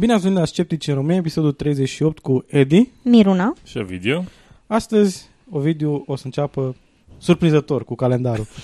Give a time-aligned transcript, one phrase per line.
[0.00, 2.88] Bine ați venit la Sceptici în România, episodul 38 cu Edi.
[3.02, 3.54] Miruna.
[3.64, 4.24] Și video.
[4.66, 6.76] Astăzi, Ovidiu o să înceapă
[7.18, 8.46] surprinzător cu calendarul.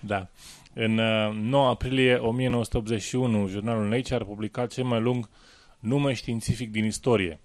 [0.00, 0.28] Da.
[0.74, 5.28] În uh, 9 aprilie 1981, jurnalul Nature a publicat cel mai lung
[5.78, 7.40] nume științific din istorie.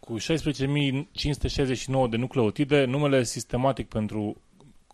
[0.00, 0.24] Cu 16.569
[2.10, 4.36] de nucleotide, numele sistematic pentru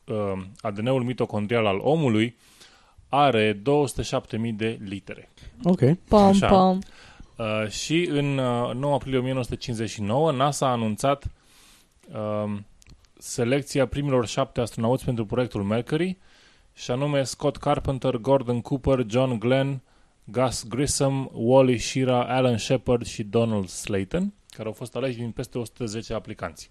[0.05, 2.37] uh, ADN-ul mitocondrial al omului
[3.09, 3.61] are 207.000
[4.57, 5.31] de litere.
[5.63, 5.81] Ok.
[6.09, 6.47] Pom, Așa.
[6.47, 6.79] pom.
[7.39, 11.25] Uh, și în uh, 9 aprilie 1959, NASA a anunțat
[12.13, 12.59] uh,
[13.19, 16.19] selecția primilor șapte astronauți pentru proiectul Mercury,
[16.75, 19.83] și anume Scott Carpenter, Gordon Cooper, John Glenn,
[20.25, 25.59] Gus Grissom, Wally Shira, Alan Shepard și Donald Slayton, care au fost aleși din peste
[25.59, 26.71] 110 aplicanți.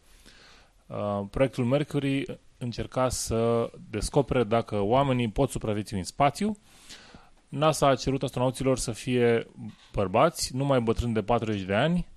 [0.88, 6.58] Uh, proiectul Mercury încerca să descopere dacă oamenii pot supraviețui în spațiu.
[7.58, 9.48] NASA a cerut astronauților să fie
[9.94, 12.08] bărbați, nu mai bătrâni de 40 de ani,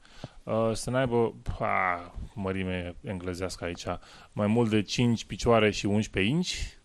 [0.42, 3.84] uh, să n-aibă, pa, mărime englezească aici,
[4.32, 6.78] mai mult de 5 picioare și 11 inci,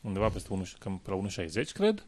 [0.00, 2.06] undeva peste 1, cam pe la 1,60, cred.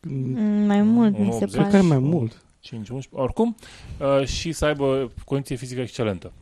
[0.00, 1.50] Mm, Mai mult, mi se 1,80.
[1.50, 1.80] Cred că pare.
[1.80, 2.44] mai mult.
[2.60, 3.56] 5, 11, oricum,
[4.00, 6.32] uh, și să aibă condiție fizică excelentă.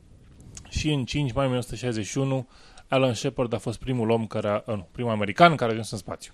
[0.69, 2.47] Și în 5 mai 1961,
[2.89, 5.91] Alan Shepard a fost primul om care a, uh, nu, primul american care a ajuns
[5.91, 6.33] în spațiu.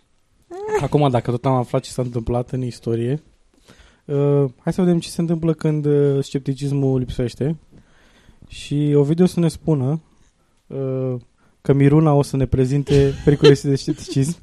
[0.81, 3.23] Acum, dacă tot am aflat ce s-a întâmplat în istorie,
[4.05, 7.57] uh, hai să vedem ce se întâmplă când uh, scepticismul lipsește.
[8.49, 10.01] Și Ovidiu o să ne spună
[10.67, 11.15] uh,
[11.61, 14.37] că Miruna o să ne prezinte pericole de scepticism.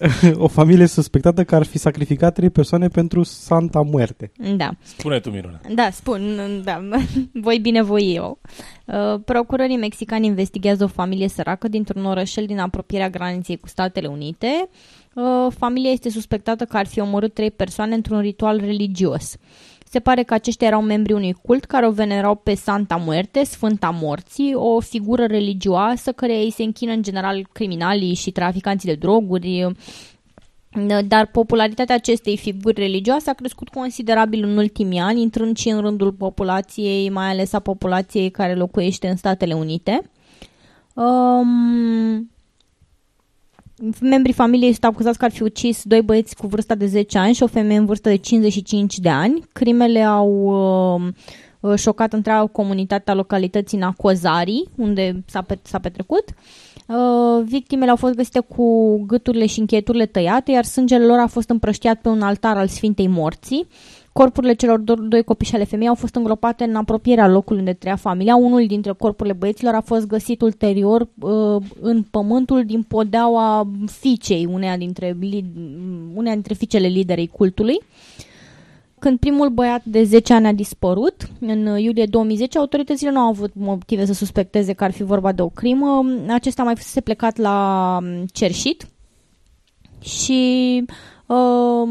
[0.34, 4.32] o familie suspectată că ar fi sacrificat trei persoane pentru Santa Muerte.
[4.56, 4.70] Da.
[4.82, 5.60] Spune tu, Miruna.
[5.74, 6.20] Da, spun,
[6.64, 6.80] da,
[7.46, 8.38] voi binevoi eu.
[8.84, 14.68] Uh, Procurorii mexicani investigează o familie săracă dintr-un orășel din apropierea graniței cu Statele Unite.
[14.68, 14.99] Uh,
[15.48, 19.36] Familia este suspectată că ar fi omorât trei persoane într-un ritual religios.
[19.90, 23.96] Se pare că aceștia erau membrii unui cult care o venerau pe Santa Muerte, Sfânta
[24.00, 29.66] Morții, o figură religioasă care îi se închină în general criminalii și traficanții de droguri,
[31.06, 36.12] dar popularitatea acestei figuri religioase a crescut considerabil în ultimii ani, intrând și în rândul
[36.12, 40.10] populației, mai ales a populației care locuiește în Statele Unite.
[40.94, 42.30] Um,
[44.00, 47.34] membrii familiei sunt acuzați că ar fi ucis doi băieți cu vârsta de 10 ani
[47.34, 49.42] și o femeie în vârstă de 55 de ani.
[49.52, 50.30] Crimele au
[51.60, 56.24] uh, șocat întreaga comunitate a localității Nacozari, unde s-a, pet- s-a petrecut.
[56.86, 61.50] Uh, victimele au fost găsite cu gâturile și încheieturile tăiate, iar sângele lor a fost
[61.50, 63.66] împrăștiat pe un altar al Sfintei Morții.
[64.20, 67.72] Corpurile celor do- doi copii și ale femei au fost îngropate în apropierea locului unde
[67.72, 68.36] trăia familia.
[68.36, 74.76] Unul dintre corpurile băieților a fost găsit ulterior uh, în pământul din podeaua fiicei, uneia
[74.76, 75.52] dintre, li-
[76.14, 77.80] uneia dintre fiicele liderei cultului.
[78.98, 83.50] Când primul băiat de 10 ani a dispărut, în iulie 2010, autoritățile nu au avut
[83.54, 86.04] motive să suspecteze că ar fi vorba de o crimă.
[86.28, 88.86] Acesta a mai fusese plecat la mm, cerșit
[90.00, 90.84] și
[91.34, 91.88] uh,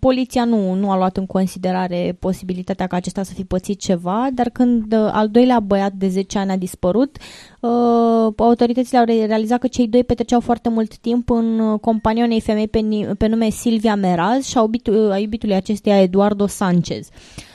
[0.00, 4.48] poliția nu, nu a luat în considerare posibilitatea ca acesta să fi pățit ceva, dar
[4.48, 7.16] când uh, al doilea băiat de 10 ani a dispărut,
[7.60, 12.24] uh, autoritățile au re- realizat că cei doi petreceau foarte mult timp în uh, compania
[12.24, 16.46] unei femei pe, ni- pe nume Silvia Meraz și a, iubit, a iubitului acesteia Eduardo
[16.46, 17.08] Sanchez.
[17.08, 17.47] Uh,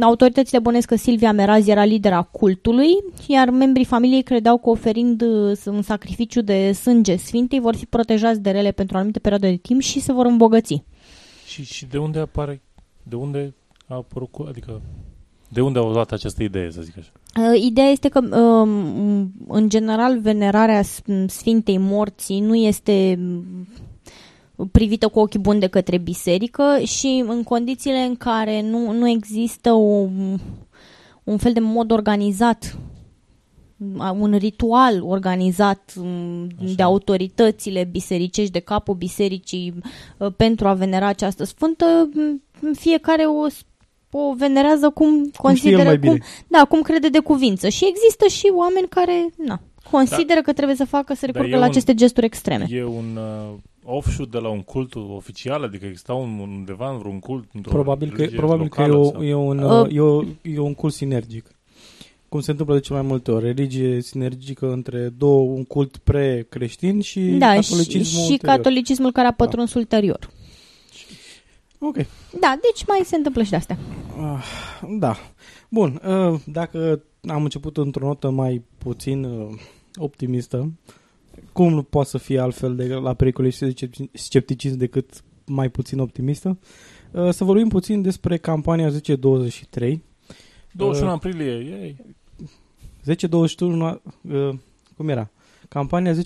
[0.00, 2.88] autoritățile bănesc că Silvia Meraz era lidera cultului,
[3.26, 8.40] iar membrii familiei credeau că oferind uh, un sacrificiu de sânge sfintei vor fi protejați
[8.40, 10.82] de rele pentru o anumită perioadă de timp și se vor îmbogăți.
[11.46, 12.62] Și, și de unde apare,
[13.02, 13.54] de unde
[13.86, 14.80] a apărut, cu- adică,
[15.48, 17.10] de unde au luat această idee, să zic așa?
[17.52, 23.68] Uh, Ideea este că, um, în general, venerarea s- Sfintei Morții nu este mm,
[24.72, 29.72] privită cu ochi buni de către biserică și în condițiile în care nu, nu există
[29.72, 30.08] o,
[31.24, 32.78] un fel de mod organizat
[34.18, 39.74] un ritual organizat mm, de autoritățile bisericești, de capul bisericii
[40.18, 42.42] uh, pentru a venera această sfântă, mm,
[42.72, 43.46] fiecare o
[44.16, 46.16] o venerează cum știe consideră, el mai bine.
[46.16, 47.68] cum, da, cum crede de cuvință.
[47.68, 49.60] Și există și oameni care, na,
[49.90, 52.66] consideră că trebuie să facă, să Dar recurgă e la un- aceste gesturi extreme.
[52.70, 55.62] E un uh, offshoot de la un cult oficial?
[55.62, 57.48] Adică exista un, undeva în vreun cult?
[57.52, 60.00] într-o Probabil că, religie probabil că e, locală o, sau- e, un, Uh, uh, e,
[60.00, 61.46] o, e un cult sinergic.
[62.28, 63.44] Cum se întâmplă de cel mai multe ori.
[63.44, 68.56] Religie sinergică între două, un cult pre-creștin și Da, și, catolicismul și ulterior.
[68.56, 70.30] catolicismul care a pătruns ulterior.
[71.78, 71.94] Ok.
[72.40, 73.78] Da, deci mai se întâmplă și de astea.
[74.20, 74.44] Ah,
[74.98, 75.16] da.
[75.68, 79.48] Bun, uh, dacă am început într-o notă mai puțin uh,
[79.96, 80.72] optimistă,
[81.52, 83.74] cum nu poate să fie altfel de la pericole și de
[84.12, 86.58] scepticism decât mai puțin optimistă,
[87.10, 90.02] uh, să vorbim puțin despre campania 1023.
[90.72, 91.52] 21 Uh, aprilie,
[91.82, 91.96] ei.
[93.04, 94.48] 10-21, uh,
[94.96, 95.30] cum era?
[95.68, 96.16] Campania 10-23,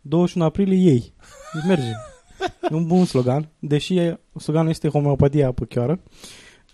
[0.00, 1.12] 21 aprilie ei.
[1.54, 1.90] Deci merge.
[2.70, 6.00] E un bun slogan, deși e- sloganul este homeopatia apăchioară.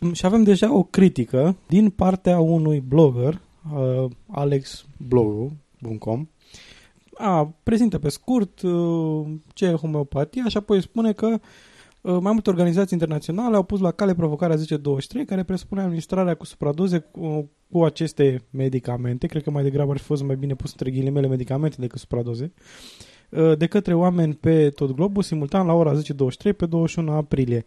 [0.01, 3.41] Mm, Și avem deja o critică din partea unui blogger,
[3.75, 6.29] uh, alexblogu.com,
[7.21, 12.51] a, prezintă pe scurt uh, ce e homeopatia și apoi spune că uh, mai multe
[12.51, 17.85] organizații internaționale au pus la cale provocarea 1023 care presupune administrarea cu supradoze cu, cu
[17.85, 21.77] aceste medicamente, cred că mai degrabă ar fi fost mai bine pus între ghilimele medicamente
[21.81, 22.53] decât supradoze,
[23.31, 27.65] uh, de către oameni pe tot globul, simultan la ora 10.23 pe 21 aprilie.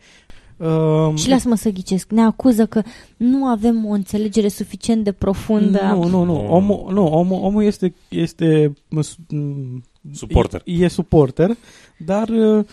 [0.64, 2.12] Uh, Și lasă-mă să ghicesc.
[2.12, 2.82] Ne acuză că
[3.18, 5.82] nu avem o înțelegere suficient de profundă.
[5.82, 6.24] Nu, nu, nu.
[6.24, 6.54] Nu.
[6.54, 10.62] Omul, nu, omul, omul este, este mă, m, Suporter.
[10.66, 11.58] E, e suporter,
[11.98, 12.66] dar uh,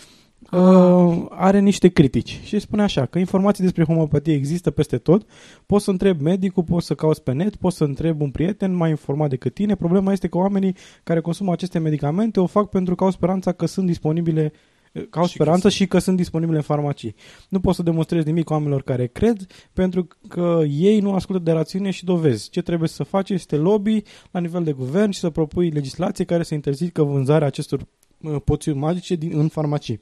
[0.50, 2.40] uh, are niște critici.
[2.44, 5.26] Și spune așa, că informații despre homeopatie există peste tot.
[5.66, 8.90] Poți să întrebi medicul, poți să cauți pe net, poți să întrebi un prieten mai
[8.90, 9.74] informat decât tine.
[9.74, 13.66] Problema este că oamenii care consumă aceste medicamente o fac pentru că au speranța că
[13.66, 14.52] sunt disponibile
[14.92, 17.14] că au Și că speranță sunt- și că sunt disponibile în farmacii.
[17.48, 21.90] Nu poți să demonstrezi nimic oamenilor care cred, pentru că ei nu ascultă de rațiune
[21.90, 22.50] și dovezi.
[22.50, 26.42] Ce trebuie să faci este lobby la nivel de guvern și să propui legislație care
[26.42, 27.80] să interzică vânzarea acestor
[28.20, 30.00] uh, poțiuni magice din, în farmacii.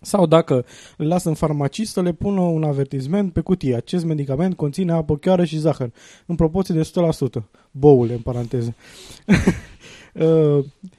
[0.00, 0.64] Sau dacă
[0.96, 3.76] le lasă în farmacii să le pună un avertisment pe cutie.
[3.76, 5.92] Acest medicament conține apă chiară și zahăr,
[6.26, 6.80] în proporție de
[7.40, 7.44] 100%.
[7.70, 8.74] Boule, în paranteză.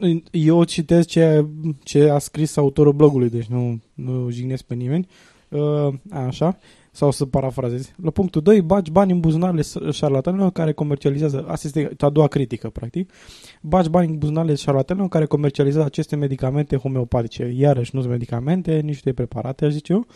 [0.00, 1.46] Uh, Eu citesc ce,
[1.82, 5.06] ce a scris autorul blogului, deci nu, nu jignesc pe nimeni.
[5.48, 6.58] Uh, Așa.
[6.92, 7.92] Sau să parafrazez.
[8.02, 9.62] La punctul 2, bagi bani în buzunarele
[9.92, 13.12] șarlatanilor care comercializează, asta este a doua critică, practic,
[13.60, 17.52] bagi bani în buzunarele șarlatanilor care comercializează aceste medicamente homeopatice.
[17.56, 20.06] Iarăși nu sunt medicamente, niște preparate, aș zice eu.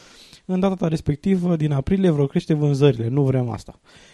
[0.45, 3.09] În data respectivă, din aprilie, vor crește vânzările.
[3.09, 3.81] Nu vrem asta.
[3.83, 4.14] Uh,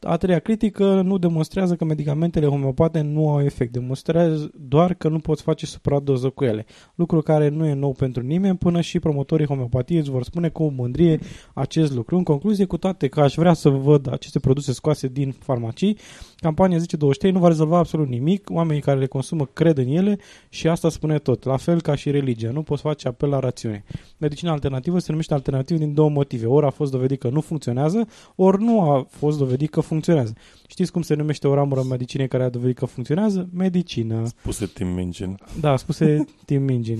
[0.00, 5.18] A treia critică nu demonstrează că medicamentele homeopate nu au efect, demonstrează doar că nu
[5.18, 9.46] poți face supradoză cu ele, lucru care nu e nou pentru nimeni, până și promotorii
[9.46, 11.18] homeopatiei îți vor spune cu mândrie
[11.54, 12.16] acest lucru.
[12.16, 15.98] În concluzie, cu toate că aș vrea să văd aceste produse scoase din farmacii,
[16.42, 20.18] campania 1023 nu va rezolva absolut nimic, oamenii care le consumă cred în ele
[20.48, 23.84] și asta spune tot, la fel ca și religia, nu poți face apel la rațiune.
[24.18, 28.08] Medicina alternativă se numește alternativă din două motive, ori a fost dovedit că nu funcționează,
[28.36, 30.32] ori nu a fost dovedit că funcționează.
[30.66, 33.48] Știți cum se numește o ramură în medicinei care a dovedit că funcționează?
[33.52, 34.22] Medicină.
[34.42, 35.38] Puse Tim Minchin.
[35.60, 36.98] Da, spuse Tim Mingin.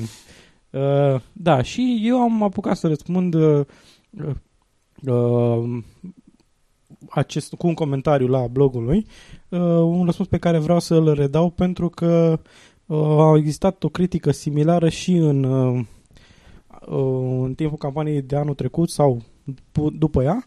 [0.70, 3.64] Uh, da, și eu am apucat să răspund uh,
[5.06, 5.82] uh,
[7.14, 9.06] acest, cu un comentariu la blogul lui,
[9.48, 12.40] uh, un răspuns pe care vreau să-l redau pentru că
[12.86, 15.84] uh, a existat o critică similară și în, uh,
[16.88, 19.22] uh, în timpul campaniei de anul trecut sau
[19.72, 20.46] pu- după ea.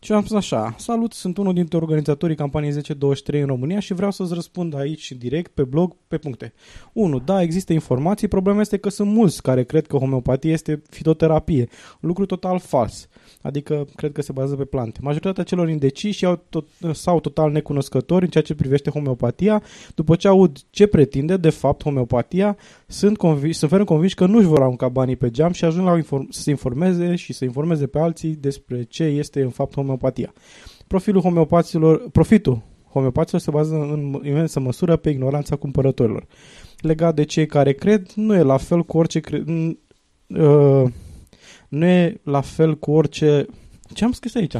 [0.00, 4.10] Și am spus așa, salut, sunt unul dintre organizatorii campaniei 1023 în România și vreau
[4.10, 6.52] să-ți răspund aici direct pe blog pe puncte.
[6.92, 7.18] 1.
[7.18, 11.68] Da, există informații, problema este că sunt mulți care cred că homeopatie este fitoterapie.
[12.00, 13.08] Lucru total fals.
[13.42, 14.98] Adică cred că se bazează pe plante.
[15.02, 19.62] Majoritatea celor indeciși au tot, sau total necunoscători în ceea ce privește homeopatia,
[19.94, 24.46] după ce aud ce pretinde de fapt homeopatia, sunt, convinși, sunt ferm convinși că nu-și
[24.46, 27.86] vor arunca banii pe geam și ajung la inform- să se informeze și să informeze
[27.86, 30.32] pe alții despre ce este în fapt homeopatia.
[30.86, 36.26] Profilul homeopaților, profitul homeopaților se bazează în imensă măsură pe ignoranța cumpărătorilor.
[36.80, 39.76] Legat de cei care cred, nu e la fel cu orice cre- n-
[40.26, 40.90] uh,
[41.74, 43.46] nu e la fel cu orice
[43.92, 44.54] ce am scris aici?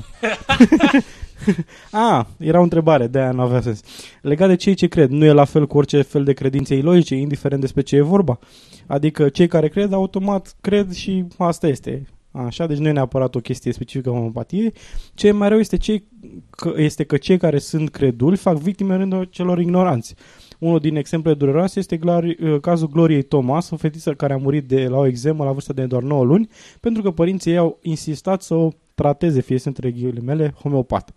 [1.90, 3.80] A, era o întrebare, de aia nu avea sens.
[4.22, 7.14] Legat de cei ce cred, nu e la fel cu orice fel de credințe ilogice,
[7.14, 8.38] indiferent despre ce e vorba.
[8.86, 12.06] Adică cei care cred, automat cred și asta este.
[12.30, 14.72] Așa, deci nu e neapărat o chestie specifică homeopatiei.
[15.14, 16.08] Ce e mai rău este, cei,
[16.50, 20.14] că, este că cei care sunt creduli fac victime în rândul celor ignoranți.
[20.58, 24.68] Unul din exemple dureroase este glori, uh, cazul Gloriei Thomas, o fetiță care a murit
[24.68, 26.48] de la o exemă la vârsta de doar 9 luni,
[26.80, 31.14] pentru că părinții ei au insistat să o trateze, fie sunt între ghilimele, homeopat.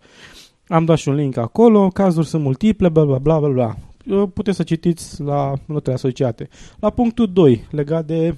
[0.67, 3.75] Am dat și un link acolo, cazuri sunt multiple, bla bla bla bla bla.
[4.17, 6.47] Uh, Puteți să citiți la notele asociate.
[6.79, 8.35] La punctul 2, legat de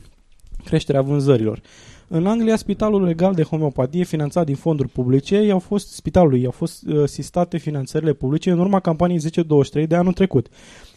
[0.63, 1.61] creșterea vânzărilor.
[2.11, 6.87] În Anglia, spitalul legal de homeopatie finanțat din fonduri publice, i-au fost, spitalului i-au fost
[6.87, 10.47] uh, sistate finanțările publice în urma campaniei 1023 de anul trecut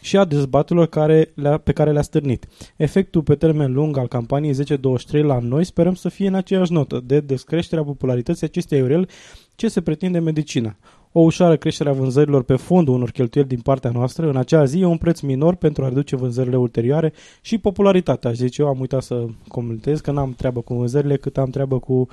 [0.01, 2.47] și a dezbatelor care le-a, pe care le-a stârnit.
[2.75, 7.01] Efectul pe termen lung al campaniei 1023 la noi sperăm să fie în aceeași notă
[7.05, 9.09] de descreșterea popularității acestei aurel
[9.55, 10.75] ce se pretinde medicina.
[11.15, 14.79] O ușoară creștere a vânzărilor pe fondul unor cheltuieli din partea noastră în acea zi
[14.79, 18.29] e un preț minor pentru a reduce vânzările ulterioare și popularitatea.
[18.29, 21.79] Aș zice eu, am uitat să comentez că n-am treabă cu vânzările cât am treabă
[21.79, 22.07] cu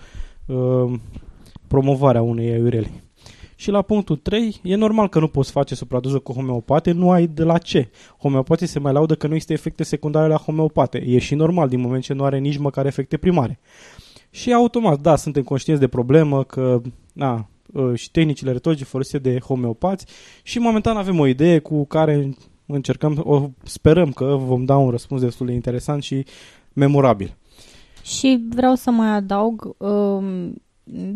[0.47, 0.93] uh,
[1.67, 2.91] promovarea unei aiureli.
[3.57, 7.27] Și la punctul 3, e normal că nu poți face supradoză cu homeopate, nu ai
[7.27, 7.91] de la ce.
[8.19, 11.03] Homeopatii se mai laudă că nu există efecte secundare la homeopate.
[11.07, 13.61] E și normal din moment ce nu are nici măcar efecte primare.
[14.31, 16.81] Și automat, da, suntem conștienți de problemă că
[17.13, 17.41] na, uh,
[17.95, 20.07] și tehnicile retorice folosite de homeopați
[20.43, 22.35] și momentan avem o idee cu care
[22.67, 26.25] încercăm, o sperăm că vom da un răspuns destul de interesant și
[26.73, 27.37] memorabil.
[28.03, 30.55] Și vreau să mai adaug, um,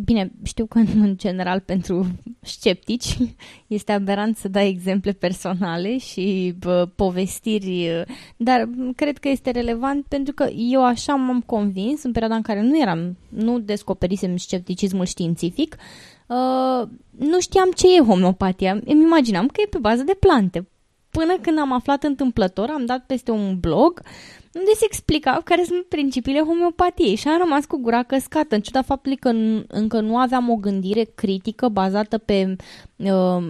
[0.05, 2.07] bine, știu că în general pentru
[2.41, 3.17] sceptici
[3.67, 8.05] este aberant să dai exemple personale și bă, povestiri,
[8.37, 12.63] dar cred că este relevant pentru că eu așa m-am convins în perioada în care
[12.63, 16.14] nu eram, nu descoperisem scepticismul științific, uh,
[17.19, 20.69] nu știam ce e homeopatia, îmi imaginam că e pe bază de plante.
[21.11, 24.03] Până când am aflat întâmplător, am dat peste un blog
[24.55, 28.83] unde se explica care sunt principiile homeopatiei și am rămas cu gura căscată, în ciuda
[28.83, 32.57] faptului că n- încă nu aveam o gândire critică bazată pe
[32.97, 33.45] uh,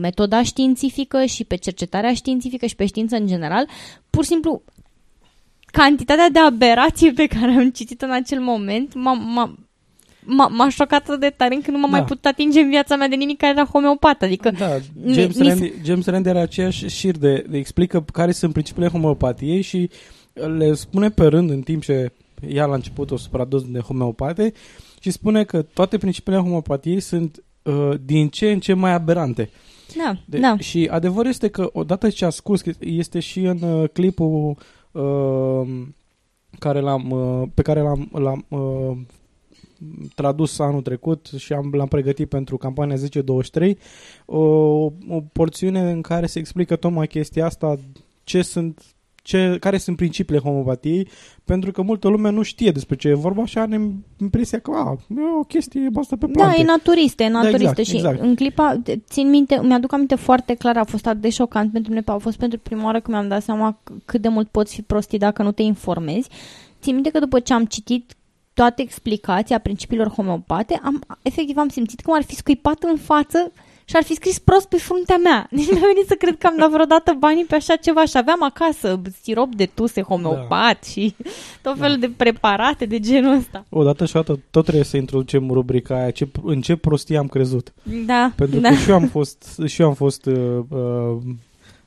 [0.00, 3.68] metoda științifică și pe cercetarea științifică și pe știință în general,
[4.10, 4.62] pur și simplu
[5.66, 9.54] cantitatea de aberație pe care am citit în acel moment m-a, m-a,
[10.26, 11.96] m-a, m-a șocat atât de tare încât nu m-am Da.
[11.96, 14.22] mai putut atinge în viața mea de nimic care era homeopat.
[14.22, 18.32] Adică Da, mi- James, mi- Randi, James Randi are aceeași șir de, de explică care
[18.32, 19.90] sunt principiile homeopatiei și
[20.56, 22.12] le spune pe rând în timp ce
[22.48, 24.52] ea la început o supradoză de homeopate
[25.00, 29.50] și spune că toate principiile homeopatiei sunt uh, din ce în ce mai aberante.
[29.96, 30.56] da, De, da.
[30.58, 34.56] Și adevărul este că odată ce a scurs, că este și în uh, clipul
[34.92, 35.82] uh,
[36.58, 38.96] care l-am, uh, pe care l-am, l-am uh,
[40.14, 43.78] tradus anul trecut și am, l-am pregătit pentru campania 1023,
[44.26, 44.38] o,
[45.08, 47.78] o porțiune în care se explică tocmai chestia asta,
[48.24, 48.80] ce sunt
[49.26, 51.08] ce, care sunt principiile homeopatiei,
[51.44, 53.90] pentru că multă lume nu știe despre ce e vorba și are
[54.20, 56.60] impresia că a, e o chestie bazată pe Da, plante.
[56.60, 58.20] e naturistă, e naturistă exact, și exact.
[58.20, 62.02] în clipa, țin minte, mi-aduc aminte foarte clar, a fost atât de șocant pentru mine,
[62.06, 64.82] a fost pentru prima oară când mi-am dat seama c- cât de mult poți fi
[64.82, 66.28] prostit dacă nu te informezi.
[66.80, 68.15] Țin minte că după ce am citit
[68.58, 73.52] toată explicația principiilor homeopate, am, efectiv am simțit cum ar fi scuipat în față
[73.84, 75.46] și ar fi scris prost pe fruntea mea.
[75.50, 78.16] Nici nu mi-a venit să cred că am dat vreodată banii pe așa ceva și
[78.16, 80.86] aveam acasă sirop de tuse homeopat Da.
[80.90, 81.14] și
[81.62, 83.64] tot felul de preparate de genul ăsta.
[83.68, 87.72] Odată și odată tot trebuie să introducem rubrica aia, ce, în ce prostie am crezut.
[88.06, 88.68] Da, Pentru da.
[88.68, 91.16] că și eu am fost, și eu am fost uh, uh,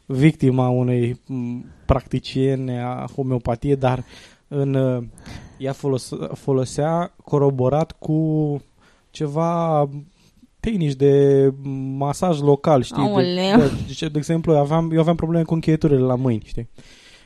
[0.06, 4.04] victima unei m, practiciene a homeopatiei, dar
[4.48, 5.04] în, uh,
[5.60, 8.62] ea folos, folosea coroborat cu
[9.12, 9.90] ceva
[10.60, 11.54] tehnici de
[11.98, 13.04] masaj local, știi?
[13.04, 13.58] De, Aoleu.
[13.58, 16.70] de, de, de exemplu, aveam, eu aveam probleme cu încheieturile la mâini, știi?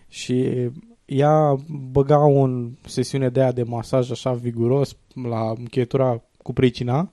[0.08, 0.70] Și
[1.06, 1.56] ea
[1.92, 2.50] băga o
[2.86, 4.96] sesiune de aia de masaj așa viguros
[5.30, 7.12] la încheietura cu pricina.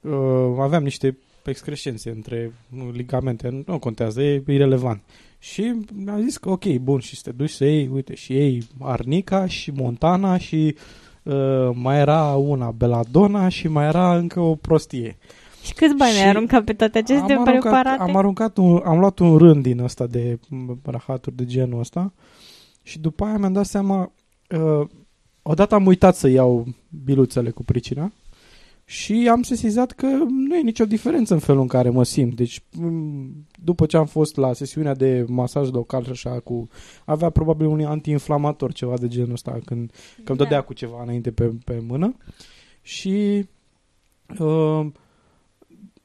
[0.00, 5.02] Uh, aveam niște excrescențe între nu, ligamente, nu contează, e irrelevant.
[5.38, 5.74] Și
[6.06, 9.46] a zis că ok, bun, și să te duci să iei, uite, și ei Arnica
[9.46, 10.76] și Montana și
[11.22, 15.18] uh, mai era una Belladonna și mai era încă o prostie.
[15.62, 18.02] Și câți bani Și ai aruncat pe toate aceste am aruncat, preparate?
[18.02, 22.12] am aruncat un, am luat un rând din ăsta de m, rahaturi de genul ăsta
[22.82, 24.12] și după aia mi-am dat seama
[24.50, 24.88] uh,
[25.42, 26.66] odată am uitat să iau
[27.04, 28.12] biluțele cu pricina
[28.90, 32.34] și am sesizat că nu e nicio diferență în felul în care mă simt.
[32.36, 36.68] Deci, m, după ce am fost la sesiunea de masaj local și așa, cu,
[37.04, 39.90] avea probabil un antiinflamator, ceva de genul ăsta, când,
[40.24, 40.44] că îmi Da.
[40.44, 42.16] dădea cu ceva înainte pe, pe mână.
[42.82, 43.44] Și
[44.38, 44.86] uh,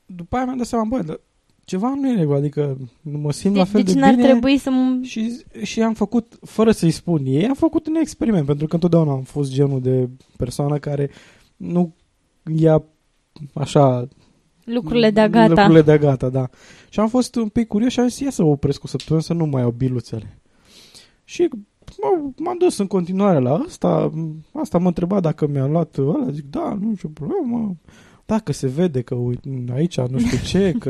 [0.05, 1.19] după aia mi-am dat seama, bă, dar
[1.65, 4.15] ceva nu e în regulă, adică nu mă simt la Deci, fel deci de n-ar
[4.15, 4.27] bine.
[4.27, 4.69] trebui să...
[4.69, 8.73] m- Și, și am făcut, fără să-i spun ei, am făcut un experiment, pentru că
[8.73, 11.09] întotdeauna am fost genul de persoană care
[11.57, 11.93] nu
[12.55, 12.83] ia
[13.53, 14.07] așa
[14.63, 15.47] Lucrurile de gata.
[15.47, 16.49] Lucrurile de gata, da.
[16.89, 19.33] Și am fost un pic curios și am zis, ia să opresc o săptămână să
[19.33, 20.37] nu mai iau biluțele.
[21.23, 21.49] Și
[22.01, 24.11] mă, m-am dus în continuare la asta.
[24.53, 26.27] Asta mă întreba dacă mi-a luat ăla.
[26.31, 27.75] Zic, da, nu știu problemă.
[28.25, 30.89] Dacă se vede că uite, aici nu știu ce, că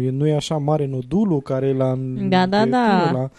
[0.00, 1.94] e, nu e așa mare nodulul care e la...
[2.28, 3.10] Da, da, e da.
[3.12, 3.30] La,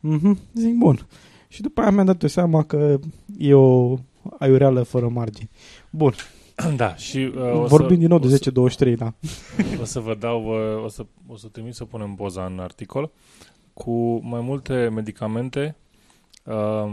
[0.00, 1.06] Mhm, zic, bun.
[1.48, 2.98] Și după aia mi-am dat eu seama că
[3.38, 3.96] e o
[4.38, 5.50] aiureală fără margini.
[5.90, 6.12] Bun,
[6.76, 9.12] Da, și uh, o vorbim să, din nou o de să- 10-23, da.
[9.80, 10.44] O să vă dau,
[10.76, 13.10] uh, o să, o să trimit să punem poza în articol
[13.72, 15.76] cu mai multe medicamente
[16.44, 16.92] uh,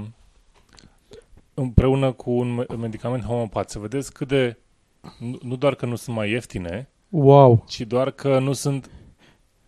[1.53, 3.69] împreună cu un me- medicament homeopat.
[3.69, 4.57] Să vedeți cât de,
[5.19, 7.63] nu, nu doar că nu sunt mai ieftine, Wow.
[7.67, 8.89] ci doar că nu sunt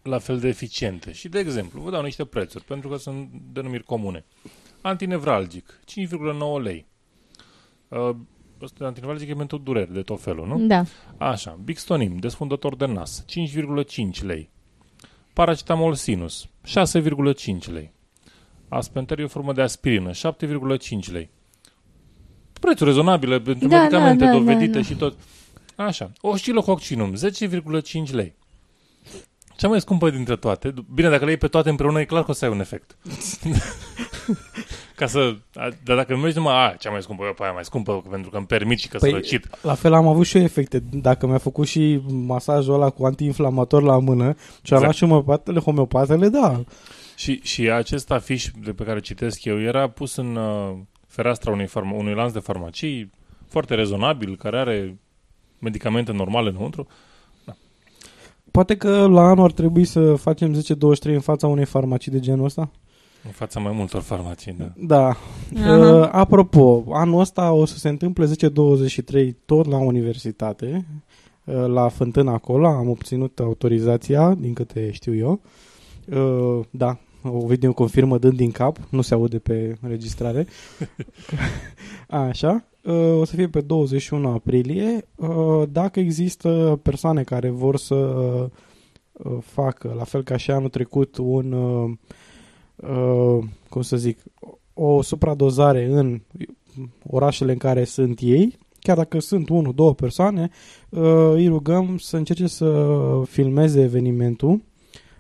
[0.01, 1.12] la fel de eficiente.
[1.12, 4.25] Și, de exemplu, vă dau niște prețuri, pentru că sunt denumiri comune.
[4.82, 6.86] Antinevralgic, 5,9 lei.
[7.88, 8.15] Uh,
[8.62, 10.68] ăsta antinevralgic e pentru dureri de tot felul, nu?
[10.68, 10.84] Da.
[11.18, 14.50] Așa, Bixtonim, desfundător de nas, 5,5 lei.
[15.34, 17.92] Paracetamol sinus, 6,5 lei.
[18.70, 21.30] Aspenteriu formă de aspirină, 7,5 lei.
[22.60, 24.84] Prețuri rezonabile pentru Da, medicamente da, da, dovedite da, da.
[24.86, 25.18] și tot.
[25.75, 28.36] Așa, oscilococcinum, 10,5 lei.
[29.58, 32.32] Cea mai scumpă dintre toate, bine, dacă le iei pe toate împreună, e clar că
[32.32, 32.98] o să ai un efect.
[35.00, 37.63] Ca să, a- dar dacă mergi numai, a, cea mai scumpă, eu pe aia mai
[37.63, 39.48] scumpă, pentru că îmi permit și că Păi, să răcit.
[39.62, 40.79] La fel am avut și eu efecte.
[40.91, 44.82] Dacă mi-a făcut și masajul ăla cu antiinflamator la mână și am Exact.
[44.82, 46.62] luat și homeopatele, homeopatele, da.
[47.15, 50.75] Și, și acest afiș de pe care citesc eu era pus în uh,
[51.08, 53.12] fereastra unui, farma, unui lanț de farmacii
[53.48, 54.98] foarte rezonabil, care are
[55.60, 56.88] medicamente normale înăuntru.
[58.51, 60.63] Poate că la anul ar trebui să facem 10-23
[61.03, 62.72] în fața unei farmacii de genul ăsta.
[63.24, 64.72] În fața mai multor farmacii, da.
[64.78, 65.18] Da.
[65.56, 65.78] Aha.
[65.78, 70.86] Uh, apropo, anul ăsta o să se întâmple 10-23 tot la universitate,
[71.44, 72.67] uh, la fântână acolo.
[72.67, 75.39] Am obținut autorizația, din câte știu eu.
[76.06, 80.48] Uh, da, Ovidiu confirmă dând din cap, nu se aude pe înregistrare.
[82.30, 82.63] Așa.
[82.84, 85.08] Uh, o să fie pe 21 aprilie.
[85.15, 88.46] Uh, dacă există persoane care vor să uh,
[89.12, 91.56] uh, facă, la fel ca și anul trecut, un,
[92.82, 94.20] uh, uh, cum să zic,
[94.74, 96.22] o supradozare în
[97.10, 100.50] orașele în care sunt ei, chiar dacă sunt unul, două persoane,
[100.89, 104.62] uh, îi rugăm să încerce să filmeze evenimentul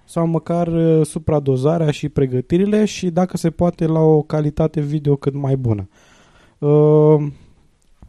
[0.05, 5.33] sau măcar uh, supradozarea și pregătirile și dacă se poate la o calitate video cât
[5.33, 5.89] mai bună.
[6.57, 7.27] Uh,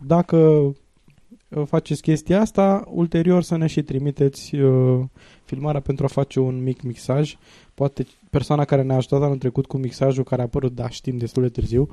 [0.06, 5.00] Dacă uh, faceți chestia asta, ulterior să ne și trimiteți uh,
[5.44, 7.36] filmarea pentru a face un mic mixaj.
[7.74, 11.42] Poate persoana care ne-a ajutat anul trecut cu mixajul care a apărut, da, știm destul
[11.42, 11.88] de târziu,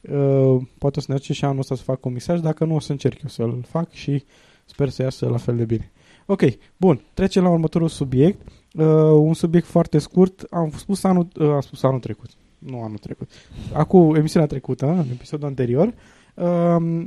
[0.00, 2.74] uh, poate o să ne ajuce și anul ăsta să fac un mixaj, dacă nu
[2.74, 4.24] o să încerc eu să-l fac și
[4.64, 5.92] sper să iasă la fel de bine.
[6.26, 6.42] Ok,
[6.76, 8.48] bun, trecem la următorul subiect.
[8.74, 10.46] Uh, un subiect foarte scurt.
[10.50, 12.30] Am spus anul, uh, am spus anul trecut.
[12.58, 13.30] Nu anul trecut.
[13.72, 15.86] Acum, emisiunea trecută, în episodul anterior,
[16.34, 16.46] uh,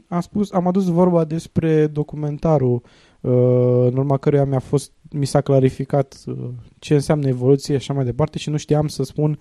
[0.07, 2.89] am spus, am adus vorba despre documentarul uh,
[3.21, 6.35] în urma căruia mi-a fost, mi s-a clarificat uh,
[6.79, 9.39] ce înseamnă evoluție și așa mai departe și nu știam să spun,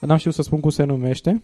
[0.00, 1.42] n-am știut să spun cum se numește.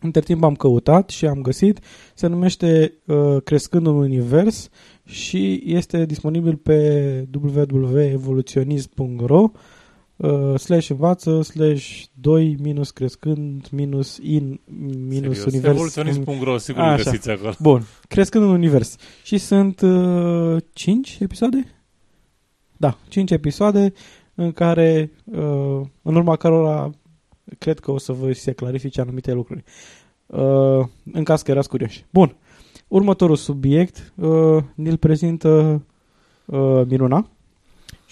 [0.00, 1.80] Între timp am căutat și am găsit.
[2.14, 4.68] Se numește uh, Crescând un univers
[5.04, 9.50] și este disponibil pe www.evoluționism.ro uh,
[10.56, 14.60] slash învață slash 2 minus crescând minus in
[15.08, 15.44] minus Serios.
[15.44, 15.74] univers.
[15.74, 16.92] Evoluționism.ro, sigur Așa.
[16.92, 17.52] îl găsiți acolo.
[17.58, 18.96] Bun, Crescând un univers.
[19.22, 21.66] Și sunt uh, 5 episoade?
[22.76, 23.92] Da, 5 episoade
[24.34, 26.90] în care, uh, în urma cărora
[27.58, 29.64] cred că o să vă se clarifice anumite lucruri.
[30.26, 32.06] Uh, în caz că erați curioși.
[32.10, 32.36] Bun,
[32.88, 35.82] următorul subiect uh, ne-l prezintă
[36.44, 37.30] uh, Miruna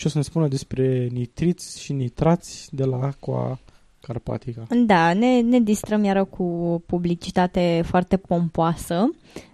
[0.00, 3.58] și o să ne spună despre nitriți și nitrați de la Aqua
[4.00, 4.66] Carpatica.
[4.86, 6.44] Da, ne, ne distrăm iară cu
[6.86, 9.10] publicitate foarte pompoasă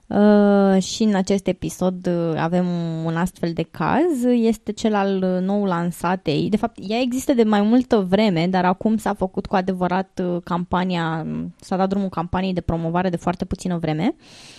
[0.06, 2.66] uh, și în acest episod uh, avem
[3.04, 4.24] un astfel de caz.
[4.24, 6.48] Este cel al uh, nou lansatei.
[6.48, 10.42] De fapt, ea există de mai multă vreme, dar acum s-a făcut cu adevărat uh,
[10.44, 11.26] campania,
[11.60, 14.14] s-a dat drumul campaniei de promovare de foarte puțină vreme.
[14.18, 14.55] Uh,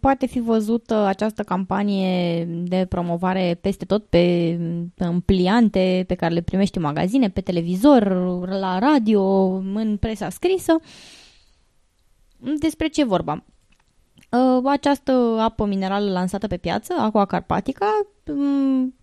[0.00, 4.56] poate fi văzută această campanie de promovare peste tot pe,
[4.96, 8.02] în pliante pe care le primești în magazine, pe televizor,
[8.48, 9.22] la radio,
[9.74, 10.76] în presa scrisă.
[12.58, 13.44] Despre ce e vorba?
[14.30, 18.94] Uh, această apă minerală lansată pe piață, Aqua Carpatica, um,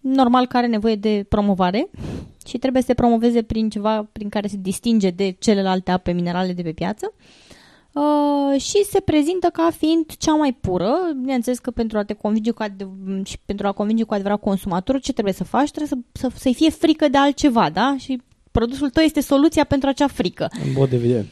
[0.00, 1.90] normal că are nevoie de promovare
[2.46, 6.52] și trebuie să se promoveze prin ceva prin care se distinge de celelalte ape minerale
[6.52, 7.12] de pe piață.
[7.12, 7.45] Uh,
[8.58, 10.94] și se prezintă ca fiind cea mai pură.
[11.20, 15.00] Bineînțeles că pentru a te convinge cu adev- și pentru a convinge cu adevărat consumatorul,
[15.00, 15.70] ce trebuie să faci?
[15.70, 17.96] Trebuie să, să, să-i fie frică de altceva, da?
[17.98, 20.48] Și produsul tău este soluția pentru acea frică.
[20.64, 21.26] În mod evident.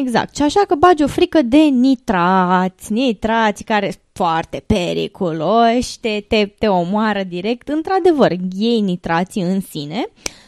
[0.00, 0.36] Exact.
[0.36, 6.46] Și așa că bagi o frică de nitrați, nitrați care sunt foarte periculoși, te, te,
[6.58, 7.68] te omoară direct.
[7.68, 10.47] Într-adevăr, ei nitrații în sine uh,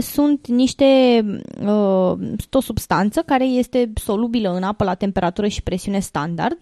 [0.00, 1.20] sunt niște,
[1.60, 6.56] uh, sunt o substanță care este solubilă în apă la temperatură și presiune standard.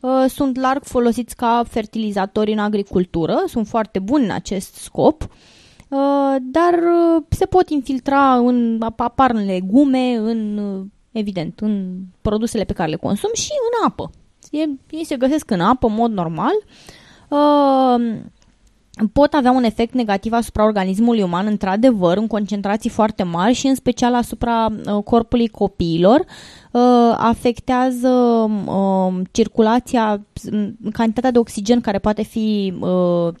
[0.00, 5.22] Uh, sunt larg folosiți ca fertilizatori în agricultură, sunt foarte buni în acest scop.
[5.22, 12.64] Uh, dar uh, se pot infiltra în apar în legume, în uh, evident, în produsele
[12.64, 14.10] pe care le consum și în apă.
[14.50, 16.52] Ei se găsesc în apă în mod normal.
[19.12, 23.74] Pot avea un efect negativ asupra organismului uman, într-adevăr, în concentrații foarte mari și în
[23.74, 24.72] special asupra
[25.04, 26.24] corpului copiilor.
[27.16, 28.46] Afectează
[29.30, 30.26] circulația,
[30.92, 32.74] cantitatea de oxigen care poate fi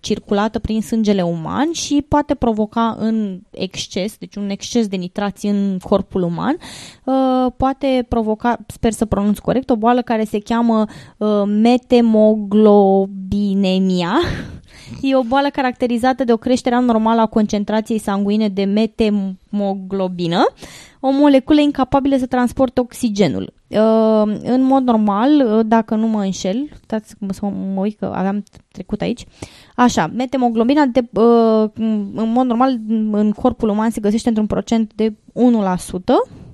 [0.00, 5.78] circulată prin sângele uman și poate provoca în exces, deci un exces de nitrați în
[5.88, 6.56] corpul uman,
[7.56, 10.84] poate provoca, sper să pronunț corect, o boală care se cheamă
[11.46, 14.12] metemoglobinemia,
[15.00, 20.44] E o boală caracterizată de o creștere anormală a concentrației sanguine de metemoglobină,
[21.00, 23.52] o moleculă incapabilă să transporte oxigenul.
[23.68, 28.44] Uh, în mod normal, uh, dacă nu mă înșel, stați să mă uit că aveam
[28.72, 29.24] trecut aici,
[29.76, 31.68] așa, metemoglobina de, uh,
[32.14, 32.78] în mod normal
[33.10, 36.49] în corpul uman se găsește într-un procent de 1%, Uh,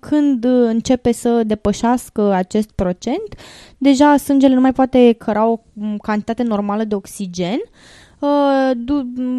[0.00, 3.34] când începe să depășească acest procent,
[3.78, 5.60] deja sângele nu mai poate căra o
[6.02, 7.58] cantitate normală de oxigen.
[8.18, 8.70] Uh,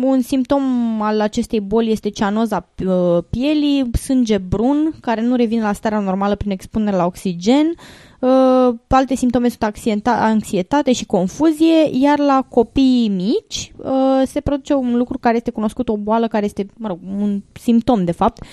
[0.01, 0.63] un simptom
[1.01, 6.35] al acestei boli este cianoza uh, pielii, sânge brun, care nu revine la starea normală
[6.35, 7.73] prin expunere la oxigen,
[8.19, 14.97] Uh, alte simptome sunt anxietate și confuzie, iar la copiii mici uh, se produce un
[14.97, 18.43] lucru care este cunoscut, o boală care este, mă rog, un simptom de fapt,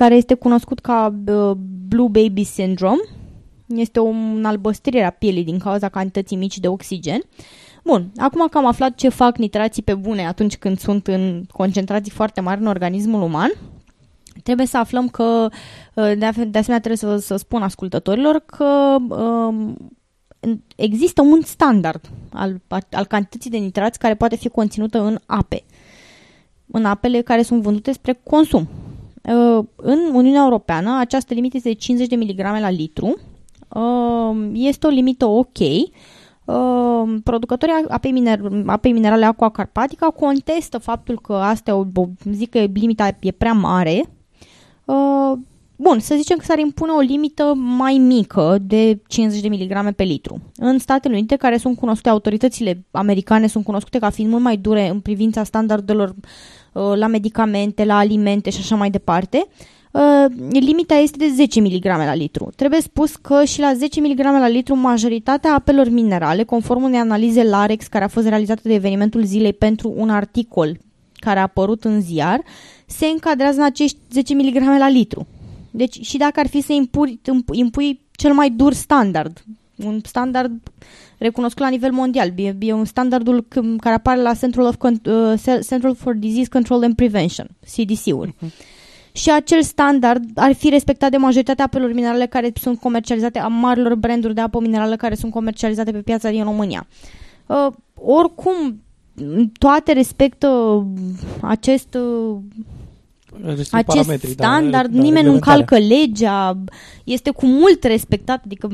[0.00, 1.50] care este cunoscut ca uh,
[1.88, 3.00] Blue Baby Syndrome.
[3.66, 7.20] Este o albăstrire a pielii din cauza cantității mici de oxigen.
[7.84, 12.10] Bun, acum că am aflat ce fac nitrații pe bune atunci când sunt în concentrații
[12.10, 13.52] foarte mari în organismul uman,
[14.42, 15.48] Trebuie să aflăm că,
[15.94, 16.26] uh, de
[16.58, 19.76] asemenea trebuie să, să spun ascultătorilor că um,
[20.76, 22.60] există un standard al,
[22.90, 25.62] al cantității de nitrați care poate fi conținută în ape,
[26.66, 28.68] în apele care sunt vândute spre consum.
[29.22, 33.18] Uh, în Uniunea Europeană această limită este de 50 de mg la litru,
[33.68, 35.58] uh, este o limită ok,
[37.24, 41.84] producătorii apei, miner- apei minerale Aqua Carpatica contestă faptul că asta o,
[42.32, 44.10] zic că limita e prea mare.
[44.84, 45.32] Uh,
[45.76, 50.02] bun, să zicem că s-ar impune o limită mai mică de 50 de miligrame pe
[50.02, 50.40] litru.
[50.56, 54.88] În Statele Unite, care sunt cunoscute, autoritățile americane sunt cunoscute ca fiind mult mai dure
[54.88, 56.14] în privința standardelor uh,
[56.72, 59.46] la medicamente, la alimente și așa mai departe,
[59.92, 62.52] Uh, limita este de 10 mg la litru.
[62.56, 67.42] Trebuie spus că și la 10 mg la litru majoritatea apelor minerale, conform unei analize
[67.42, 70.78] LAREX care a fost realizată de evenimentul zilei pentru un articol
[71.14, 72.40] care a apărut în ziar,
[72.86, 75.26] se încadrează în acești 10 mg la litru.
[75.70, 77.20] Deci și dacă ar fi să impui,
[77.52, 79.44] impui cel mai dur standard,
[79.84, 80.52] un standard
[81.20, 83.46] recunoscut la nivel mondial, e, e un standardul
[83.78, 88.34] care apare la Central, of, uh, Central for Disease Control and Prevention, CDC-ul.
[88.34, 88.78] Uh-huh.
[89.12, 93.94] Și acel standard ar fi respectat de majoritatea apelor minerale care sunt comercializate, a marilor
[93.94, 96.86] branduri de apă minerală care sunt comercializate pe piața din România.
[97.46, 98.82] Uh, oricum,
[99.58, 100.86] toate respectă
[101.40, 102.36] acest uh,
[103.70, 106.64] acest da, standard, da, nimeni nu încalcă legea,
[107.04, 108.68] este cu mult respectat, adică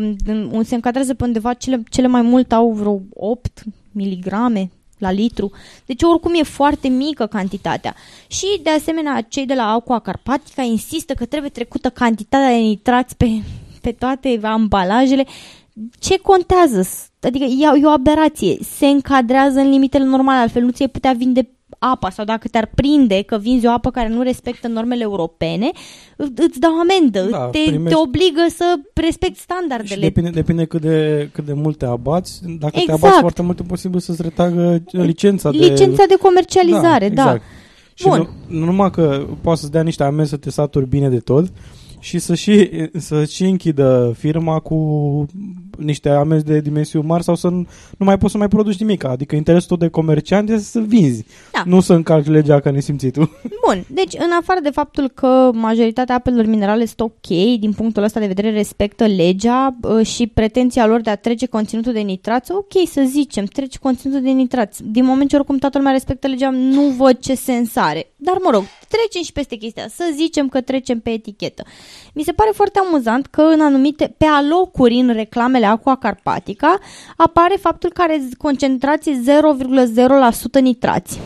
[0.64, 5.50] se încadrează pe undeva, cele, cele mai mult au vreo 8 miligrame la litru,
[5.86, 7.94] deci oricum e foarte mică cantitatea.
[8.26, 13.16] Și de asemenea, cei de la Aqua Carpatica insistă că trebuie trecută cantitatea de nitrați
[13.16, 13.28] pe,
[13.80, 15.26] pe toate ambalajele.
[15.98, 16.88] Ce contează?
[17.20, 21.48] Adică e o aberație, se încadrează în limitele normale, altfel nu ți-ai putea vinde
[21.90, 25.70] apa sau dacă te-ar prinde că vinzi o apă care nu respectă normele europene,
[26.16, 27.88] îți dau amendă, da, te, primești...
[27.88, 29.94] te obligă să respecti standardele.
[29.94, 32.40] Și depinde, depinde cât, de, cât de multe abați.
[32.44, 33.00] Dacă exact.
[33.00, 35.56] te abați foarte mult, e posibil să-ți retragă licența de...
[35.56, 37.22] Licența de comercializare, da.
[37.22, 37.38] Exact.
[37.38, 37.44] da.
[37.94, 38.28] Și Bun.
[38.46, 41.44] Nu, nu numai că poate să-ți dea niște amenzi să te saturi bine de tot,
[41.98, 44.76] și să și, să și închidă firma cu
[45.78, 47.66] niște amenzi de dimensiuni mari sau să nu,
[47.98, 49.04] nu mai poți să mai produci nimic.
[49.04, 51.62] Adică interesul tău de comerciant este să vinzi, da.
[51.66, 53.30] nu să încalci legea ca nesimțitul.
[53.66, 58.20] Bun, deci în afară de faptul că majoritatea apelor minerale sunt ok, din punctul ăsta
[58.20, 63.04] de vedere respectă legea și pretenția lor de a trece conținutul de nitrați, ok să
[63.06, 64.82] zicem, treci conținutul de nitrați.
[64.84, 68.50] Din moment ce oricum toată lumea respectă legea, nu văd ce sens are dar mă
[68.50, 71.64] rog, trecem și peste chestia, să zicem că trecem pe etichetă.
[72.14, 76.78] Mi se pare foarte amuzant că în anumite, pe alocuri în reclamele Aqua Carpatica
[77.16, 79.20] apare faptul că are concentrație
[80.58, 81.20] 0,0% nitrați.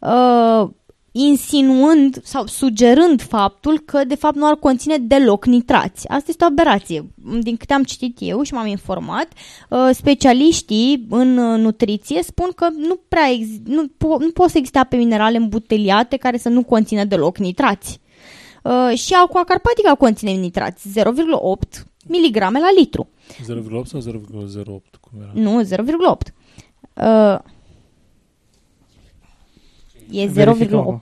[0.00, 0.68] Uh,
[1.12, 6.08] insinuând sau sugerând faptul că de fapt nu ar conține deloc nitrați.
[6.08, 7.10] Asta este o aberație.
[7.40, 9.28] Din câte am citit eu și m-am informat,
[9.68, 14.56] uh, specialiștii în uh, nutriție spun că nu prea ex- nu, po- nu pot să
[14.58, 18.00] existe ape minerale îmbuteliate care să nu conțină deloc nitrați.
[18.62, 23.08] Uh, și aqua carpatica conține nitrați, 0,8 mg la litru.
[23.42, 25.00] 0,8 sau 0,08?
[25.00, 25.30] Cum era?
[25.34, 26.32] Nu, 0,8.
[26.94, 27.38] Uh,
[30.10, 30.32] e 0,8.
[30.32, 30.98] Verificăm.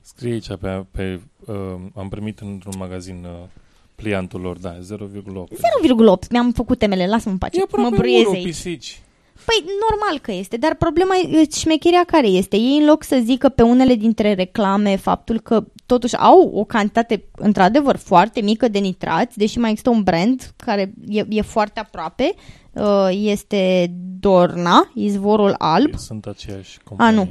[0.00, 0.84] Scrie aici pe...
[0.90, 1.54] pe uh,
[1.94, 3.48] am primit într-un magazin uh,
[3.94, 4.78] pliantul lor, da, 0,8.
[4.78, 6.28] 0,8.
[6.30, 7.58] Mi-am făcut temele, lasă-mă în pace.
[7.58, 8.44] E mă aproape bruiez 1 aici.
[8.44, 9.00] pisici.
[9.44, 12.56] Păi, normal că este, dar problema, e șmecheria care este?
[12.56, 17.24] Ei, în loc să zică pe unele dintre reclame faptul că totuși au o cantitate,
[17.36, 22.34] într-adevăr, foarte mică de nitrați, deși mai există un brand care e, e foarte aproape,
[22.72, 25.94] uh, este Dorna, izvorul alb.
[25.94, 27.16] Sunt aceiași companii.
[27.16, 27.28] nu.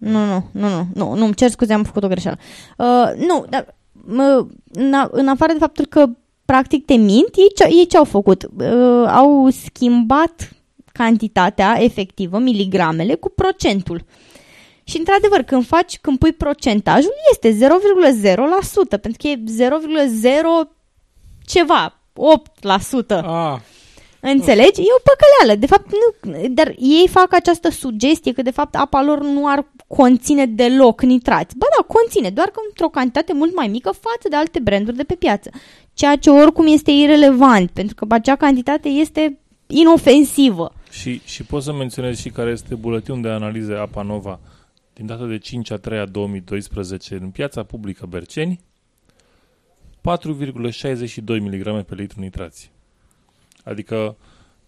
[0.00, 2.38] Nu, nu, nu, nu, nu, nu, îmi cer scuze, am făcut o greșeală.
[2.76, 6.06] Uh, nu, dar mă, în, a- în afară de faptul că
[6.44, 8.42] practic te mint, ei ce, ei ce au făcut?
[8.58, 10.52] Uh, au schimbat
[10.92, 14.04] cantitatea efectivă, miligramele, cu procentul.
[14.84, 19.42] Și într-adevăr, când faci, când pui procentajul, este 0,0%, pentru că e
[20.64, 20.70] 0,0
[21.46, 23.06] ceva, 8%.
[23.08, 23.58] Ah,
[24.20, 24.80] Înțelegi?
[24.80, 25.60] E o păcăleală.
[25.60, 29.66] De fapt, nu, dar ei fac această sugestie că de fapt apa lor nu ar
[29.86, 31.56] conține deloc nitrați.
[31.56, 35.04] Ba da, conține, doar că într-o cantitate mult mai mică față de alte branduri de
[35.04, 35.50] pe piață.
[35.94, 40.72] Ceea ce oricum este irelevant, pentru că acea cantitate este inofensivă.
[40.90, 44.40] Și, și pot să menționez și care este buletinul de analize APA Nova
[44.92, 48.60] din data de 5 a 3 a 2012 în piața publică Berceni
[50.00, 52.70] 4,62 mg pe litru nitrați.
[53.64, 54.16] Adică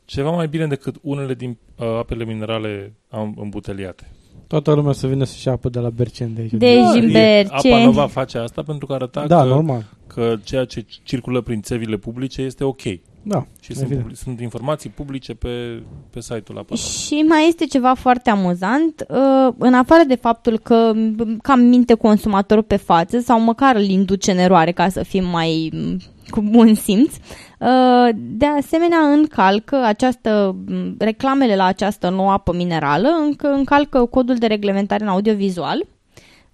[0.05, 4.11] ceva mai bine decât unele din uh, apele minerale am- îmbuteliate.
[4.47, 6.51] toată lumea să vină să-și apă de la Bercen de aici.
[6.51, 7.85] De- Da, Deci, în e- Apa Berceni.
[7.85, 9.85] Nova face asta pentru că arăta da, că, normal.
[10.07, 12.83] că ceea ce circulă prin țevile publice este ok.
[13.25, 14.01] Da, Și sunt, evident.
[14.07, 16.75] publi- sunt informații publice pe, pe site-ul APA Nova.
[16.83, 21.95] Și mai este ceva foarte amuzant, uh, în afară de faptul că m, cam minte
[21.95, 25.97] consumatorul pe față sau măcar îl induce în eroare ca să fim mai m,
[26.31, 33.09] cu bun simț, uh, de asemenea încalcă această, m, reclamele la această nouă apă minerală,
[33.09, 35.85] încă încalcă codul de reglementare în audiovizual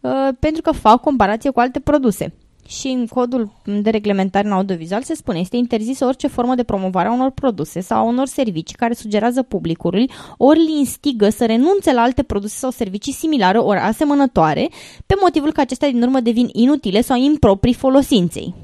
[0.01, 2.33] uh, pentru că fac comparație cu alte produse.
[2.69, 3.53] Și în codul
[3.83, 7.81] de reglementare în audiovizual se spune este interzisă orice formă de promovare a unor produse
[7.81, 12.57] sau a unor servicii care sugerează publicului ori îl instigă să renunțe la alte produse
[12.57, 14.69] sau servicii similare ori asemănătoare
[15.07, 18.55] pe motivul că acestea din urmă devin inutile sau improprii folosinței.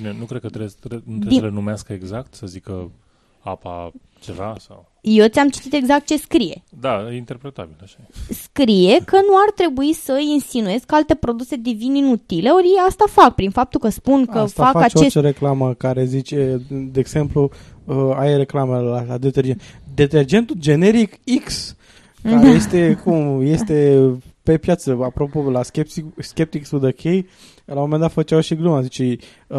[0.00, 2.90] Bine, nu cred că trebuie, trebuie, nu trebuie Din- să le numească exact, să zică
[3.40, 4.88] apa ceva sau...
[5.00, 6.62] Eu ți-am citit exact ce scrie.
[6.80, 7.96] Da, e interpretabil, așa
[8.28, 8.32] e.
[8.34, 13.04] Scrie că nu ar trebui să insinuezi că alte produse devin inutile, ori ei asta
[13.08, 17.00] fac prin faptul că spun că Asta fac face acest orice reclamă care zice, de
[17.00, 17.50] exemplu,
[17.84, 19.62] uh, ai reclamă la, la detergent.
[19.94, 21.76] Detergentul generic X,
[22.22, 22.48] care Da.
[22.48, 24.00] este cum este
[24.42, 27.02] pe piață, apropo, la Skeptic, Skeptics with a K,
[27.64, 29.58] la un moment dat făceau și gluma, zice, uh,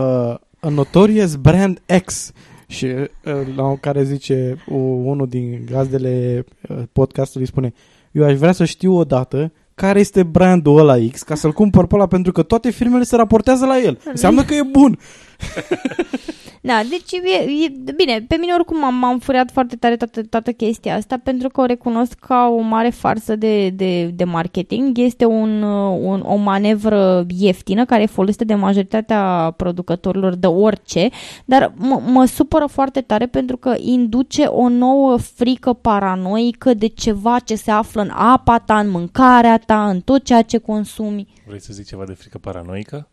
[0.60, 2.32] a notorious brand X,
[2.72, 3.10] și uh,
[3.56, 7.74] la care zice uh, unul din gazdele uh, podcastului spune,
[8.12, 11.96] eu aș vrea să știu odată care este brandul ăla X ca să-l cumpăr pe
[11.96, 14.00] ăla pentru că toate firmele se raportează la el.
[14.06, 15.00] Înseamnă că e bun.
[16.64, 20.52] Da, deci e, e, bine, pe mine oricum m-am, m-am furiat foarte tare toată, toată
[20.52, 24.98] chestia asta pentru că o recunosc ca o mare farsă de, de, de marketing.
[24.98, 31.10] Este un, uh, un, o manevră ieftină care e folosită de majoritatea producătorilor de orice,
[31.46, 37.40] dar mă, mă supără foarte tare pentru că induce o nouă frică paranoică de ceva
[37.40, 41.28] ce se află în apa ta, în mâncarea ta, în tot ceea ce consumi.
[41.48, 43.10] Vrei să zic ceva de frică paranoică?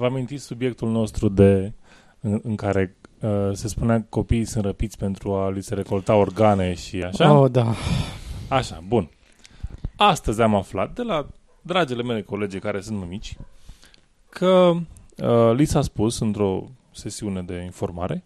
[0.00, 1.72] Vă amintiți subiectul nostru de
[2.20, 6.14] în, în care uh, se spunea că copiii sunt răpiți pentru a li se recolta
[6.14, 7.38] organe și așa?
[7.38, 7.74] Oh, da.
[8.48, 9.10] Așa, bun.
[9.96, 11.26] Astăzi am aflat de la
[11.62, 13.36] dragile mele colegi care sunt mămici
[14.28, 14.72] că
[15.16, 18.24] uh, li s-a spus într-o sesiune de informare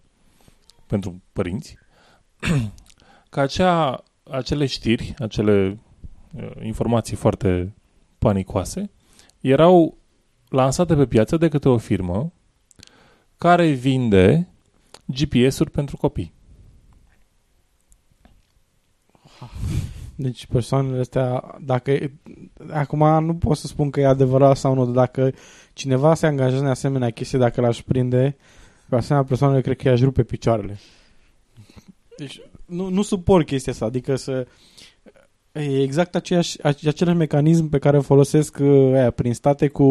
[0.87, 1.79] pentru părinți
[3.31, 5.79] că acea, acele știri, acele
[6.35, 7.75] uh, informații foarte
[8.19, 8.91] panicoase
[9.41, 10.03] erau
[10.55, 12.33] lansate pe piață de către o firmă
[13.39, 14.49] care vinde
[15.05, 16.33] GPS-uri pentru copii.
[20.15, 22.13] Deci persoanele astea, dacă e-
[22.71, 25.33] acum nu pot să spun că e adevărat sau nu, dar dacă
[25.73, 28.37] cineva se angajează în asemenea chestie, dacă l-aș prinde,
[28.89, 30.79] pe asemenea persoanele, cred că i-aș rupe picioarele.
[32.17, 34.47] Deci nu, nu suport chestia asta, adică să
[35.61, 39.85] e exact aceeași, ace- același mecanism pe care îl folosesc uh, aia, prin state cu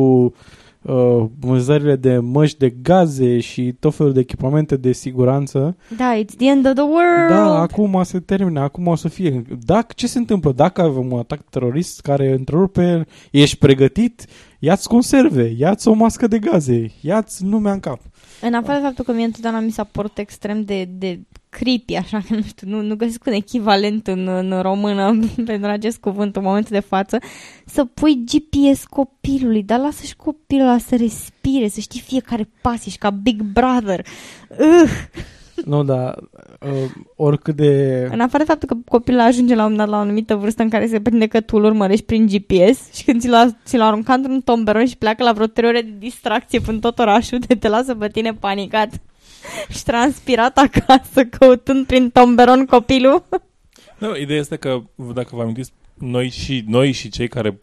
[0.81, 5.77] uh, vânzările de măști de gaze și tot felul de echipamente de siguranță.
[5.97, 7.29] Da, it's the end of the world.
[7.29, 9.43] Da, acum se termină, acum o să fie.
[9.65, 10.51] Dacă, ce se întâmplă?
[10.51, 14.25] Dacă avem un atac terorist care întrerupe, ești pregătit,
[14.59, 17.99] ia-ți conserve, ia-ți o mască de gaze, ia-ți lumea în cap.
[18.41, 21.19] În afară de faptul că mie întotdeauna mi s-a părut extrem de, de
[21.53, 25.97] creepy, așa că nu știu, nu, nu găsesc un echivalent în, în română pentru acest
[25.97, 27.17] cuvânt în momentul de față,
[27.65, 32.85] să pui GPS copilului, dar lasă și copilul ăla să respire, să știi fiecare pas,
[32.85, 34.05] ești ca Big Brother.
[34.49, 34.89] Uh!
[35.65, 36.15] Nu, dar
[36.59, 38.01] uh, oricât de...
[38.11, 40.61] În afară de faptul că copilul ajunge la un moment dat la o anumită vârstă
[40.63, 43.77] în care se prinde că tu îl urmărești prin GPS și când ți l-a, ți
[43.77, 47.39] l-a aruncat într-un tomberon și pleacă la vreo trei ore de distracție până tot orașul,
[47.39, 48.89] de te lasă pe tine panicat
[49.75, 53.23] și transpirat acasă căutând prin tomberon copilul.
[53.97, 54.81] Nu, ideea este că,
[55.13, 57.59] dacă vă amintiți, noi și, noi și cei care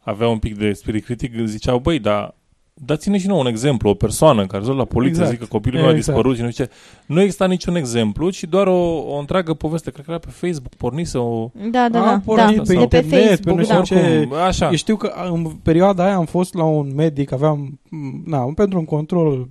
[0.00, 2.34] aveau un pic de spirit critic ziceau, băi, dar
[2.74, 5.32] dați-ne și nouă un exemplu, o persoană care zău la poliție, Exact.
[5.32, 5.40] exact.
[5.40, 6.06] zic că copilul meu a Exact.
[6.06, 6.70] dispărut și nu știu ce.
[7.06, 9.90] Nu exista niciun exemplu, ci doar o, o întreagă poveste.
[9.90, 11.50] Cred că era pe Facebook, pornise o...
[11.70, 12.10] Da, da, A da.
[12.10, 12.20] da.
[12.24, 13.82] pornit pe de pe internet, pe Facebook, nu știu da.
[13.82, 13.94] ce.
[13.94, 14.68] Oricum, așa.
[14.68, 17.80] Eu știu că în perioada aia am fost la un medic, aveam,
[18.24, 19.48] na, pentru un control,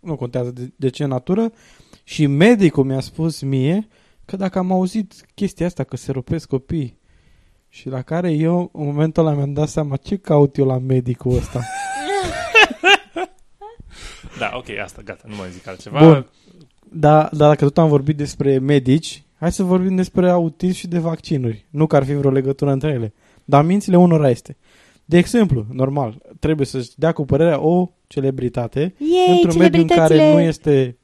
[0.00, 1.52] nu contează de, de ce natură,
[2.04, 3.88] și medicul mi-a spus mie
[4.24, 7.00] că dacă am auzit chestia asta, că se rupesc copii,
[7.72, 11.36] și la care eu, în momentul ăla, mi-am dat seama ce caut eu la medicul
[11.36, 11.60] ăsta.
[14.38, 15.98] Da, ok, asta, gata, nu mai zic altceva.
[15.98, 16.26] Bun.
[16.92, 20.98] Dar, dar dacă tot am vorbit despre medici, hai să vorbim despre autism și de
[20.98, 21.66] vaccinuri.
[21.70, 23.12] Nu că ar fi vreo legătură între ele.
[23.44, 24.56] Dar mințile unora este.
[25.10, 30.00] De exemplu, normal, trebuie să-și dea cu părerea o celebritate Yay, într-un mediu în care
[30.06, 30.32] celebritățile!
[30.42, 30.96] nu este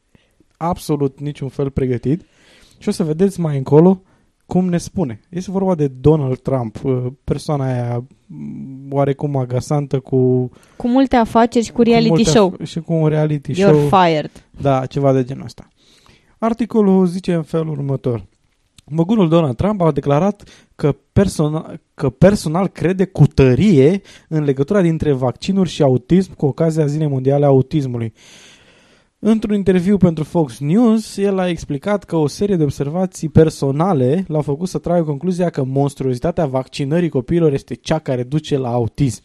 [0.57, 2.23] absolut niciun fel pregătit
[2.79, 4.03] și o să vedeți mai încolo
[4.47, 5.21] cum ne spune.
[5.29, 11.65] Este vorba de Donald Trump, uh, persoana aia mm, oarecum agasantă cu, Cu multe afaceri
[11.65, 12.55] și cu cu reality multe show.
[12.61, 13.89] af- și cu un reality You're show.
[13.89, 14.31] fired.
[14.61, 15.69] Da, ceva de genul ăsta.
[16.39, 18.27] Articolul zice în felul următor.
[18.91, 20.43] Măgurul Donald Trump a declarat
[20.75, 26.87] că, persona, că personal crede cu tărie în legătura dintre vaccinuri și autism cu ocazia
[26.87, 28.13] Zilei Mondiale a Autismului.
[29.19, 34.43] Într-un interviu pentru Fox News, el a explicat că o serie de observații personale l-au
[34.43, 39.23] făcut să tragă concluzia că monstruozitatea vaccinării copiilor este cea care duce la autism.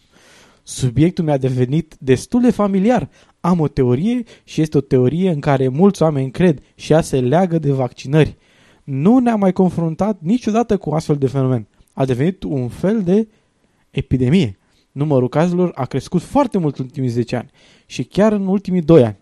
[0.63, 3.09] Subiectul mi-a devenit destul de familiar.
[3.39, 7.19] Am o teorie și este o teorie în care mulți oameni cred și ea se
[7.19, 8.37] leagă de vaccinări.
[8.83, 11.67] Nu ne-am mai confruntat niciodată cu astfel de fenomen.
[11.93, 13.27] A devenit un fel de
[13.89, 14.57] epidemie.
[14.91, 17.49] Numărul cazurilor a crescut foarte mult în ultimii 10 ani
[17.85, 19.17] și chiar în ultimii 2 ani.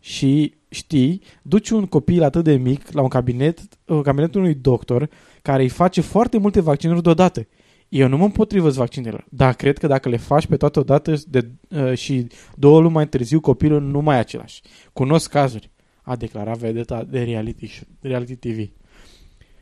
[0.00, 5.08] Și știi, duci un copil atât de mic la un cabinet, un cabinetul unui doctor
[5.42, 7.46] care îi face foarte multe vaccinuri deodată.
[7.88, 11.50] Eu nu mă împotrivă vaccinelor, dar cred că dacă le faci pe toată odată de,
[11.68, 14.62] uh, și două luni mai târziu copilul nu mai e același.
[14.92, 15.70] Cunosc cazuri,
[16.02, 18.70] a declarat vedeta de reality, show- reality TV.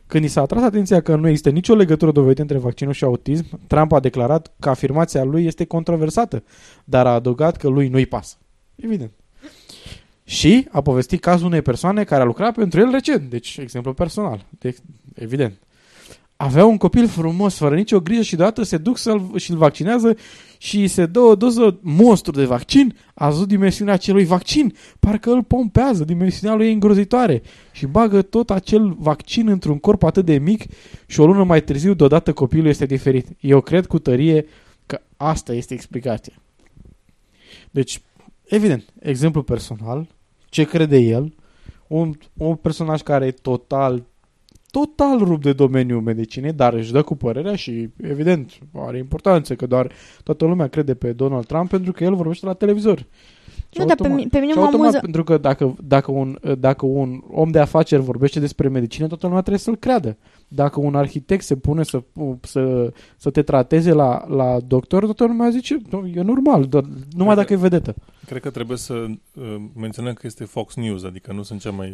[0.07, 3.59] Când i s-a atras atenția că nu există nicio legătură dovedită între vaccinul și autism,
[3.67, 6.43] Trump a declarat că afirmația lui este controversată,
[6.83, 8.35] dar a adăugat că lui nu-i pasă.
[8.75, 9.11] Evident.
[10.23, 14.45] Și a povestit cazul unei persoane care a lucrat pentru el recent, deci exemplu personal,
[14.49, 14.75] de,
[15.15, 15.59] evident.
[16.37, 20.17] Avea un copil frumos, fără nicio grijă și deodată se duc să-l, și îl vaccinează
[20.57, 25.43] și se dă o doză monstru de vaccin, a văzut dimensiunea acelui vaccin, parcă îl
[25.43, 30.63] pompează, dimensiunea lui e îngrozitoare și bagă tot acel vaccin într-un corp atât de mic
[31.05, 33.27] și o lună mai târziu deodată copilul este diferit.
[33.39, 34.45] Eu cred cu tărie
[34.85, 36.33] că asta este explicația.
[37.71, 38.01] Deci,
[38.45, 40.07] evident, exemplu personal,
[40.49, 41.33] ce crede el,
[41.87, 44.05] un, un personaj care e total
[44.71, 49.65] total rupt de domeniul medicinei, dar își dă cu părerea și, evident, are importanță că
[49.65, 49.91] doar
[50.23, 53.05] toată lumea crede pe Donald Trump pentru că el vorbește la televizor.
[53.69, 54.99] Și Nu, dar pe, automat- mi- pe mine și mă automat, amuză...
[55.01, 59.41] pentru că dacă, dacă, un, dacă un om de afaceri vorbește despre medicină, toată lumea
[59.41, 60.17] trebuie să-l creadă.
[60.47, 62.01] Dacă un arhitect se pune să,
[62.41, 66.83] să, să te trateze la, la doctor, toată lumea zice, "Nu, e normal, doar,
[67.15, 67.95] numai că- dacă e vedetă.
[68.27, 71.93] Cred că trebuie să uh, menționăm că este Fox News, adică nu sunt cea mai...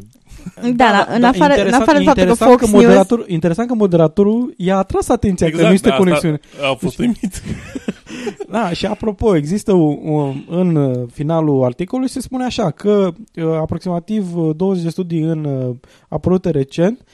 [0.61, 2.83] Da, da, în afară, în afară de faptul că interesant Fox că News...
[2.83, 6.39] moderator, interesant că moderatorul i-a atras atenția că nu este da, asta conexiune.
[6.71, 7.41] A fost Deci- uimit.
[8.49, 13.43] Da, și apropo, există un, un, în uh, finalul articolului se spune așa că uh,
[13.43, 15.75] aproximativ uh, 20 de studii în uh,
[16.07, 17.05] apărute recent uh,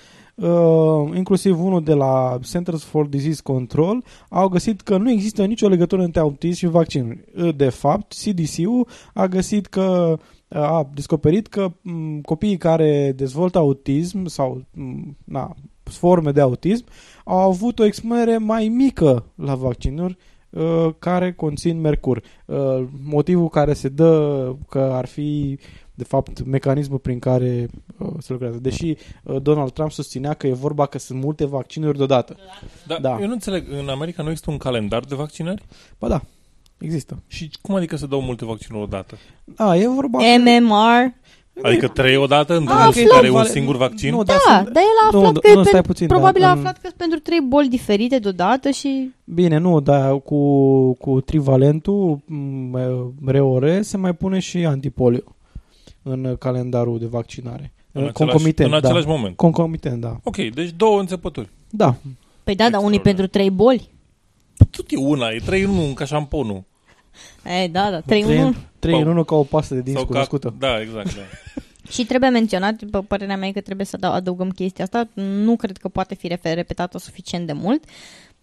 [1.15, 6.01] inclusiv unul de la Centers for Disease Control, au găsit că nu există nicio legătură
[6.01, 7.23] între autism și vaccinuri.
[7.37, 10.17] Uh, De fapt, CDC-ul a găsit că
[10.47, 16.85] uh, a descoperit că m, copiii care dezvoltă autism sau m, na, forme de autism
[17.25, 20.17] au avut o expunere mai mică la vaccinuri
[20.49, 22.23] uh, care conțin mercur.
[22.45, 25.59] Uh, motivul care se dă că ar fi
[25.99, 28.57] de fapt mecanismul prin care uh, se lucrează.
[28.61, 32.35] Deși uh, Donald Trump susținea că e vorba că sunt multe vaccinuri deodată.
[32.87, 33.17] Da, Da.
[33.21, 35.61] Eu nu înțeleg, în America nu există un calendar de vaccinări?
[35.99, 36.21] Ba da,
[36.77, 37.23] există.
[37.27, 39.17] Și cum adică se dau multe vaccinuri odată?
[39.55, 40.17] A, e vorba...
[40.37, 41.13] MMR.
[41.61, 44.11] Adică trei odată în A, fiecare un vale- singur vaccin?
[44.13, 46.07] Nu, Da, sunt- dar el a nu, aflat nu, că, e nu, stai pen- puțin,
[46.07, 49.79] probabil da, a în- aflat că sunt pentru trei boli diferite deodată și Bine, nu,
[49.79, 52.77] dar cu, cu trivalentul m,
[53.25, 55.21] reore se mai pune și antipolio
[56.09, 57.73] în calendarul de vaccinare.
[57.91, 59.11] În același, Concomitent, în același da.
[59.11, 59.35] moment.
[59.35, 60.19] Concomitent, da.
[60.23, 61.49] Ok, deci două înțepături.
[61.69, 61.95] Da,
[62.43, 63.01] Păi da, dar unii Extraordinar.
[63.15, 63.89] pentru trei boli.
[64.71, 66.63] Tot e una, e trei în unul, ca șamponul.
[67.63, 68.55] E, da, da, trei în trei, unul.
[68.79, 70.53] trei în Sau- unul ca o pastă de dinți Sau ca, cunoscută.
[70.59, 71.21] da, exact, da.
[71.91, 75.07] Și trebuie menționat, după părerea mea, e că trebuie să adă- adăugăm chestia asta.
[75.13, 77.83] Nu cred că poate fi refer- repetată suficient de mult.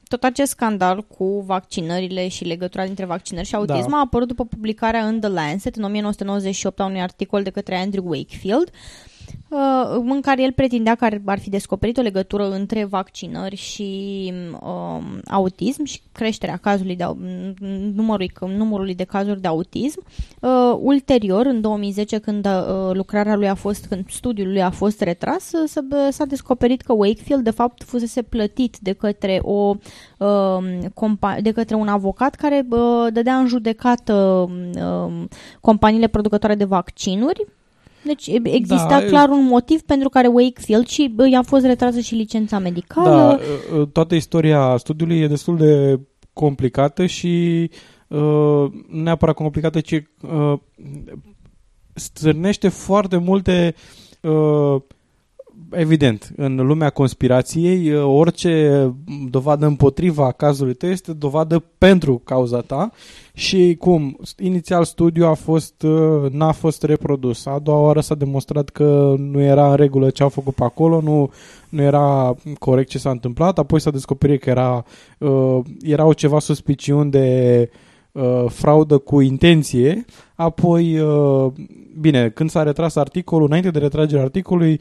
[0.08, 3.96] Tot acest scandal cu vaccinările și legătura dintre vaccinări și autism Da.
[3.96, 8.04] a apărut după publicarea în The Lancet în 1998 a unui articol de către Andrew
[8.06, 9.15] Wakefield uh,
[10.08, 15.20] în care el pretindea că ar, ar fi descoperit o legătură între vaccinări și um,
[15.26, 17.18] autism și creșterea cazului de, au-
[17.94, 20.04] numărului, numărului de cazuri de autism.
[20.40, 25.00] Uh, ulterior, în 2010, când uh, lucrarea lui a fost, când studiul lui a fost
[25.00, 29.74] retras, uh, s-a, s-a descoperit că Wakefield, de fapt, fusese plătit de către o
[30.18, 30.58] uh,
[30.94, 34.14] compa- de către un avocat care uh, dădea în judecată
[34.76, 35.24] uh,
[35.60, 37.46] companiile producătoare de vaccinuri.
[38.06, 41.64] Deci e- exista Da, e- clar un motiv pentru care Wakefield și uh, i-a fost
[41.64, 43.08] retrasă și licența medicală.
[43.08, 43.38] Da,
[43.78, 46.00] uh, toată istoria studiului e destul de
[46.32, 47.70] complicată și
[48.08, 50.58] uh, nu neapărat complicată, ci uh,
[51.94, 53.74] stârnește foarte multe
[54.22, 54.80] uh,
[55.70, 58.94] evident, în lumea conspirației, uh, orice
[59.30, 62.92] dovadă împotriva cazului tău este dovadă pentru cauza ta
[63.34, 64.18] și cum?
[64.38, 67.46] Inițial studiul a fost, uh, n-a fost reprodus.
[67.46, 71.00] A doua oară s-a demonstrat că nu era în regulă ce au făcut pe acolo,
[71.00, 71.30] nu,
[71.68, 74.84] nu era corect ce s-a întâmplat, apoi s-a descoperit că era,
[75.18, 77.70] uh, erau ceva suspiciuni de
[78.12, 80.04] uh, fraudă cu intenție,
[80.34, 81.52] apoi, uh,
[82.00, 84.80] bine, când s-a retras articolul, înainte de retragerea articolului,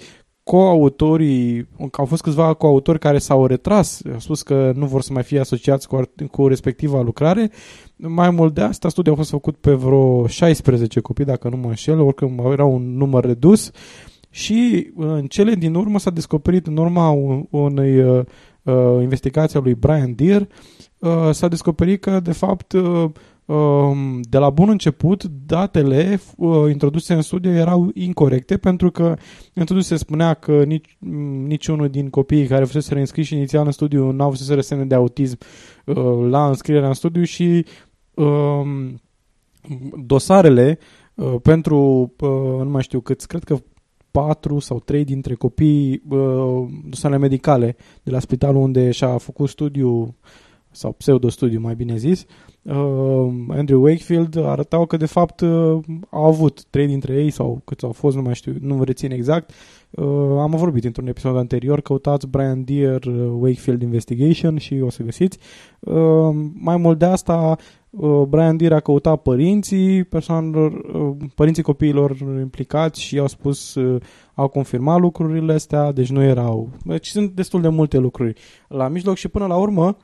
[0.50, 5.24] coautorii, au fost câțiva coautori care s-au retras, au spus că nu vor să mai
[5.24, 7.52] fie asociați cu, art- cu respectiva lucrare.
[7.96, 11.68] Mai mult de asta, studiul a fost făcut pe vreo 16 copii, dacă nu mă
[11.68, 13.72] înșel, oricum era un număr redus
[14.30, 18.24] și în cele din urmă s-a descoperit în urma un- unei uh,
[18.64, 20.48] uh, investigații a lui Brian Deere,
[21.00, 23.14] uh, s-a descoperit că de fapt uh, um,
[24.22, 29.16] de la bun început datele uh, introduse în studiu erau incorrecte pentru că
[29.54, 33.72] în studiu se spunea că nici, m, niciunul din copiii care fusese înscriși inițial în
[33.72, 35.38] studiu n-au fusese semne de autism
[35.86, 37.66] uh, la înscrierea în studiu și
[38.14, 39.02] um,
[40.06, 40.80] dosarele
[41.16, 42.30] uh, pentru, uh,
[42.64, 43.58] nu mai știu câți, cred că
[44.12, 50.16] patru sau trei dintre copii uh, dosarele medicale de la spitalul unde și-a făcut studiu
[50.76, 52.26] sau pseudo-studiu, mai bine zis,
[52.62, 52.76] uh,
[53.50, 55.78] Andrew Wakefield arătau că de fapt uh,
[56.10, 59.52] au avut trei dintre ei sau câți au fost, nu mai știu, nu rețin exact.
[59.90, 60.06] Uh,
[60.40, 65.38] am vorbit într-un episod anterior, căutați Brian Deere uh, Wakefield Investigation și o să găsiți.
[65.80, 67.58] Uh, mai mult de asta,
[67.90, 74.02] uh, Brian Deere a căutat părinții persoanelor, uh, părinții copiilor implicați și au spus, uh,
[74.34, 76.70] au confirmat lucrurile astea, deci nu erau.
[76.86, 78.34] Deci sunt destul de multe lucruri
[78.68, 79.96] la mijloc și până la urmă uh,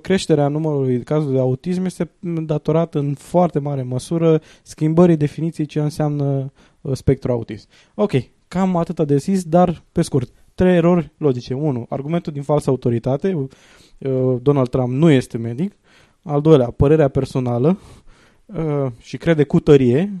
[0.00, 5.80] creșterea numărului de cazuri de autism este datorată în foarte mare măsură schimbării definiției ce
[5.80, 7.68] înseamnă uh, spectru autism.
[7.94, 8.12] Ok,
[8.48, 10.32] cam atâta de zis, dar pe scurt.
[10.54, 11.54] Trei erori logice.
[11.54, 11.86] 1.
[11.88, 13.32] Argumentul din falsă autoritate.
[13.34, 13.48] Uh,
[14.42, 15.72] Donald Trump nu este medic.
[16.22, 17.78] Al doilea, părerea personală
[18.46, 20.12] uh, și crede cu tărie.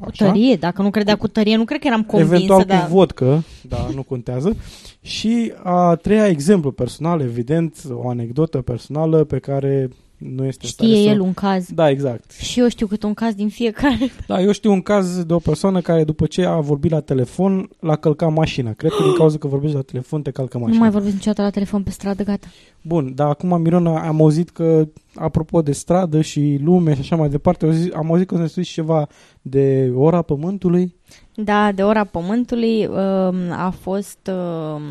[0.00, 2.34] Cu tărie, dacă nu credea cu tărie, nu cred că eram convinsă.
[2.34, 2.86] Eventual dar...
[2.86, 4.56] cu vodcă, dar nu contează.
[5.00, 10.90] Și a treia exemplu personal, evident, o anecdotă personală pe care nu este în stare
[10.90, 11.08] Știe să...
[11.08, 11.70] el un caz.
[11.70, 12.32] Da, exact.
[12.32, 14.10] Și eu știu cât un caz din fiecare.
[14.26, 17.68] Da, eu știu un caz de o persoană care după ce a vorbit la telefon,
[17.80, 18.72] l-a călcat mașina.
[18.72, 20.76] Cred că din cauza că vorbești la telefon te calcă mașina.
[20.76, 22.46] Nu mai vorbesc niciodată la telefon pe stradă, gata.
[22.82, 27.28] Bun, dar acum, Mirona, am auzit că, apropo de stradă și lume și așa mai
[27.28, 29.06] departe, am auzit, am auzit că ne spui ceva
[29.42, 30.94] de ora pământului.
[31.34, 34.82] Da, de ora pământului um, a fost um,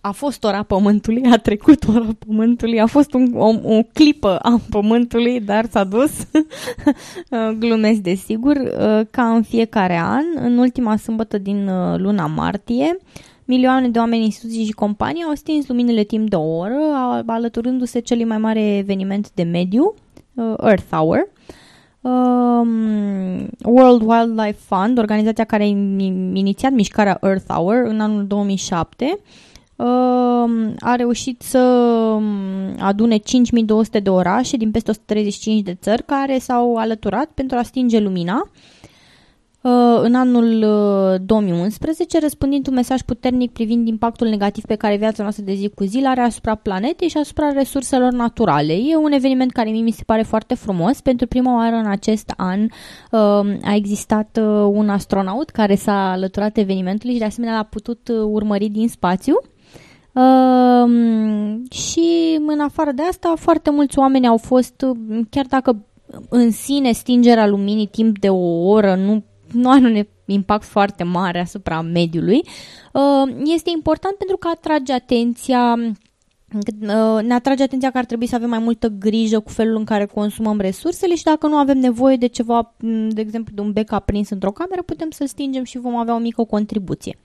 [0.00, 4.60] a fost ora Pământului, a trecut ora Pământului, a fost un, o, o clipă a
[4.70, 6.12] Pământului, dar s-a dus.
[7.58, 12.98] Glumesc, desigur, uh, ca în fiecare an, în ultima sâmbătă din uh, luna martie,
[13.44, 16.78] milioane de oameni, instituții și companii au stins luminile timp de o oră,
[17.26, 19.94] alăturându-se celui mai mare eveniment de mediu,
[20.34, 21.28] uh, Earth Hour.
[22.00, 29.20] Um, World Wildlife Fund, organizația care a inițiat mișcarea Earth Hour în anul 2007, uh,
[30.78, 32.24] a reușit să um,
[32.78, 37.98] adune 5200 de orașe din peste 135 de țări care s-au alăturat pentru a stinge
[37.98, 38.50] lumina
[39.62, 40.64] Uh, în anul
[41.26, 45.70] 2011, uh, răspândind un mesaj puternic privind impactul negativ pe care viața noastră de zi
[45.74, 48.72] cu zi are asupra planetei și asupra resurselor naturale.
[48.72, 51.00] E un eveniment care mie mi se pare foarte frumos.
[51.00, 53.20] Pentru prima oară în acest an uh,
[53.62, 58.88] a existat un astronaut care s-a alăturat evenimentului și de asemenea l-a putut urmări din
[58.88, 59.40] spațiu.
[60.18, 60.90] Uh,
[61.70, 64.84] și în afară de asta, foarte mulți oameni au fost,
[65.30, 65.84] chiar dacă
[66.28, 71.40] în sine stingerea luminii timp de o oră nu nu are un impact foarte mare
[71.40, 72.40] asupra mediului,
[72.92, 75.74] uh, este important pentru că atrage atenția
[76.54, 79.84] uh, ne atrage atenția că ar trebui să avem mai multă grijă cu felul în
[79.84, 82.74] care consumăm resursele și dacă nu avem nevoie de ceva,
[83.08, 86.18] de exemplu de un bec aprins într-o cameră, putem să-l stingem și vom avea o
[86.18, 87.18] mică contribuție.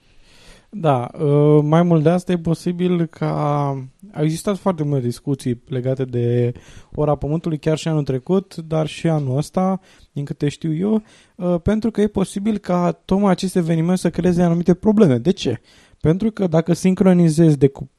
[0.76, 3.68] Da, uh, mai mult de asta e posibil ca...
[4.12, 6.52] Au existat foarte multe discuții legate de
[6.94, 9.80] ora Pământului chiar și anul trecut, dar și anul ăsta,
[10.12, 11.02] din câte știu eu,
[11.36, 15.18] uh, pentru că e posibil ca tocmai acest eveniment să creeze anumite probleme.
[15.18, 15.60] De ce?
[16.00, 17.90] Pentru că dacă sincronizezi decup...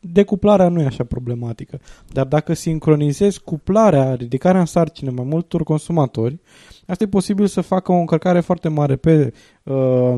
[0.00, 1.80] decuplarea nu e așa problematică,
[2.12, 6.40] dar dacă sincronizezi cuplarea, ridicarea în sarcină mai multor consumatori,
[6.86, 9.32] asta e posibil să facă o încărcare foarte mare pe
[9.62, 10.14] uh,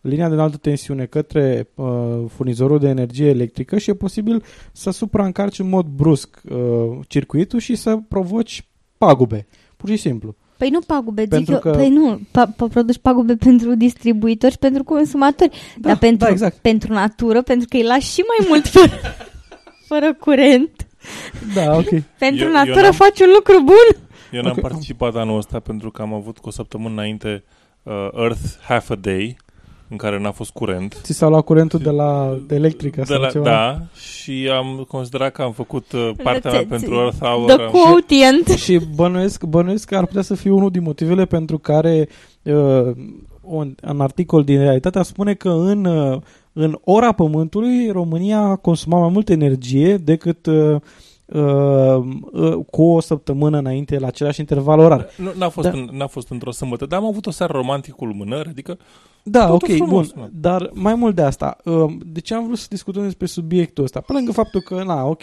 [0.00, 4.42] linia de înaltă tensiune către uh, furnizorul de energie electrică și e posibil
[4.72, 8.66] să supraîncarci în mod brusc uh, circuitul și să provoci
[8.98, 9.46] pagube,
[9.76, 10.36] pur și simplu.
[10.58, 11.70] Păi nu pagube, zic pentru eu, că...
[11.70, 16.30] păi nu, pa, pa, produci pagube pentru distribuitori și pentru consumatori, da, dar pentru, da,
[16.30, 16.56] exact.
[16.56, 18.92] pentru natură, pentru că îi lași și mai mult fără,
[19.88, 20.70] fără curent.
[21.54, 21.88] Da, ok.
[22.18, 24.07] pentru eu, natură eu faci un lucru bun.
[24.32, 24.70] Eu n-am okay.
[24.70, 27.44] participat anul ăsta pentru că am avut cu o săptămână înainte
[27.82, 29.36] uh, Earth Half a Day,
[29.88, 31.00] în care n-a fost curent.
[31.02, 33.44] Ți s-a luat curentul de la de electrică de sau la, ceva?
[33.44, 37.50] Da, și am considerat că am făcut uh, partea mea pentru Earth Hour.
[37.50, 38.48] The quotient.
[38.48, 42.08] Și, și bănuiesc, bănuiesc că ar putea să fie unul din motivele pentru care
[42.42, 42.92] uh,
[43.40, 46.20] un, un articol din Realitatea spune că în, uh,
[46.52, 50.80] în ora Pământului România consuma mai multă energie decât uh, Uh, uh,
[52.70, 55.06] cu o săptămână înainte la același interval orar.
[55.16, 55.78] Nu, n-a, fost da.
[55.78, 58.78] în, n-a fost într-o sămbătă, dar am avut o seară romantică cu lumânări, adică
[59.22, 60.20] da, ok, frumos, bun.
[60.20, 60.30] Man.
[60.32, 64.00] Dar mai mult de asta, uh, de ce am vrut să discutăm despre subiectul ăsta?
[64.00, 65.22] Pe lângă faptul că, na, ok,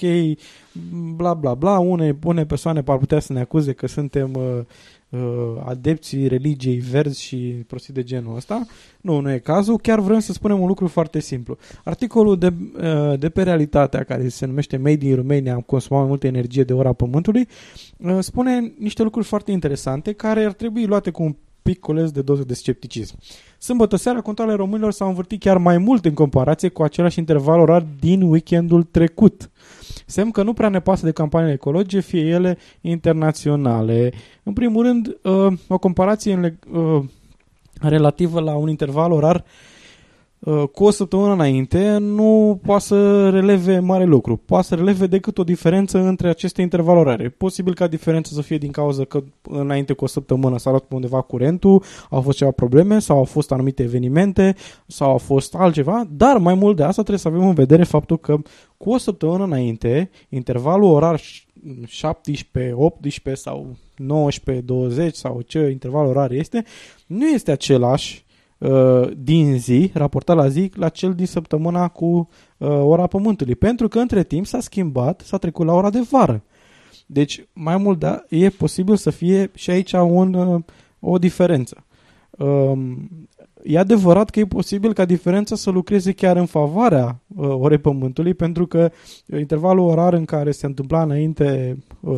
[1.16, 4.64] bla bla bla, une, une persoane par putea să ne acuze că suntem uh, uh,
[5.66, 7.38] adepții religiei verzi și
[7.68, 8.66] prostii de genul ăsta.
[9.01, 9.78] Nu, nu e cazul.
[9.78, 11.58] Chiar vrem să spunem un lucru foarte simplu.
[11.84, 16.10] Articolul de, uh, de pe realitatea care se numește Made in Romania, am consumat mai
[16.10, 17.47] multă energie de ora pământului,
[17.97, 22.22] uh, spune niște lucruri foarte interesante care ar trebui luate cu un pic coles de
[22.22, 23.16] doză de scepticism.
[23.58, 27.86] Sâmbătă seara, controlele românilor s-au învârtit chiar mai mult în comparație cu același interval orar
[27.99, 29.49] din weekendul trecut.
[30.06, 34.14] Semn că nu prea ne pasă de campaniile ecologice, fie ele internaționale.
[34.43, 37.03] În primul rând, uh, o comparație în uh,
[37.82, 39.43] relativă la un interval orar uh,
[40.71, 44.38] cu o săptămână înainte nu poate să releve mare lucru.
[44.38, 47.29] Poate să releve decât o diferență între aceste intervale orare.
[47.29, 50.95] Posibil ca diferența să fie din cauza că înainte cu o săptămână s-a luat pe
[50.95, 54.55] undeva curentul, au fost ceva probleme sau au fost anumite evenimente
[54.88, 58.17] sau au fost altceva, dar mai mult de asta trebuie să avem în vedere faptul
[58.17, 58.38] că
[58.77, 61.21] cu o săptămână înainte, intervalul orar
[61.88, 66.65] 17, 18 sau 19, 20 sau ce interval orar este,
[67.07, 68.24] nu este același uh,
[69.18, 72.06] din zi, raportat la zi, la cel din săptămâna cu
[72.58, 73.56] uh, ora Pământului.
[73.56, 76.43] Pentru că între timp s-a schimbat, s-a trecut la ora de vară.
[77.06, 80.62] Deci, mai mult, da, e posibil să fie și aici un, uh,
[80.99, 81.86] o diferență.
[82.30, 83.10] Um,
[83.66, 88.34] E adevărat că e posibil ca diferența să lucreze chiar în favoarea uh, orei Pământului,
[88.34, 88.91] pentru că
[89.38, 92.16] intervalul orar în care se întâmpla înainte, uh,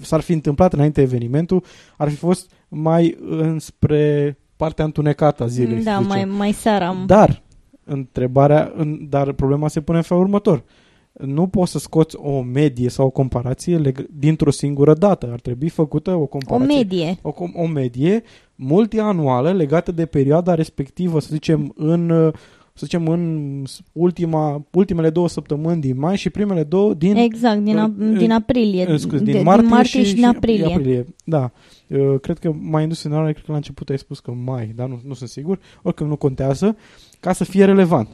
[0.00, 1.62] s-ar fi întâmplat înainte evenimentul,
[1.96, 5.82] ar fi fost mai înspre partea întunecată a zilei.
[5.82, 6.96] Da, mai, mai seara.
[7.06, 7.42] Dar,
[7.84, 10.64] întrebarea, în, dar problema se pune în felul următor.
[11.12, 15.28] Nu poți să scoți o medie sau o comparație leg- dintr-o singură dată.
[15.32, 16.74] Ar trebui făcută o comparație.
[16.74, 17.18] O medie.
[17.22, 18.22] O, o medie
[18.54, 22.32] multianuală legată de perioada respectivă, să zicem, în uh,
[22.78, 27.16] să zicem, în ultima, ultimele două săptămâni din mai și primele două din...
[27.16, 28.86] Exact, din, a, Uh, din aprilie.
[28.90, 30.64] uh, scuze, din, de, martie, din martie și, din aprilie.
[30.64, 31.06] aprilie.
[31.24, 31.50] Da.
[31.86, 34.88] Uh, cred că mai indus în cred că la început ai spus că mai, dar
[34.88, 35.58] nu, nu sunt sigur.
[35.82, 36.76] Oricum nu contează,
[37.20, 38.08] ca să fie relevant.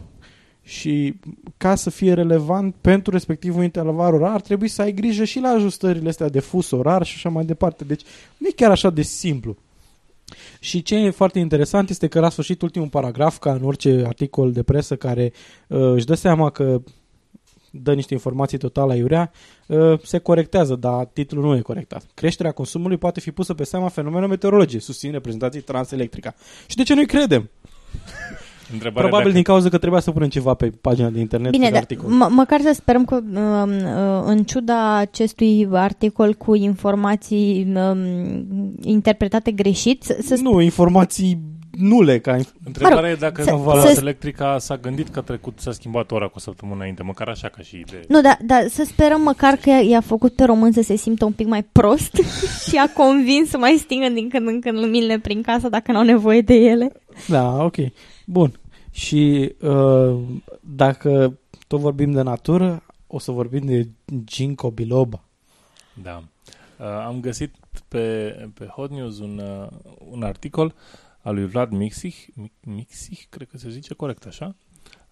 [0.63, 1.15] Și
[1.57, 5.49] ca să fie relevant pentru respectivul interval orar, ar trebui să ai grijă și la
[5.49, 7.85] ajustările astea de fus orar și așa mai departe.
[7.85, 8.03] Deci
[8.39, 9.57] nu e chiar așa de simplu.
[10.61, 14.53] Și ce e foarte interesant este că la sfârșit ultimul paragraf, ca în orice articol
[14.53, 15.33] de presă care
[15.69, 16.83] uh, își dă seama că
[17.71, 19.33] dă niște informații total aiurea,
[19.67, 22.05] uh, se corectează, dar titlul nu e corectat.
[22.15, 26.35] Creșterea consumului poate fi pusă pe seama fenomenul meteorologiei, susțin reprezentații Transelectrica.
[26.67, 27.51] Și de ce nu-i credem?
[28.73, 29.35] Întrebarea Probabil dacă...
[29.35, 32.11] din cauza că trebuia să punem ceva pe pagina de internet Bine, pe dar articol.
[32.11, 39.51] m- măcar să sperăm că um, uh, în ciuda acestui articol cu informații um, interpretate
[39.51, 41.39] greșit, să, să nu, informații
[41.79, 45.19] nule ca inf- Întrebarea Mă rog, e dacă să- Valens să- Electrica s-a gândit că
[45.19, 48.01] a trecut, s-a schimbat ora cu o săptămână înainte, măcar așa ca și idee.
[48.09, 51.33] Nu, dar da, să sperăm măcar că i-a făcut pe român să se simtă un
[51.33, 52.13] pic mai prost
[52.69, 56.03] și a convins să mai stingă din când în când luminile prin casă dacă n-au
[56.05, 56.93] nevoie de ele.
[57.29, 57.77] Da, ok.
[58.27, 58.61] Bun.
[58.91, 60.21] Și uh,
[60.61, 63.89] dacă tot vorbim de natură, o să vorbim de
[64.25, 65.25] ginkgo biloba.
[66.03, 66.23] Da.
[66.79, 67.55] Uh, am găsit
[67.89, 69.69] pe, pe Hot News un, uh,
[70.11, 70.75] un articol
[71.23, 74.55] al lui Vlad Mixich, Mi- Mixich, cred că se zice corect așa,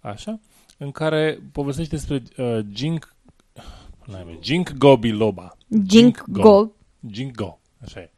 [0.01, 0.41] așa,
[0.79, 3.15] în care povestește despre uh, Gink,
[4.07, 5.57] n-ai, Ginkgo biloba.
[5.83, 6.71] Ginkgo.
[7.07, 8.11] Ginkgo, așa e.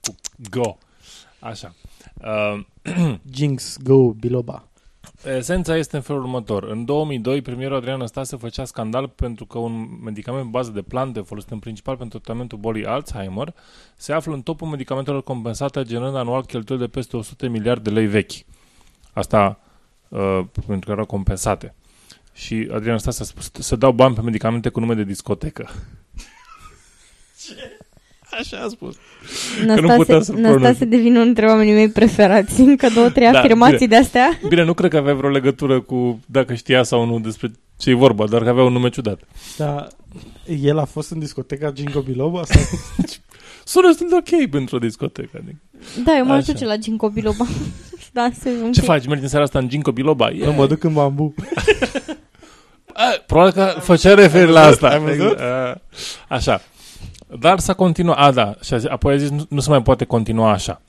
[0.00, 0.14] Cu
[0.50, 0.76] Go.
[1.40, 1.74] Așa.
[2.20, 2.64] Uh,
[3.34, 4.66] Jinx go biloba.
[5.24, 6.62] Esența este în felul următor.
[6.62, 11.50] În 2002, premierul Adrian Năstase făcea scandal pentru că un medicament bază de plante folosit
[11.50, 13.54] în principal pentru tratamentul bolii Alzheimer
[13.96, 18.06] se află în topul medicamentelor compensate, generând anual cheltuieli de peste 100 miliarde de lei
[18.06, 18.32] vechi.
[19.12, 19.60] Asta
[20.08, 21.74] uh, pentru că erau compensate.
[22.32, 25.68] Și Adrian Năstase a spus să dau bani pe medicamente cu nume de discotecă.
[28.40, 28.94] Așa a spus.
[29.66, 30.78] nu putea Năstase, să Năstase pronunț.
[30.78, 32.60] devine unul dintre oamenii mei preferați.
[32.60, 33.88] Încă două, trei Da, afirmații bine.
[33.88, 34.38] de astea.
[34.48, 37.94] Bine, nu cred că avea vreo legătură cu dacă știa sau nu despre ce e
[37.94, 39.20] vorba, doar că avea un nume ciudat.
[39.56, 39.88] Dar
[40.62, 42.42] el a fost în discoteca Jingo Biloba?
[42.44, 42.62] Sau?
[43.64, 45.30] Sună destul de ok pentru o discotecă.
[45.42, 45.56] Adică.
[46.04, 46.52] Da, eu mă Așa.
[46.52, 47.46] duce la Ginkgo biloba.
[48.12, 48.88] da, să un Ce pic.
[48.88, 49.06] faci?
[49.06, 50.28] Mergi în seara asta în Ginkgo Biloba?
[50.30, 50.40] Yeah.
[50.40, 50.54] Yeah.
[50.56, 51.34] Mă duc în bambu.
[52.94, 54.88] A, probabil că făcea referire la asta.
[54.88, 55.38] Ai văzut?
[55.38, 55.80] A,
[56.28, 56.60] Așa.
[57.38, 58.18] Dar s-a continuat.
[58.18, 58.54] A, da.
[58.62, 60.82] Și a zis, apoi a zis, nu, nu se mai poate continua așa.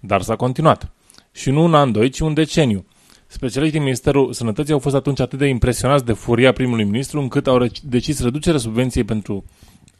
[0.00, 0.90] Dar s-a continuat.
[1.32, 2.84] Și nu un an, doi, ci un deceniu.
[3.26, 7.46] Specialiștii din Ministerul Sănătății au fost atunci atât de impresionați de furia primului ministru, încât
[7.46, 9.44] au rec- decis reducerea subvenției pentru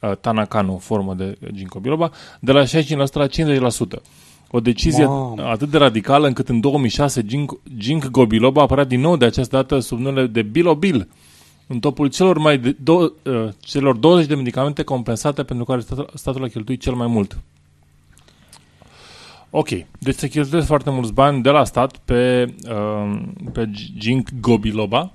[0.01, 2.67] uh, Tanacanu, formă de ginkgo biloba, de la 65%
[3.13, 4.03] la 50%.
[4.51, 5.43] O decizie Mamă.
[5.43, 9.79] atât de radicală încât în 2006 ginkgo, ginkgo biloba apărea din nou de această dată
[9.79, 11.09] sub numele de Bilobil,
[11.67, 16.11] în topul celor, mai de, do, uh, celor 20 de medicamente compensate pentru care statul,
[16.15, 17.39] statul a cheltuit cel mai mult.
[19.51, 25.13] Ok, deci se cheltuiesc foarte mulți bani de la stat pe, uh, pe ginkgo biloba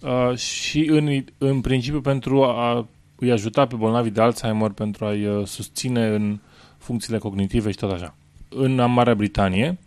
[0.00, 2.86] uh, și în, în principiu pentru a
[3.18, 6.38] îi ajuta pe bolnavii de Alzheimer pentru a-i uh, susține în
[6.78, 8.14] funcțiile cognitive și tot așa.
[8.48, 9.78] În Marea Britanie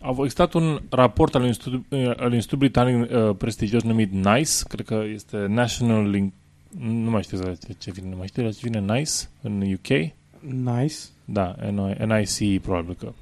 [0.00, 4.12] a existat un raport al unui studiu, uh, al unui studiu britanic uh, prestigios numit
[4.12, 6.32] NICE, cred că este National Link,
[6.80, 9.88] nu mai știu ce, ce vine, nu mai știu ce vine NICE în UK.
[10.74, 10.96] Nice.
[11.24, 11.54] Da,
[12.06, 13.12] NIC probabil că.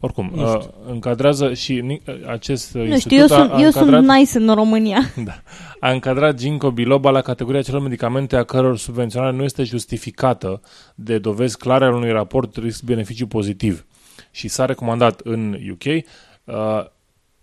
[0.00, 3.52] Oricum, Nu uh, încadrează și ni- uh, acest uh, Nu institut știu, eu a, sunt,
[3.52, 4.98] a eu încadrat, sunt nice în România.
[5.80, 10.60] a încadrat ginkgo biloba la categoria celor medicamente a căror subvenționare nu este justificată
[10.94, 13.84] de dovezi clare al unui raport risc-beneficiu pozitiv.
[14.30, 16.86] Și s-a recomandat în UK uh,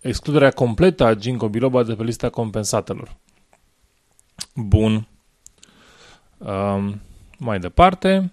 [0.00, 3.16] excluderea completă a ginkgo biloba de pe lista compensatelor.
[4.54, 5.08] Bun.
[6.38, 7.00] Um,
[7.38, 8.32] mai departe.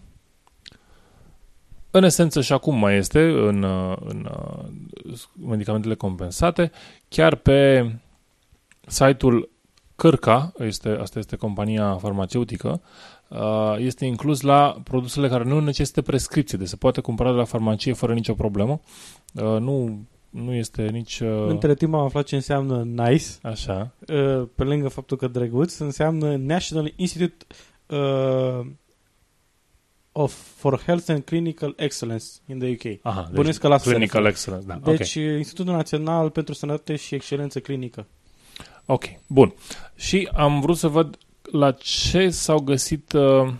[1.91, 6.71] În esență și acum mai este în, uh, în uh, medicamentele compensate.
[7.07, 7.91] Chiar pe
[8.87, 9.49] site-ul
[9.95, 13.20] Cărca, este, asta este compania farmaceutică, uh,
[13.77, 17.93] este inclus la produsele care nu necesită prescripție, deci se poate cumpăra de la farmacie
[17.93, 18.79] fără nicio problemă.
[19.33, 21.19] Uh, Nu, nu este nici...
[21.19, 23.25] uh, Între timp am aflat ce înseamnă nice.
[23.41, 23.93] Așa.
[24.07, 27.45] Uh, pe lângă faptul că drăguț, înseamnă National Institute
[27.87, 28.65] uh,
[30.11, 32.99] of for Health and Clinical Excellence in the UK.
[33.01, 34.79] Aha, deci Bănuiesc că la asta Clinical se Excellence, da.
[34.91, 35.23] Deci ok.
[35.25, 38.07] uh, Institutul Național pentru Sănătate și Excelență Clinică.
[38.85, 39.53] Ok, bun.
[39.95, 41.17] Și am vrut să văd
[41.51, 43.11] la ce s-au găsit...
[43.13, 43.53] Uh,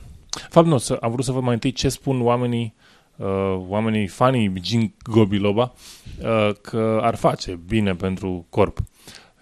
[0.50, 2.74] fapt, nu, să, am vrut să văd mai întâi ce spun oamenii
[3.16, 5.74] uh, oamenii fanii Ginkgo biloba
[6.22, 8.78] uh, că ar face bine pentru corp.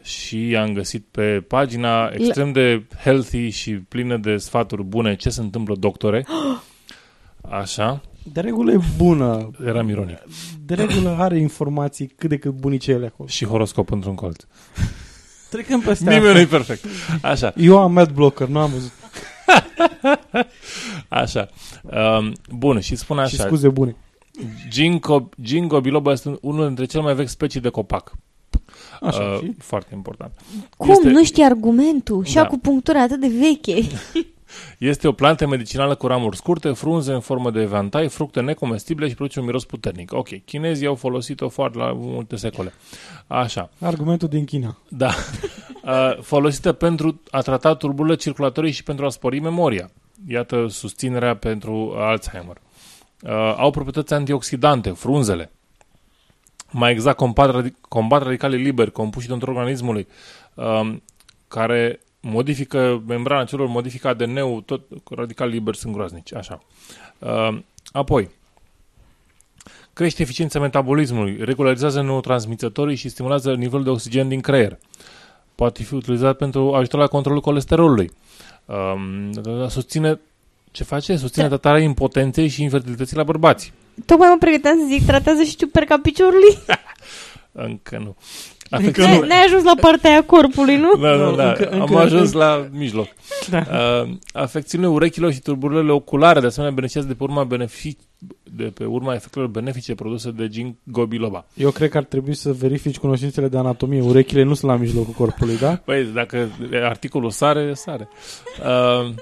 [0.03, 5.41] și am găsit pe pagina extrem de healthy și plină de sfaturi bune ce se
[5.41, 6.25] întâmplă, doctore.
[7.41, 9.51] Așa, De regulă e bună.
[9.65, 10.17] eram ironic.
[10.65, 13.27] De regulă are informații cât de cât bunice ele acolo.
[13.29, 14.43] Și horoscop într-un colț.
[15.49, 16.39] Trecem peste Mimul asta.
[16.39, 16.85] e perfect.
[17.21, 18.91] Așa, Eu am adblocker, nu am văzut.
[21.09, 21.47] așa.
[21.83, 23.45] Um, bun, și spune Și așa.
[23.45, 23.95] scuze bune.
[24.69, 28.11] Ginkgo, Ginkgo biloba este unul dintre cele mai vechi specii de copac.
[29.01, 29.53] Așa, Uh, și?
[29.57, 30.31] foarte important.
[30.77, 30.89] Cum?
[30.89, 32.23] Este- Nu știi argumentul?
[32.25, 32.45] Și Da.
[32.47, 33.81] cu punctura atât de veche.
[34.77, 39.15] Este o plantă medicinală cu ramuri scurte, frunze în formă de evantai, fructe necomestibile și
[39.15, 40.13] produce un miros puternic.
[40.13, 42.73] Ok, chinezii au folosit-o foarte la multe secole.
[43.27, 44.77] Așa, Argumentul din China.
[44.87, 45.11] da.
[45.83, 49.91] Uh, folosită pentru a trata tulburile circulatorii și pentru a spori memoria.
[50.27, 52.55] Iată susținerea pentru Alzheimer.
[53.23, 55.51] Uh, au proprietăți antioxidante, frunzele.
[56.71, 60.07] Mai exact, combat, radic- combat radicalii liberi compuși dintr organismului
[60.53, 61.03] um,
[61.47, 66.59] care modifică membrana celor, modifică ADN-ul, tot radicali liberi sunt groaznici, așa.
[67.19, 67.59] Uh,
[67.91, 68.29] apoi,
[69.93, 74.77] crește eficiența metabolismului, regularizează neurotransmițătorii și stimulează nivelul de oxigen din creier.
[75.55, 78.11] Poate fi utilizat pentru ajutor la controlul colesterolului.
[78.65, 80.19] Um, susține
[80.71, 81.15] ce face?
[81.15, 81.49] Susține Da.
[81.49, 83.73] tratarea impotenței și infertilității la bărbați.
[84.05, 86.57] Tocmai mă pregăteam să zic, tratează și ciuperca piciorului.
[87.65, 88.15] Încă nu.
[88.69, 90.95] Încă Afecțiune- N-ai n-ai ajuns la partea aia corpului, nu?
[91.01, 91.47] Da, da, Nu, da.
[91.49, 93.07] încă- Am încă- ajuns la mijloc.
[93.49, 93.57] Da.
[94.03, 97.99] Uh, afecțiunile urechilor și tulburările oculare, de asemenea, beneficiază de pe urma, benefic-
[98.43, 101.45] de pe urma efectelor benefice produse de ginkgo biloba.
[101.53, 104.01] Eu cred că ar trebui să verifici cunoștințele de anatomie.
[104.01, 105.75] Urechile nu sunt la mijlocul corpului, da?
[105.85, 106.49] Păi, dacă
[106.83, 108.07] articolul sare, sare.
[108.65, 109.13] Uh,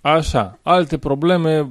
[0.00, 1.70] așa, alte probleme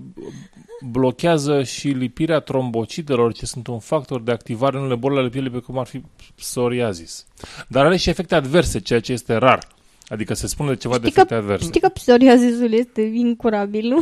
[0.82, 5.50] blochează și lipirea trombocitelor, ce sunt un factor de activare în unele boli ale pielii,
[5.50, 6.02] pe cum ar fi
[6.36, 7.26] psoriasis.
[7.68, 9.68] Dar are și efecte adverse, ceea ce este rar.
[10.08, 11.66] Adică se spune de ceva de Știi că- efecte adverse.
[11.66, 14.02] Știi că psoriazisul este incurabil, nu?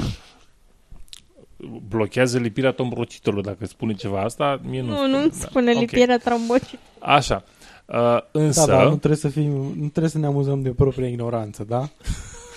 [1.88, 5.48] blochează lipirea trombocitelor, dacă spune ceva asta, mie nu, Nu, nu îmi Da.
[5.48, 5.80] spune Ok.
[5.80, 6.80] lipirea trombocit.
[7.00, 7.44] Așa.
[7.86, 11.08] Uh, însă, Da, dar nu trebuie să fim, nu trebuie să ne amuzăm de propria
[11.08, 11.90] ignoranță, da?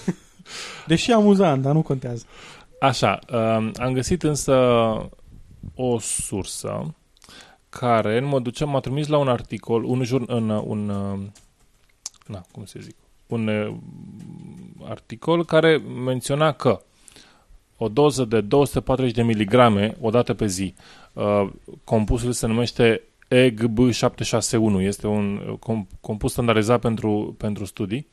[0.87, 2.25] Deși e amuzant, dar nu contează.
[2.81, 4.55] Așa, uh, am găsit însă
[5.75, 6.95] o sursă
[7.69, 11.19] care mă ducea, m-a trimis la un articol, un jur, în, un, uh,
[12.27, 13.75] na, cum să zic, un uh,
[14.85, 16.81] articol care menționa că
[17.77, 20.75] o doză de 240 de miligrame o dată pe zi,
[21.13, 21.49] uh,
[21.85, 28.07] compusul se numește EGB761, este un uh, com- compus standardizat pentru, pentru studii,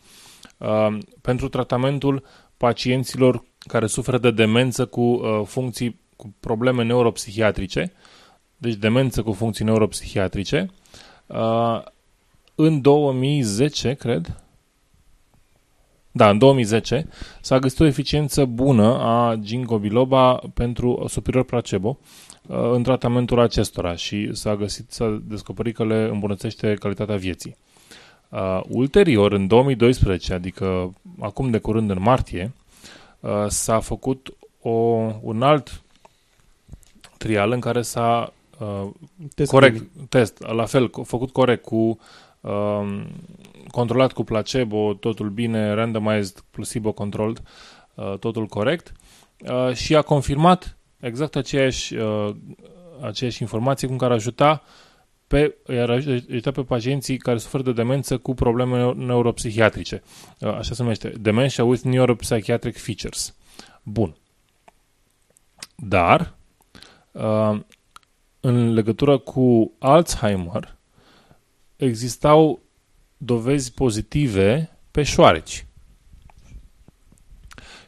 [0.57, 2.23] uh, pentru tratamentul
[2.57, 7.93] pacienților care suferă de demență cu uh, funcții, cu probleme neuropsihiatrice,
[8.57, 10.69] deci demență cu funcții neuropsihiatrice,
[11.25, 11.81] uh,
[12.55, 14.41] în 2010, cred,
[16.11, 17.07] da, în 2010
[17.41, 21.97] s-a găsit o eficiență bună a ginkgo biloba pentru superior placebo
[22.47, 27.55] uh, în tratamentul acestora și s-a găsit, s-a descoperit că le îmbunătățește calitatea vieții.
[28.29, 32.66] Uh, ulterior, în 2012, adică acum de curând în martie, uh,
[33.47, 34.69] s-a făcut o,
[35.21, 35.81] un alt
[37.17, 38.89] trial în care s-a uh,
[39.35, 40.09] Test corect, clinic.
[40.09, 41.97] test, la fel, co- făcut corect cu
[42.41, 43.07] um,
[43.71, 47.41] controlat cu placebo, totul bine, randomized, placebo-controlled,
[47.95, 48.91] uh, totul corect
[49.49, 52.35] uh, și a confirmat exact aceeași, uh,
[53.01, 54.63] aceeași informație cu care ajuta
[55.27, 60.03] pe, iar ajuta pe pacienții care suferă de demență cu probleme neu- neuropsihiatrice.
[60.39, 61.09] Uh, așa se numește.
[61.19, 63.35] Dementia with neuropsychiatric features.
[63.83, 64.15] Bun.
[65.75, 66.35] Dar,
[67.11, 67.59] uh,
[68.39, 70.77] în legătură cu Alzheimer,
[71.75, 72.59] existau
[73.17, 75.66] dovezi pozitive pe șoareci.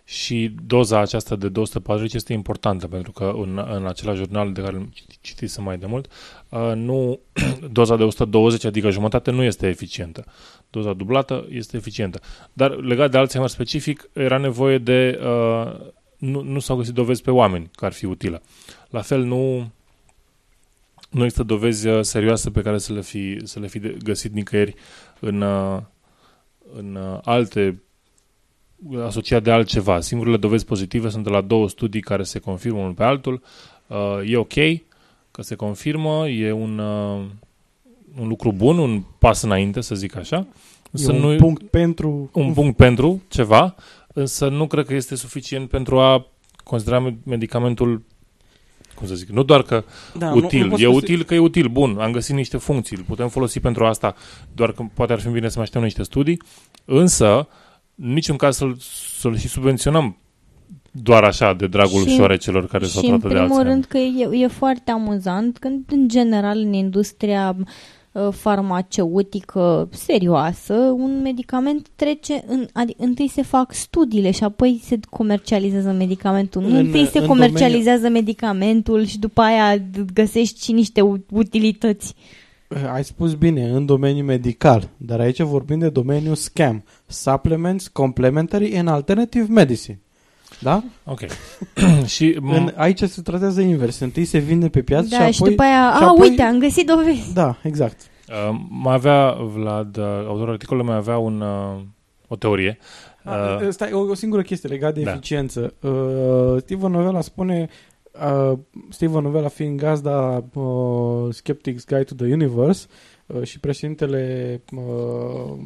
[0.10, 4.76] Și doza aceasta de 240 este importantă, pentru că în, în același jurnal de care
[4.76, 4.90] îl
[5.22, 6.12] citisem mai de mult,
[6.50, 7.20] uh, nu,
[7.72, 10.26] doza de 120, adică jumătate, nu este eficientă.
[10.70, 12.20] Doza dublată este eficientă.
[12.54, 15.20] Dar legat de Alzheimer specific, era nevoie de...
[15.24, 15.76] Uh,
[16.18, 18.42] nu, nu s-au găsit dovezi pe oameni că ar fi utilă.
[18.90, 19.72] La fel, nu,
[21.10, 24.34] nu există dovezi uh, serioase pe care să le fi, să le fi de- găsit
[24.34, 24.76] nicăieri
[25.20, 25.80] în, uh,
[26.76, 27.82] în uh, alte
[29.06, 30.00] asociat de altceva.
[30.00, 33.42] Singurele dovezi pozitive sunt de la două studii care se confirmă unul pe altul.
[33.88, 34.54] Uh, e ok
[35.32, 37.26] că se confirmă, e un, uh,
[38.20, 40.48] un lucru bun, un pas înainte, să zic așa.
[40.92, 42.30] E un nu, punct pentru...
[42.34, 43.76] un punct pentru ceva,
[44.14, 46.28] însă nu cred că este suficient pentru a
[46.64, 48.02] considera med- medicamentul
[48.96, 49.84] cum să zic, nu doar că
[50.18, 52.98] Da, util, nu, nu e pot util că e util, bun, am găsit niște funcții,
[52.98, 54.16] îl putem folosi pentru asta,
[54.54, 56.42] doar că poate ar fi bine să mai așteptăm niște studii,
[56.86, 57.48] însă, în
[58.02, 58.78] niciun caz să-l,
[59.20, 60.18] să-l și subvenționăm
[60.92, 63.72] doar așa, de dragul Și- șoarecelor care s-au Și în tratat de primul alții.
[63.72, 67.56] rând că e, e foarte amuzant când în general în industria
[68.12, 75.00] uh, farmaceutică serioasă, un medicament trece, în, adică întâi se fac studiile și apoi se
[75.10, 76.62] comercializează medicamentul.
[76.62, 81.26] Nu În- întâi se în comercializează medicamentul și după aia d- găsești și niște u-
[81.32, 82.14] utilități.
[82.94, 86.84] Ai spus bine, în domeniul medical, dar aici vorbim de domeniul scam.
[87.06, 90.00] Supplements, complementary and alternative medicine.
[90.62, 90.84] Da?
[91.06, 91.20] Ok.
[92.06, 94.00] și m- În, aici se tratează invers.
[94.00, 95.32] Întâi se vinde pe piață Da, și apoi...
[95.34, 97.34] și după aia, și a, apoi- uite, am găsit dovezi.
[97.34, 98.02] Da, exact.
[98.50, 101.80] uh, mai avea, Vlad, uh, autorul articolului mai avea un, uh,
[102.28, 102.78] o teorie.
[102.80, 102.88] Uh,
[103.26, 105.12] Uh, Stai, o, o singură chestie legată de da.
[105.12, 105.74] eficiență.
[105.82, 105.92] Uh,
[106.62, 107.76] Steven Novella spune, uh,
[108.90, 112.88] Steven Novella fiind gazda uh, Skeptics Guide to the Universe
[113.26, 115.58] uh, și președintele uh,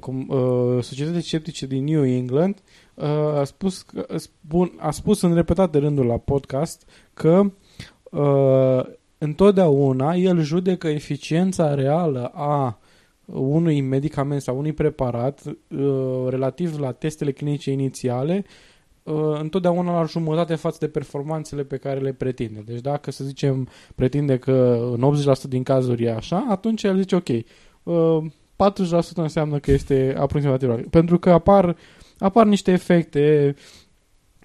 [0.00, 2.62] cum, uh, Societății Sceptice din New England,
[2.94, 3.06] uh,
[3.38, 7.52] a, spus, că, spun, a spus în repetate rânduri la podcast că
[8.10, 8.84] uh,
[9.18, 12.78] întotdeauna el judecă eficiența reală a
[13.24, 18.71] unui medicament sau unui preparat uh, relativ la testele clinice inițiale uh,
[19.38, 22.62] întotdeauna la jumătate față de performanțele pe care le pretinde.
[22.66, 25.00] Deci dacă, să zicem, pretinde că în
[25.46, 27.28] 80% din cazuri e așa, atunci el zice ok,
[27.82, 28.24] uh,
[28.56, 31.76] 40% înseamnă că este aproximativ la- pentru că apar,
[32.18, 33.54] apar niște efecte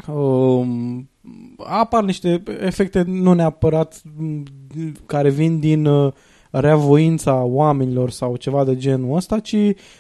[0.08, 1.10] um,
[1.58, 4.44] apar niște efecte nu neapărat m,
[5.06, 6.14] care vin din uh,
[6.50, 9.56] reavoința oamenilor sau ceva de genul ăsta, ci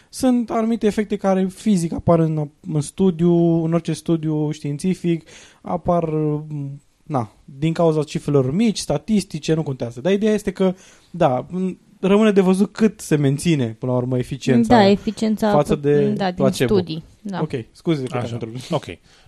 [0.10, 5.30] sunt anumite efecte care fizic apar în, în studiu, în orice studiu științific,
[5.62, 10.02] apar m, na, din cauza cifrelor mici, statistice, nu contează.
[10.02, 10.74] Dar ideea este că,
[11.12, 14.76] da, m, rămâne de văzut cât se menține, până la urmă, eficiența.
[14.76, 16.74] Da, eficiența față de da, din placebo.
[16.74, 17.04] studii.
[17.22, 17.41] Da.
[17.41, 18.34] Ok, scuze că te-am Așa.
[18.34, 18.72] întrerupt.
[18.72, 18.86] Ok.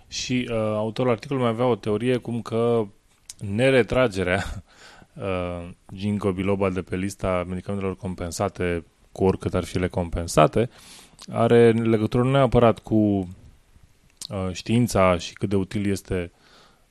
[0.08, 2.86] Și uh, autorul articolului mai avea o teorie cum că
[3.54, 4.62] neretragerea
[5.20, 10.70] uh, ginkgo biloba de pe lista medicamentelor compensate cu oricât ar fi ele compensate
[11.28, 13.26] are legătură nu neapărat cu uh,
[14.52, 16.32] știința și cât de util este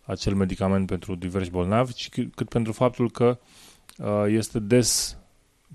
[0.06, 3.40] acel medicament pentru diversi bolnavi, ci cât, cât pentru faptul că
[3.98, 5.18] uh, este des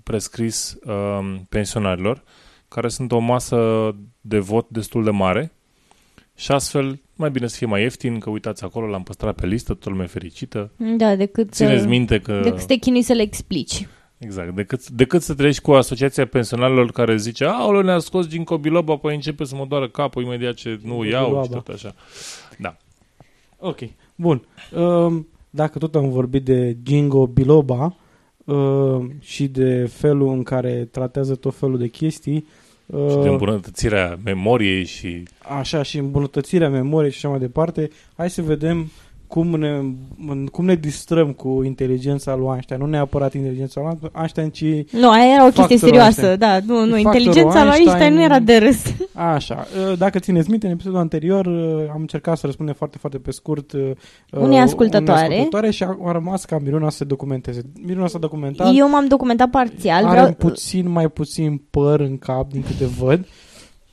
[0.03, 2.23] prescris uh, pensionarilor
[2.67, 3.91] care sunt o masă
[4.21, 5.51] de vot destul de mare
[6.35, 9.73] și astfel mai bine să fie mai ieftin, că uitați acolo, l-am păstrat pe listă,
[9.73, 10.71] toată lumea e fericită.
[10.97, 12.39] Da, decât Țineți să, minte că...
[12.43, 13.87] decât să te chinui să le explici.
[14.17, 18.93] Exact, decât, decât să treci cu asociația pensionarilor care zice aoleu, ne-a scos ginkgo biloba,
[18.93, 21.47] apoi începe să mă doară capul imediat ce nu Ginkgo iau și biloba.
[21.47, 21.95] tot așa.
[22.57, 22.77] Da.
[23.57, 23.79] Ok,
[24.15, 24.47] bun.
[24.75, 27.95] Um, dacă tot am vorbit de Jingo Biloba
[28.45, 32.47] um, și de felul în care tratează tot felul de chestii,
[32.87, 35.23] Și de uh, îmbunătățirea memoriei și...
[35.41, 38.91] așa și îmbunătățirea memoriei și așa mai departe, hai să vedem
[39.35, 39.81] cum ne,
[40.51, 42.79] cum ne distrăm cu inteligența lui Einstein.
[42.79, 46.39] Nu neapărat inteligența lui Einstein, ci Nu, aia era o chestie Factorul serioasă, Einstein.
[46.51, 48.83] da, nu, nu, Factorul inteligența lui Einstein- Einstein nu era de râs.
[49.13, 53.17] Așa, uh, dacă țineți minte, în episodul anterior uh, am încercat să răspundem foarte, foarte
[53.17, 53.91] pe scurt uh,
[54.31, 55.19] Unei ascultătoare.
[55.25, 57.61] unei ascultătoare și a, a rămas ca Miruna să se documenteze.
[57.85, 62.51] Miruna s-a documentat, Eu m-am documentat parțial, are vreau, puțin mai puțin păr în cap
[62.51, 63.25] din câte văd,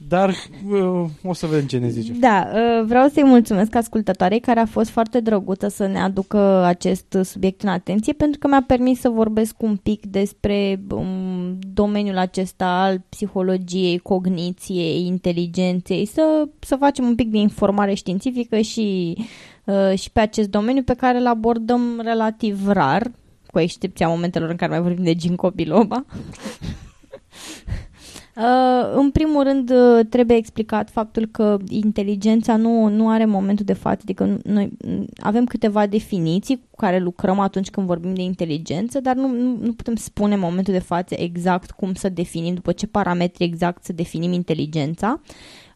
[0.09, 0.34] dar
[0.68, 2.12] uh, o să vedem ce ne zice.
[2.12, 7.18] Da, uh, vreau să-i mulțumesc ascultătoarei care a fost foarte drăguță să ne aducă acest
[7.22, 12.66] subiect în atenție pentru că mi-a permis să vorbesc un pic despre um, domeniul acesta
[12.66, 19.16] al psihologiei, cogniției, inteligenței, să, să facem un pic de informare științifică și,
[19.64, 23.11] uh, și pe acest domeniu pe care îl abordăm relativ rar,
[23.46, 26.05] cu excepția momentelor în care mai vorbim de ginkgo biloba.
[28.37, 33.64] Uh, în primul rând, uh, trebuie explicat faptul că inteligența nu, nu are în momentul
[33.64, 38.14] de față, adică nu- noi mm, avem câteva definiții cu care lucrăm atunci când vorbim
[38.14, 42.09] de inteligență, dar nu, nu, nu putem spune în momentul de față exact cum să
[42.09, 45.20] definim, după ce parametri exact să definim inteligența.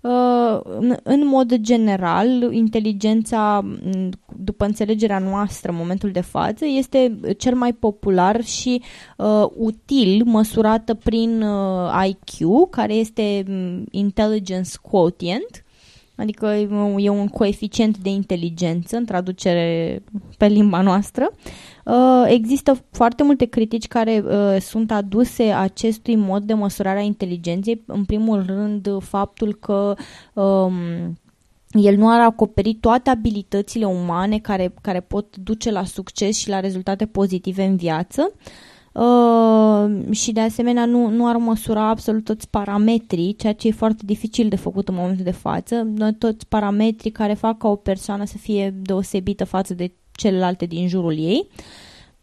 [0.06, 7.18] Uh, în, în mod general, inteligența, m, după înțelegerea noastră în momentul de față, este
[7.36, 8.82] cel mai popular și
[9.16, 15.64] uh, util măsurată prin uh, IQ, care este m, Intelligence Quotient,
[16.16, 20.02] adică e un- e un coeficient de inteligență în traducere
[20.38, 21.30] pe limba noastră.
[21.84, 27.82] Uh, există foarte multe critici care uh, sunt aduse acestui mod de măsurare a inteligenței.
[27.86, 29.94] În primul rând, faptul că
[30.32, 30.72] um,
[31.70, 36.60] el nu ar acoperi toate abilitățile umane care, care pot duce la succes și la
[36.60, 38.30] rezultate pozitive în viață.
[38.32, 38.40] Uh,
[40.10, 44.48] și de asemenea nu, nu ar măsura absolut toți parametrii, ceea ce e foarte dificil
[44.48, 48.74] de făcut în momentul de față, toți parametrii care fac ca o persoană să fie
[48.82, 51.48] deosebită față de celelalte din jurul ei.
[51.50, 51.64] Uh,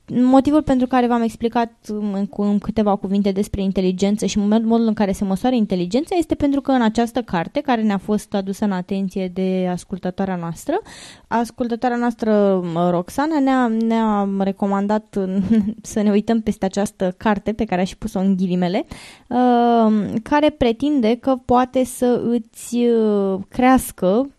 [0.08, 5.12] Motivul pentru care v-am explicat în, în câteva cuvinte despre inteligență și modul în care
[5.12, 9.28] se măsoară inteligența este pentru că în această carte, care ne-a fost adusă în atenție
[9.28, 10.82] de ascultătoarea noastră,
[11.28, 15.18] ascultătoarea noastră Roxana ne-a, ne-a recomandat
[15.82, 18.86] să ne uităm peste această carte pe care a și pus-o în ghilimele,
[19.30, 24.30] uh, care pretinde că poate să îți uh, crească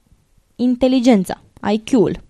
[0.57, 1.41] inteligența,
[1.71, 2.23] IQ-ul.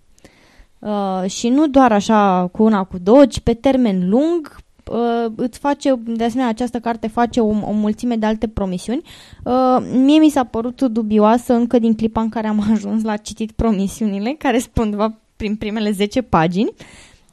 [0.85, 4.55] Uh, și nu doar așa cu una, cu două, ci pe termen lung
[4.91, 9.01] uh, îți face, de asemenea, această carte face o, o mulțime de alte promisiuni.
[9.43, 13.51] Uh, mie mi s-a părut dubioasă încă din clipa în care am ajuns la citit
[13.51, 16.73] promisiunile, care sunt undeva prin primele 10 pagini.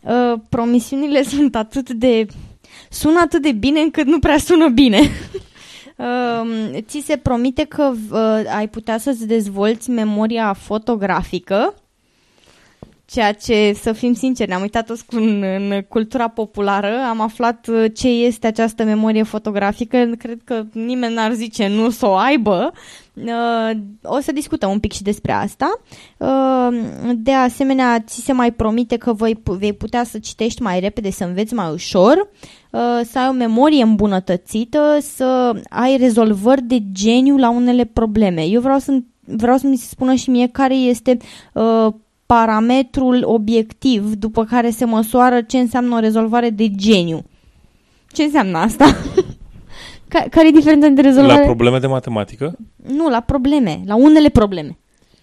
[0.00, 2.26] Uh, promisiunile sunt atât de...
[2.90, 5.00] sună atât de bine încât nu prea sună bine.
[5.96, 11.82] Uh, ți se promite că uh, ai putea să-ți dezvolți memoria fotografică
[13.13, 17.85] Ceea ce, să fim sinceri, ne-am uitat toți în, în cultura populară, am aflat uh,
[17.95, 22.73] ce este această memorie fotografică, cred că nimeni n-ar zice nu să o aibă.
[23.15, 23.71] Uh,
[24.03, 25.81] o să discutăm un pic și despre asta.
[26.17, 26.69] Uh,
[27.17, 31.25] de asemenea, ți se mai promite că voi, vei putea să citești mai repede, să
[31.25, 32.29] înveți mai ușor,
[33.05, 38.43] să ai o memorie îmbunătățită, să ai rezolvări de geniu la unele probleme.
[38.43, 41.17] Eu vreau să vreau să mi se spună și mie care este
[41.53, 41.93] uh,
[42.27, 47.25] parametrul obiectiv după care se măsoară ce înseamnă o rezolvare de geniu.
[48.12, 48.97] Ce înseamnă asta?
[50.31, 51.41] care e diferența între rezolvare?
[51.41, 52.57] La probleme de matematică?
[52.87, 54.77] Nu, la probleme, la unele probleme.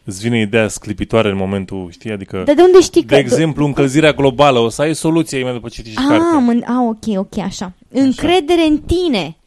[0.04, 2.12] Îți vine ideea sclipitoare în momentul, știi?
[2.12, 3.20] Adică, Dar de unde știi de că...
[3.20, 6.38] exemplu, încălzirea globală, o să ai soluția imediat după ce citești ah, cartea.
[6.38, 7.74] Mân, ah, ok, ok, așa.
[7.90, 9.38] Încredere în tine.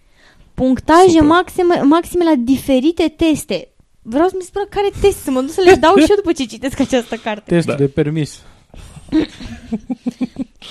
[0.55, 3.72] Punctaje maxime, maxime la diferite teste
[4.03, 6.45] vreau să-mi spună care test, să mă duc să le dau și eu după ce
[6.45, 7.55] citesc această carte.
[7.55, 7.79] Testul da.
[7.79, 8.41] de permis.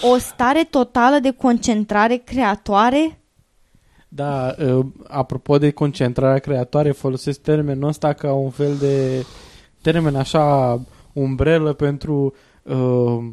[0.01, 3.19] O stare totală de concentrare creatoare?
[4.07, 9.25] Da, uh, apropo de concentrarea creatoare, folosesc termenul ăsta ca un fel de
[9.81, 10.79] termen așa
[11.13, 13.23] umbrelă pentru uh,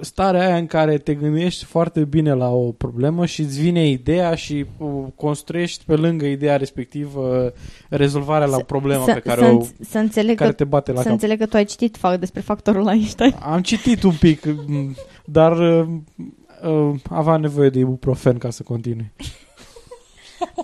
[0.00, 4.34] starea aia în care te gândești foarte bine la o problemă și îți vine ideea
[4.34, 7.52] și uh, construiești pe lângă ideea respectivă
[7.88, 11.02] rezolvarea la problema pe care, să, o, să înțeleg care că, te bate la Să
[11.02, 11.12] cap.
[11.12, 13.34] înțeleg că tu ai citit fac despre factorul Einstein.
[13.52, 14.46] Am citit un pic,
[15.24, 15.86] dar uh,
[16.62, 19.12] uh, avea nevoie de ibuprofen ca să continui.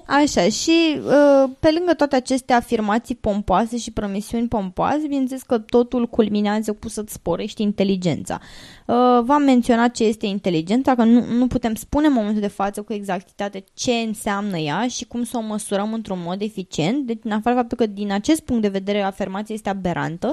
[0.06, 6.06] Așa, și uh, pe lângă toate aceste afirmații pompoase și promisiuni pompoase, bineînțeles că totul
[6.06, 8.40] culminează cu să-ți sporești inteligența.
[8.86, 12.82] Uh, v-am menționat ce este inteligența, că nu, nu putem spune în momentul de față
[12.82, 17.06] cu exactitate ce înseamnă ea și cum să o măsurăm într-un mod eficient.
[17.06, 20.32] Deci, în afară faptul că din acest punct de vedere afirmația este aberantă,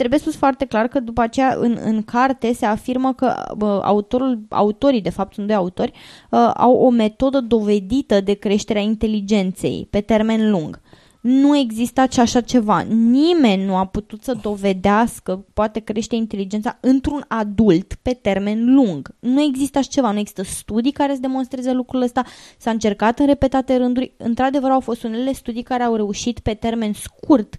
[0.00, 4.40] trebuie spus foarte clar că după aceea în, în carte se afirmă că uh, autorul,
[4.48, 5.92] autorii, de fapt sunt doi autori,
[6.30, 10.80] uh, au o metodă dovedită de creșterea inteligenței pe termen lung.
[11.20, 12.80] Nu există așa ceva.
[12.88, 19.14] Nimeni nu a putut să dovedească poate crește inteligența într-un adult pe termen lung.
[19.18, 22.24] Nu există așa ceva, nu există studii care să demonstreze lucrul ăsta.
[22.58, 24.12] S-a încercat în repetate rânduri.
[24.16, 27.56] Într-adevăr au fost unele studii care au reușit pe termen scurt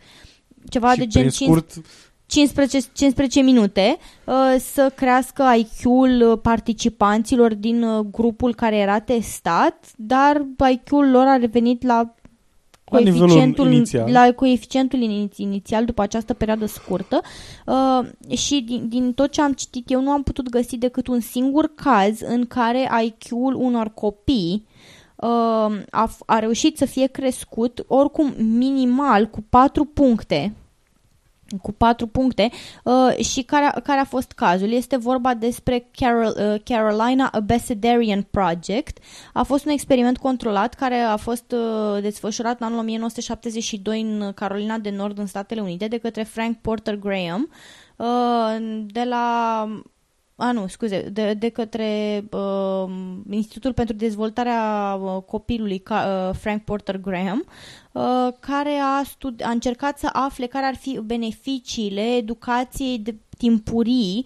[0.69, 1.81] ceva și de gen scurt,
[2.31, 10.45] 15, 15 minute uh, să crească IQ-ul participanților din uh, grupul care era testat, dar
[10.71, 12.13] IQ-ul lor a revenit la
[12.83, 14.11] coeficientul, inițial.
[14.11, 17.21] la coeficientul inițial după această perioadă scurtă
[17.65, 21.19] uh, și din, din tot ce am citit eu nu am putut găsi decât un
[21.19, 24.65] singur caz în care IQ-ul unor copii
[25.15, 25.29] uh,
[25.89, 30.53] a, a reușit să fie crescut oricum minimal cu 4 puncte
[31.57, 32.49] cu patru puncte
[32.83, 34.71] uh, și care, care a fost cazul.
[34.71, 38.97] Este vorba despre Carol, uh, Carolina Abecedarian Project.
[39.33, 44.77] A fost un experiment controlat care a fost uh, desfășurat în anul 1972 în Carolina
[44.77, 47.49] de Nord, în Statele Unite, de către Frank Porter Graham,
[47.95, 49.65] uh, de la
[50.41, 52.91] a, nu, scuze, de, de către uh,
[53.29, 57.45] Institutul pentru Dezvoltarea uh, Copilului uh, Frank Porter Graham,
[57.91, 64.15] uh, care a, studi- a încercat să afle care ar fi beneficiile educației de, timpurii
[64.15, 64.25] um,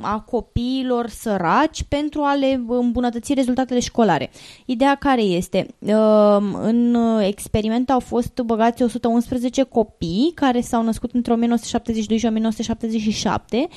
[0.00, 4.30] a copiilor săraci pentru a le îmbunătăți rezultatele școlare.
[4.64, 5.66] Ideea care este?
[5.78, 13.68] Um, în experiment au fost băgați 111 copii care s-au născut între 1972 și 1977.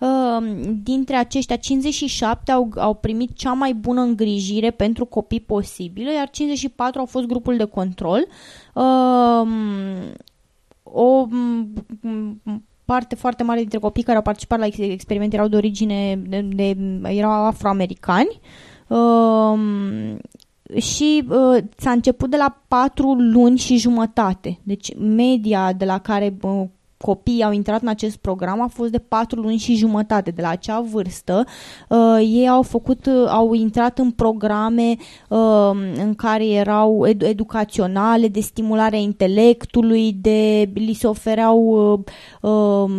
[0.00, 0.44] Um,
[0.82, 7.00] dintre aceștia, 57 au, au primit cea mai bună îngrijire pentru copii posibilă, iar 54
[7.00, 8.26] au fost grupul de control.
[8.74, 9.52] Um,
[10.82, 11.26] o
[12.84, 16.76] parte foarte mare dintre copii care au participat la experiment erau de origine, de, de,
[17.02, 18.40] erau afroamericani
[18.88, 20.18] um,
[20.80, 24.58] și uh, s-a început de la patru luni și jumătate.
[24.62, 26.64] Deci media de la care uh,
[27.04, 30.30] copiii au intrat în acest program a fost de patru luni și jumătate.
[30.30, 31.44] De la acea vârstă,
[31.88, 34.96] uh, ei au făcut, uh, au intrat în programe
[35.28, 41.58] uh, în care erau ed- educaționale, de stimulare a intelectului, de li se ofereau,
[42.40, 42.90] uh,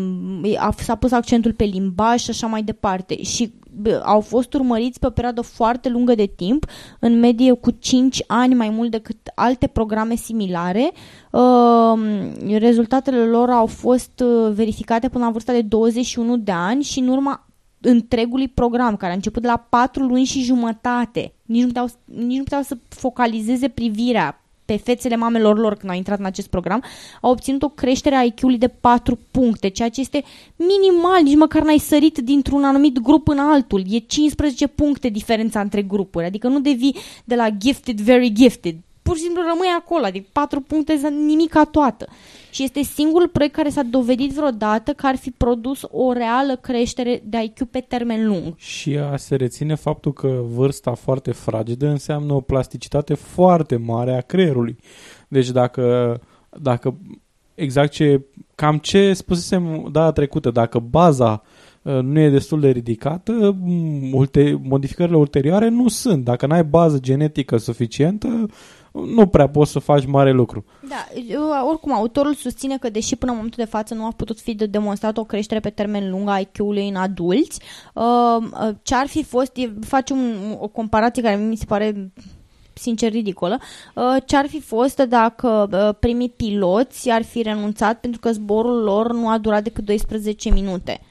[0.51, 3.23] uh, s-a pus accentul pe limbaj și așa mai departe.
[3.23, 3.53] Și
[4.03, 6.65] au fost urmăriți pe o perioadă foarte lungă de timp,
[6.99, 10.91] în medie cu 5 ani mai mult decât alte programe similare.
[11.31, 16.99] Uh, rezultatele lor au fost uh, verificate până la vârsta de 21 de ani și
[16.99, 17.47] în urma
[17.81, 21.33] întregului program, care a început de la 4 luni și jumătate.
[21.45, 25.97] Nici nu puteau, nici nu puteau să focalizeze privirea pe fețele mamelor lor când au
[25.97, 26.83] intrat în acest program,
[27.21, 30.23] au obținut o creștere a IQ-ului de 4 puncte, ceea ce este
[30.55, 33.83] minimal, nici măcar n-ai sărit dintr-un anumit grup în altul.
[33.89, 38.75] E 15 puncte diferența între grupuri, adică nu devii de la gifted, very gifted.
[39.07, 42.07] Pur și simplu rămâi acolo, adică 4 puncte, nimica toată
[42.55, 47.21] și este singurul proiect care s-a dovedit vreodată că ar fi produs o reală creștere
[47.25, 48.53] de IQ pe termen lung.
[48.55, 54.21] Și a se reține faptul că vârsta foarte fragedă înseamnă o plasticitate foarte mare a
[54.21, 54.77] creierului.
[55.27, 56.19] Deci dacă,
[56.61, 56.97] dacă
[57.55, 58.21] exact ce,
[58.55, 61.43] cam ce spusesem data trecută, dacă baza
[61.81, 63.55] uh, nu e destul de ridicată,
[64.11, 66.23] multe, modificările ulterioare nu sunt.
[66.23, 68.47] Dacă n-ai bază genetică suficientă,
[69.03, 70.65] nu prea poți să faci mare lucru.
[70.89, 71.07] Da,
[71.67, 74.65] oricum, autorul susține că deși până în momentul de față nu a putut fi de
[74.65, 77.59] demonstrat o creștere pe termen lung a IQ-ului în adulți,
[77.93, 78.03] uh,
[78.41, 79.51] uh, ce ar fi fost,
[79.85, 82.11] face un, o comparație care mi se pare
[82.73, 83.57] sincer ridicolă,
[83.95, 85.69] uh, ce ar fi fost dacă
[85.99, 91.01] primii piloți ar fi renunțat pentru că zborul lor nu a durat decât 12 minute.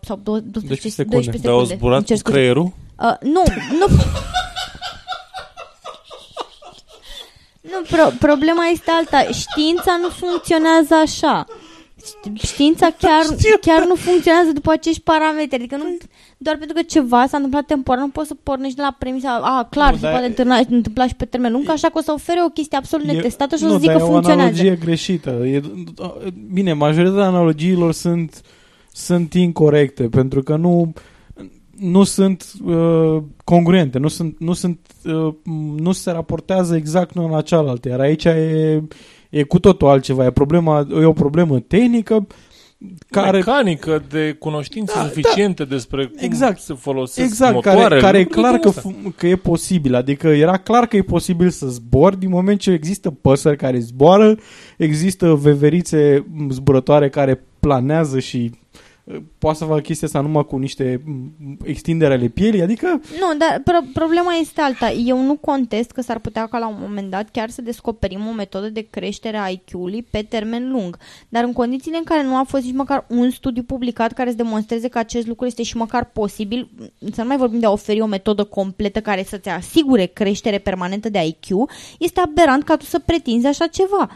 [0.00, 1.16] sau 12, 12 secunde.
[1.16, 1.46] 12 secunde.
[1.46, 2.72] Dar au zburat cu creierul?
[2.98, 3.42] Uh, nu,
[3.78, 3.86] nu...
[7.72, 9.20] Nu, pro- problema este alta.
[9.32, 11.46] Știința nu funcționează așa.
[12.44, 13.24] Știința chiar,
[13.60, 15.56] chiar nu funcționează după acești parametri.
[15.56, 15.96] Adică nu,
[16.38, 19.66] doar pentru că ceva s-a întâmplat temporar, nu poți să pornești de la premisa, a,
[19.70, 22.40] clar, nu, se poate întâmpla, întâmpla și pe termen lung, așa că o să ofere
[22.46, 24.32] o chestie absolut netestată și o să zică funcționează.
[24.32, 25.30] Nu, e o analogie greșită.
[25.30, 25.60] E,
[26.52, 28.40] bine, majoritatea analogiilor sunt,
[28.92, 30.92] sunt incorrecte, pentru că nu
[31.78, 35.34] nu sunt uh, congruente, nu, sunt, nu, sunt, uh,
[35.76, 38.82] nu se raportează exact una la cealaltă, iar aici e,
[39.30, 42.26] e cu totul altceva, e, problema, e o problemă tehnică
[43.10, 43.36] care...
[43.36, 48.00] Mecanică de cunoștințe da, suficiente da, despre cum exact, se folosesc exact, motoarele.
[48.00, 48.72] Care, care e clar că,
[49.16, 53.10] că e posibil, adică era clar că e posibil să zbor din moment ce există
[53.10, 54.36] păsări care zboară,
[54.76, 58.50] există veverițe zburătoare care planează și
[59.38, 61.02] poate să facă chestia asta numai cu niște
[61.64, 63.00] extindere ale pielii, adică...
[63.20, 64.90] Nu, dar pro- problema este alta.
[64.90, 68.32] Eu nu contest că s-ar putea ca la un moment dat chiar să descoperim o
[68.32, 70.96] metodă de creștere a IQ-ului pe termen lung.
[71.28, 74.36] Dar în condițiile în care nu a fost nici măcar un studiu publicat care să
[74.36, 76.70] demonstreze că acest lucru este și măcar posibil,
[77.12, 81.08] să nu mai vorbim de a oferi o metodă completă care să-ți asigure creștere permanentă
[81.08, 84.10] de IQ, este aberant ca tu să pretinzi așa ceva.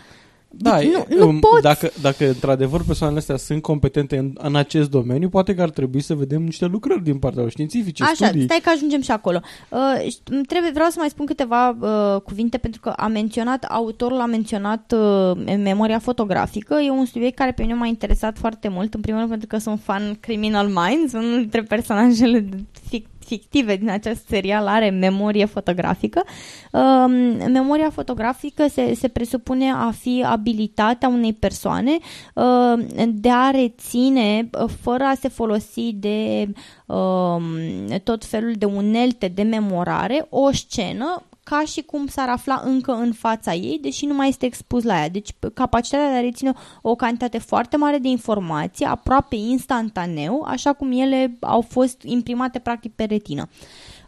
[0.51, 1.63] Da, deci, nu, nu um, poți.
[1.63, 6.01] Dacă, dacă într-adevăr persoanele astea sunt competente în, în acest domeniu, poate că ar trebui
[6.01, 8.43] să vedem niște lucrări din partea lor științifice, Așa, studii.
[8.43, 9.41] stai că ajungem și acolo.
[9.71, 10.17] Uh,
[10.47, 14.95] trebuie, vreau să mai spun câteva uh, cuvinte pentru că a menționat, autorul a menționat
[14.97, 16.75] uh, memoria fotografică.
[16.75, 19.59] E un subiect care pe mine m-a interesat foarte mult, în primul rând pentru că
[19.59, 22.49] sunt fan Criminal Minds, unul dintre personajele
[22.91, 26.25] fic- fictive din acest serial are memorie fotografică.
[26.73, 27.05] Uh,
[27.49, 31.97] memoria fotografică se, se presupune a fi abilitatea unei persoane
[32.35, 36.49] uh, de a reține, uh, fără a se folosi de
[36.87, 42.93] uh, tot felul de unelte de memorare, o scenă ca și cum s-ar afla încă
[42.93, 45.09] în fața ei, deși nu mai este expus la ea.
[45.09, 46.53] Deci capacitatea de a reține
[46.83, 52.93] o cantitate foarte mare de informații, aproape instantaneu, așa cum ele au fost imprimate practic
[52.95, 53.49] pe retină.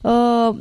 [0.03, 0.57] Uh,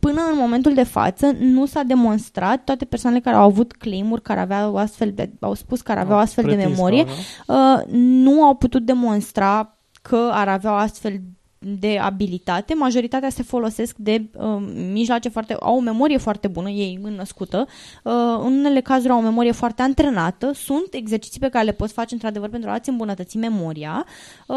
[0.00, 4.40] până în momentul de față nu s-a demonstrat toate persoanele care au avut claim-uri, care
[4.40, 7.06] aveau astfel de, au spus că aveau astfel de Pretins că memorie,
[7.46, 7.76] aveau.
[7.76, 11.20] uh, nu au putut demonstra că ar avea o astfel
[11.66, 12.74] de abilitate.
[12.74, 14.44] Majoritatea se folosesc de uh,
[14.92, 15.56] mijloace foarte...
[15.60, 17.66] au o memorie foarte bună, ei înnăscută.
[18.02, 18.12] Uh,
[18.44, 20.52] în unele cazuri au o memorie foarte antrenată.
[20.52, 24.06] Sunt exerciții pe care le poți face într-adevăr pentru a-ți îmbunătăți memoria.
[24.46, 24.56] Uh,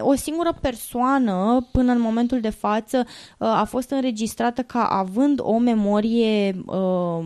[0.00, 2.98] o singură persoană până în momentul de față
[3.38, 7.24] uh, a fost înregistrată ca având o memorie uh,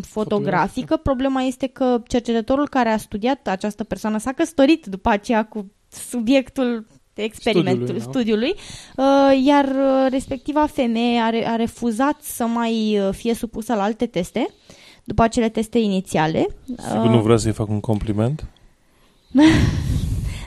[0.00, 0.96] fotografică.
[0.96, 6.86] Problema este că cercetătorul care a studiat această persoană s-a căsătorit după aceea cu subiectul
[7.22, 8.54] experimentului, Studiului, studiului,
[8.94, 9.28] da.
[9.30, 13.82] uh, iar uh, respectiva femeie a, re- a refuzat să mai uh, fie supusă la
[13.82, 14.48] alte teste
[15.04, 16.46] după acele teste inițiale.
[16.90, 18.44] Sigur nu vreau să-i fac un compliment?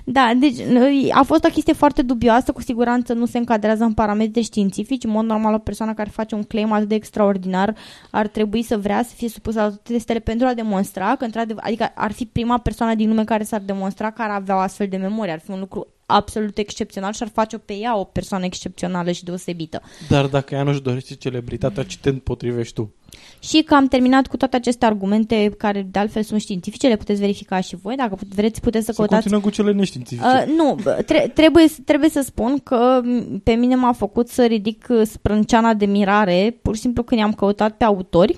[0.10, 3.94] Da, deci uh, a fost o chestie foarte dubioasă, cu siguranță nu se încadrează în
[3.94, 5.04] parametri științifici.
[5.04, 7.76] În mod normal, o persoană care face un claim atât de extraordinar
[8.12, 11.64] ar trebui să vrea să fie supusă la toate testele pentru a demonstra că, într-adevăr,
[11.66, 14.88] adică ar fi prima persoană din lume care s-ar demonstra că ar avea o astfel
[14.88, 15.32] de memorie.
[15.34, 19.24] Ar fi un lucru absolut excepțional și ar face-o pe ea o persoană excepțională și
[19.24, 19.82] deosebită.
[20.10, 22.94] Dar dacă ea nu-și dorește celebritatea, ce te împotrivești tu?
[23.40, 27.20] Și că am terminat cu toate aceste argumente care de altfel sunt științifice, le puteți
[27.20, 30.28] verifica și voi, dacă put- vreți puteți să, Să căutați continuăm cu cele neștiințifice.
[30.28, 34.46] Uh, nu, bă, tre- trebuie, trebuie să spun că m, pe mine m-a făcut să
[34.46, 38.38] ridic uh, sprânceana de mirare, pur și simplu când i-am căutat pe autori.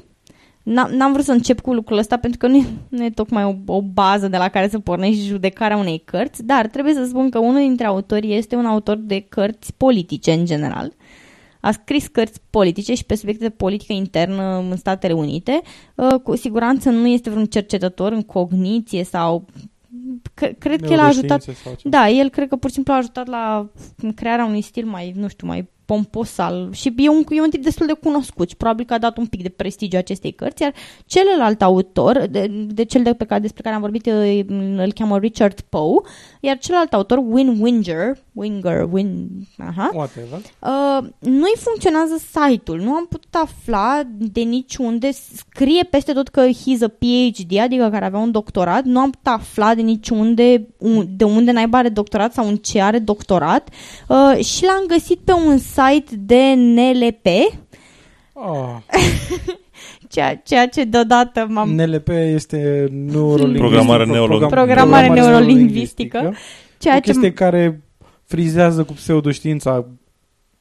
[0.64, 3.44] N- N-am vrut să încep cu lucrul ăsta pentru că nu e, nu e tocmai
[3.44, 7.30] o, o bază de la care să pornești judecarea unei cărți, dar trebuie să spun
[7.30, 10.94] că unul dintre autori este un autor de cărți politice în general.
[11.60, 15.61] A scris cărți politice și pe subiecte de politică internă în Statele Unite.
[15.95, 19.45] Uh, Cu siguranță nu este vreun cercetător în cogniție sau...
[20.34, 21.98] Cre- Cred că el a ajutat Neuroștiințe sau ceva.
[21.98, 23.69] da, el cred că pur și simplu a ajutat la
[24.15, 26.70] crearea unui stil mai, nu știu, mai pompos al...
[26.74, 29.26] Și e un, e un tip destul de cunoscut și probabil că a dat un
[29.26, 30.74] pic de prestigiu acestei cărți, iar
[31.06, 34.45] celălalt autor, de, de cel de pe care, despre care am vorbit, îi-
[34.78, 36.02] îl cheamă Richard Poe,
[36.40, 39.28] iar celălalt autor, Win Winger, Winger, Win...
[39.57, 40.40] Aha, Whatever.
[40.60, 42.80] Uh, nu-i funcționează site-ul.
[42.80, 45.10] Nu am putut afla de niciunde.
[45.11, 48.84] Scrie peste tot că he's a PhD, adică care avea un doctorat.
[48.84, 52.82] Nu am putut afla de niciunde un- de unde naiba are doctorat sau în ce
[52.82, 53.70] are doctorat.
[54.10, 55.78] Uh, și l-am găsit pe un site
[56.10, 57.27] de NLP,
[58.41, 58.77] Oh,
[60.11, 61.69] ceea, ceea ce deodată m-am...
[61.69, 63.68] NLP este neurolingvistică.
[63.68, 64.56] Programare neurolingvistică.
[64.56, 66.35] Programare neurolingvistică.
[66.77, 67.81] Ceea o ce chestie care
[68.26, 69.85] frizează cu pseudoștiința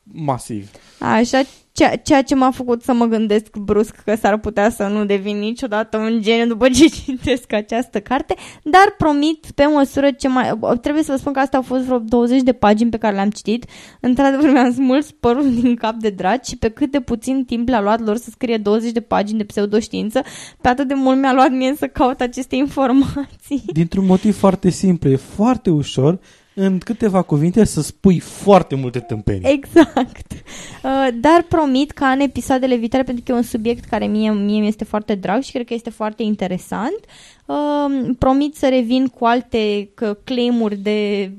[0.02, 0.70] masiv.
[0.98, 1.40] Așa,
[1.78, 5.38] ceea, ceea ce m-a făcut să mă gândesc brusc că s-ar putea să nu devin
[5.38, 10.58] niciodată un geniu după ce citesc această carte, dar promit pe măsură ce mai...
[10.80, 13.30] Trebuie să vă spun că astea au fost vreo 20 de pagini pe care le-am
[13.30, 13.64] citit.
[14.00, 17.80] Într-adevăr mi-am smuls părul din cap de dragi și pe cât de puțin timp le-a
[17.80, 20.22] luat lor să scrie 20 de pagini de pseudoștiință,
[20.60, 23.62] pe atât de mult mi-a luat mie să caut aceste informații.
[23.72, 26.18] Dintr-un motiv foarte simplu, e foarte ușor
[26.60, 29.50] în câteva cuvinte să spui foarte multe tâmpenii.
[29.50, 30.32] Exact.
[30.32, 34.60] Uh, dar promit ca în episoadele viitoare, pentru că e un subiect care mie, mie
[34.60, 37.00] mi este foarte drag și cred că este foarte interesant,
[37.46, 41.30] uh, promit să revin cu alte că, claim-uri de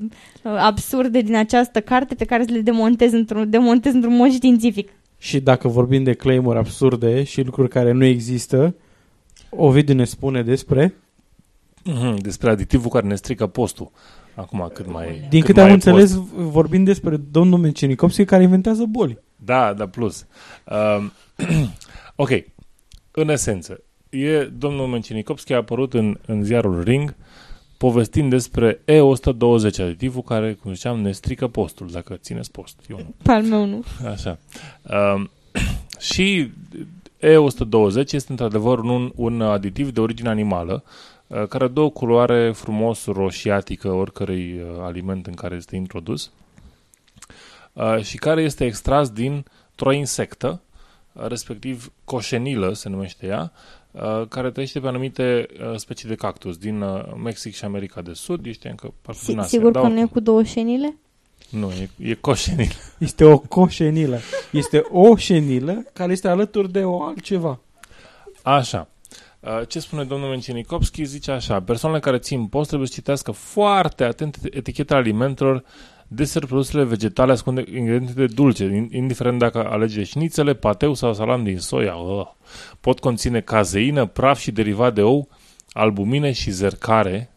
[0.42, 4.92] uh, absurde din această carte pe care să le demontez într-un, demontez într-un mod științific.
[5.18, 8.74] Și dacă vorbim de claim-uri absurde și lucruri care nu există,
[9.50, 10.94] Ovidiu ne spune despre...
[11.84, 13.90] Mhm, Despre aditivul care ne strică postul.
[14.34, 16.28] Acum cât mai Din cât câte mai am e înțeles, post.
[16.32, 19.18] vorbim despre domnul Mencenikovski care inventează boli.
[19.36, 20.26] Da, da, plus.
[20.98, 21.12] Um,
[22.24, 22.30] ok.
[23.10, 27.14] În esență, e domnul Mencenikovski a apărut în, în ziarul Ring
[27.76, 32.76] povestind despre E120, aditivul care, cum ziceam, ne strică postul, dacă țineți post.
[32.90, 33.14] Eu nu.
[33.22, 33.84] Pe al meu nu.
[34.06, 34.38] Așa.
[35.14, 35.30] Um,
[36.10, 36.50] și
[37.18, 40.90] E120 este într-adevăr un, un aditiv de origine animală uh,
[41.48, 46.30] care dă o culoare frumos roșiatică oricărui uh, aliment în care este introdus
[47.72, 50.60] uh, și care este extras dintr-o insectă,
[51.12, 53.52] uh, respectiv coșenilă se numește ea,
[53.90, 58.12] uh, care trăiește pe anumite uh, specii de cactus din uh, Mexic și America de
[58.12, 59.58] Sud, ești încă parcă din Si- Asia.
[59.58, 60.12] sigur dar că nu e oricum.
[60.18, 60.96] cu două șenile?
[61.50, 62.72] Nu, e, e coșenilă.
[62.98, 64.18] Este o coșenilă.
[64.52, 67.60] Este o șenilă care este alături de o altceva.
[68.42, 68.88] Așa.
[69.40, 71.04] Uh, Ce spune domnul Mencenikovski?
[71.04, 75.64] Zice așa, persoanele care țin post trebuie să citească foarte atent eticheta alimentelor
[76.12, 81.44] Deseori produsele vegetale ascund ingrediente de dulce, in- indiferent dacă alege șnițele, pateu sau salam
[81.44, 81.94] din soia.
[81.94, 82.26] Uh.
[82.80, 85.28] Pot conține cazeină, praf și derivat de ou,
[85.72, 87.30] albumine și zercare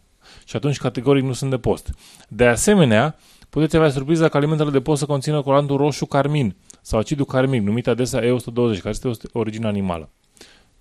[0.44, 1.90] și atunci categoric nu sunt de post.
[2.28, 3.16] De asemenea,
[3.50, 7.62] puteți avea surpriza că alimentele de post să conțină colantul roșu carmin, sau acidul carmic,
[7.62, 10.10] numit adesea E120, care este o origine animală.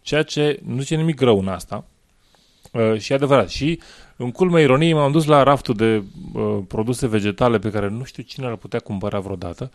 [0.03, 1.83] Ceea ce nu zice nimic rău în asta,
[2.71, 3.49] Uh, și e adevărat.
[3.49, 3.79] Și
[4.17, 6.03] în culmea ironiei m-am dus la raftul de
[6.33, 9.71] uh, produse vegetale pe care nu știu cine ar putea cumpăra vreodată.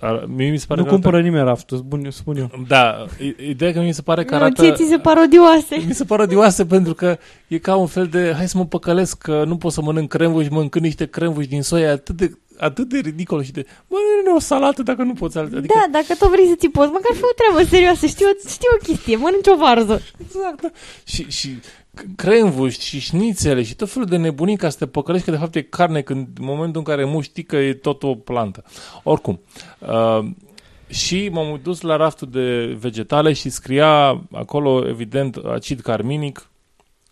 [0.00, 2.50] Ar, mie mi se pare Nu că cumpără nimeni raftul, spun, spun eu.
[2.68, 4.62] Da, i- ideea că mi se pare că Nu, arată...
[4.62, 5.76] ție ți se par odioase.
[5.86, 7.18] Mi se pare odioase pentru că
[7.48, 10.48] e ca un fel de hai să mă păcălesc că nu pot să mănânc cremvuși,
[10.52, 14.38] mănânc niște cremvuși din soia atât de, atât de ridicol și de mă, nu o
[14.38, 15.56] salată dacă nu poți altă.
[15.56, 18.68] Adică, Da, dacă tot vrei să ți poți, măcar fă o treabă serioasă, știu, știu
[18.74, 20.02] o chestie, mănânci o varză.
[20.18, 20.70] Exact, da.
[21.04, 21.48] Și, și
[22.16, 25.54] cremvuși și șnițele și tot felul de nebunii ca să te păcălești că de fapt
[25.54, 28.64] e carne când în momentul în care mu știi că e tot o plantă.
[29.02, 29.40] Oricum,
[29.78, 30.28] uh,
[30.88, 36.50] și m-am dus la raftul de vegetale și scria acolo, evident, acid carminic,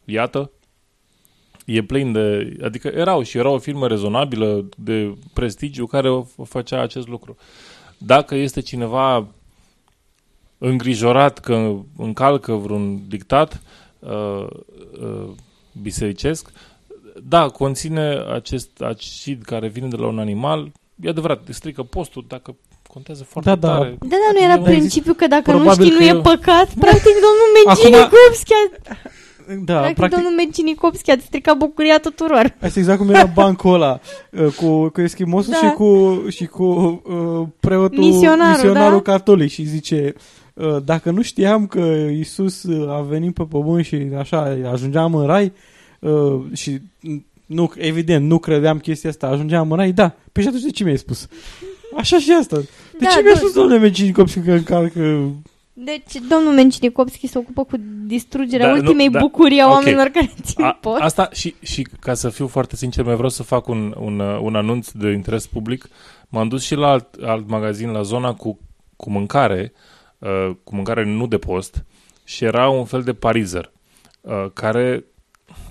[0.05, 0.51] iată,
[1.65, 2.57] e plin de...
[2.65, 7.37] Adică erau și era o firmă rezonabilă de prestigiu care o o făcea acest lucru.
[7.99, 9.27] Dacă este cineva
[10.59, 13.63] îngrijorat că încalcă vreun dictat
[13.99, 14.47] uh,
[15.03, 15.29] uh,
[15.83, 16.51] bisericesc,
[17.29, 20.73] da, conține acest acid care vine de la un animal,
[21.03, 22.57] e adevărat, strică postul, dacă
[22.89, 23.77] contează foarte Da, da.
[23.77, 23.97] tare.
[24.01, 26.21] Da, da, nu era Eu- principiul că dacă nu Probabil știi, nu că e eu-
[26.21, 26.69] păcat.
[26.85, 28.95] Practic, domnul Acum- Mecinikovski a,
[29.65, 32.55] Da, practic, practic, domnul Mecinikovski a stricat bucuria tuturor.
[32.61, 34.01] Asta e exact cum era bancul ăla
[34.31, 35.69] uh, cu, cu eschimosul Da.
[35.69, 39.13] și cu, și cu uh, preotul Misionarul, misionarul da?
[39.13, 40.15] catolic și zice
[40.55, 45.27] uh, dacă nu știam că Isus uh, a venit pe pământ și așa ajungeam în
[45.27, 45.53] rai
[46.01, 46.81] uh, și
[47.47, 50.85] nu, evident nu credeam chestia asta, ajungeam în rai, da, pe și atunci de ce
[50.85, 51.29] mi-ai spus?
[51.97, 52.57] Așa și asta.
[52.57, 52.67] De
[53.01, 53.39] Da, ce mi-a da.
[53.39, 55.31] spus domnule Mecinicopski că încalcă
[55.77, 57.77] Deci, domnul Mencinikovski se ocupă cu
[58.07, 59.19] distrugerea Da, nu, ultimei da.
[59.19, 59.73] bucurii a Ok.
[59.73, 61.01] oamenilor care țin A, post.
[61.01, 64.39] asta și, și ca să fiu foarte sincer, mai vreau să fac un, un, uh,
[64.43, 65.89] un anunț de interes public.
[66.29, 68.59] M-am dus și la alt, alt magazin, la zona cu,
[68.97, 69.73] cu mâncare,
[70.19, 71.85] uh, cu mâncare nu de post,
[72.25, 73.73] și era un fel de parizer,
[74.21, 75.05] uh, care,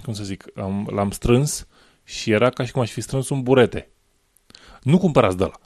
[0.04, 1.68] cum să zic, am, l-am strâns
[2.04, 3.92] și era ca și cum aș fi strâns un burete.
[4.82, 5.60] Nu cumpărați de la.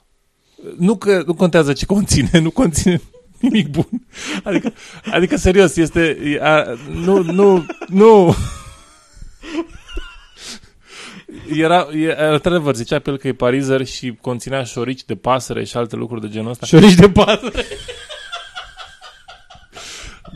[0.78, 3.00] Nu că nu contează ce conține, nu conține
[3.40, 3.88] nimic bun.
[4.44, 4.72] Adică,
[5.12, 6.18] adică serios, este...
[6.24, 8.34] e, A, nu, nu, nu...
[11.52, 15.76] Era, e, într-adevăr, zicea pe el că e parizer și conținea șorici de pasăre și
[15.76, 16.66] alte lucruri de genul ăsta.
[16.66, 17.64] șorici de pasăre.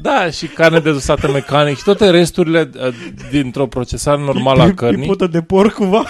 [0.03, 2.95] Da, și carne dezusată mecanic și toate resturile uh,
[3.31, 5.01] dintr-o procesare normală a cărnii.
[5.01, 6.05] Pipotă de porc cumva.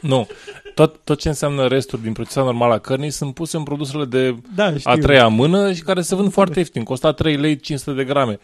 [0.00, 0.28] Nu,
[0.76, 4.36] tot, tot ce înseamnă resturi din procesarea normală a cărnii sunt puse în produsele de
[4.54, 4.90] Da, știu.
[4.90, 6.82] a treia mână și care se vând foarte ieftin.
[6.84, 8.38] Costă 3 lei 500 de grame.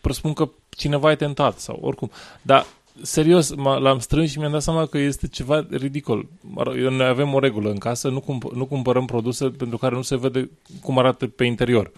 [0.00, 2.10] Presupun că cineva e tentat sau oricum.
[2.42, 2.66] Dar,
[3.02, 6.26] serios, m- l-am strâns și mi-am dat seama că este ceva ridicol.
[6.40, 9.94] Mă rog, Noi avem o regulă în casă, nu, cump- nu cumpărăm produse pentru care
[9.94, 10.50] nu se vede
[10.82, 11.92] cum arată pe interior.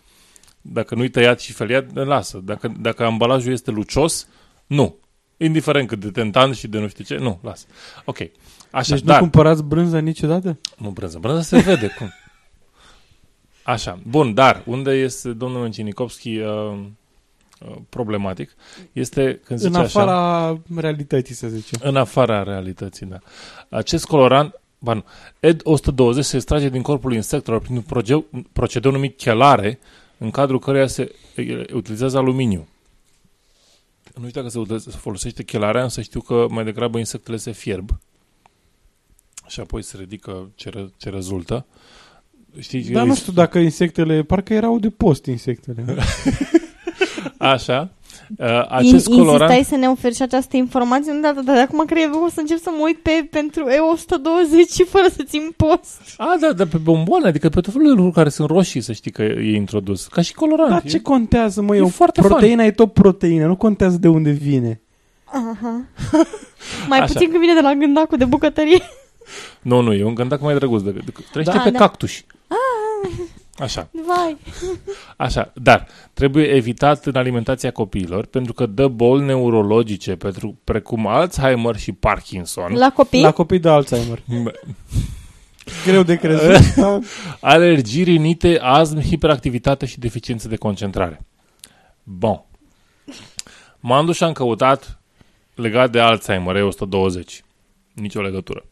[0.60, 2.40] Dacă nu-i tăiat și feliat, ne lasă.
[2.44, 4.26] Dacă, dacă ambalajul este lucios,
[4.66, 4.96] nu.
[5.36, 7.66] Indiferent cât de tentant și de nu știu ce, nu, lasă.
[8.04, 8.18] Ok.
[8.72, 9.18] Așa, Deci nu dar...
[9.20, 10.58] cumpărați brânză niciodată?
[10.78, 12.12] Nu brânză, brânză se vede, cum?
[13.62, 16.46] Așa, bun, dar unde este domnul Mencinikovski uh,
[17.60, 18.50] uh, problematic
[18.92, 21.80] este când zice În așa, afara realității, să zicem.
[21.82, 23.18] în afara realității, da.
[23.68, 25.04] Acest colorant, ba nu,
[25.40, 29.78] ED 120 se extrage din corpul insectelor prin un proge- procedeu numit chelare,
[30.18, 32.68] în cadrul căruia se e, utilizează aluminiu.
[34.14, 37.50] Nu știu dacă se, utilize- se folosește chelarea, însă știu că mai degrabă insectele se
[37.52, 37.90] fierb
[39.50, 41.66] și apoi se ridică ce, re, ce rezultă.
[42.58, 45.84] Știi, Dar nu știu dacă insectele, parcă erau de post insectele.
[47.38, 47.90] Așa.
[48.38, 49.50] Uh, acest In, colorant...
[49.52, 52.16] Insistai să ne oferi și această informație, nu de atât, dar de acum cred că
[52.16, 56.00] o să încep să mă uit pe, pentru E120 și fără să țin post.
[56.16, 58.92] A, da, dar pe bomboane, adică pe tot felul de lucruri care sunt roșii, să
[58.92, 60.06] știi că e introdus.
[60.06, 60.70] Ca și colorant.
[60.70, 61.74] Dar E- ce contează, mă?
[61.74, 64.80] e E o foarte proteina e tot proteină, nu contează de unde vine.
[65.24, 65.84] Aha.
[66.88, 67.12] Mai Așa.
[67.12, 68.82] puțin când vine de la gândacul de bucătărie.
[69.62, 70.82] Nu, nu, e un gândac mai drăguț.
[70.82, 71.78] De, de, trăiește Da, pe da.
[71.78, 72.24] cactuși.
[73.60, 74.36] Așa, Vai.
[75.16, 75.52] așa.
[75.54, 81.92] Dar trebuie evitat în alimentația copiilor pentru că dă boli neurologice, pentru, precum Alzheimer și
[81.92, 82.72] Parkinson.
[82.72, 83.22] La copii?
[83.22, 84.22] La copii de Alzheimer.
[85.86, 86.74] Greu de crezut.
[86.74, 87.00] dar
[87.40, 91.20] alergii, rinite, asm, hiperactivitate și deficiențe de concentrare.
[92.02, 92.42] Bun.
[93.80, 94.98] M-am dus și am căutat
[95.54, 97.44] legat de Alzheimer, E120.
[97.92, 98.64] Nicio legătură.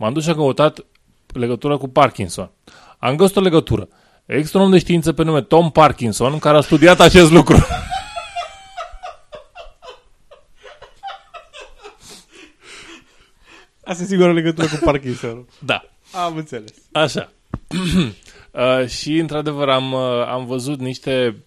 [0.00, 0.84] M-am dus și am căutat
[1.26, 2.50] legătură cu Parkinson.
[2.98, 3.88] Am găsit o legătură.
[4.26, 7.56] Există un om de știință pe nume Tom Parkinson care a studiat acest lucru.
[13.84, 15.48] Asta e sigur o legătură cu Parkinson.
[15.58, 15.84] da.
[16.12, 16.74] Am înțeles.
[16.92, 17.30] Așa.
[18.52, 21.44] Uh, și, într-adevăr, am, uh, am văzut niște,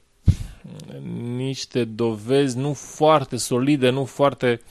[1.35, 4.61] niște dovezi nu foarte solide, nu foarte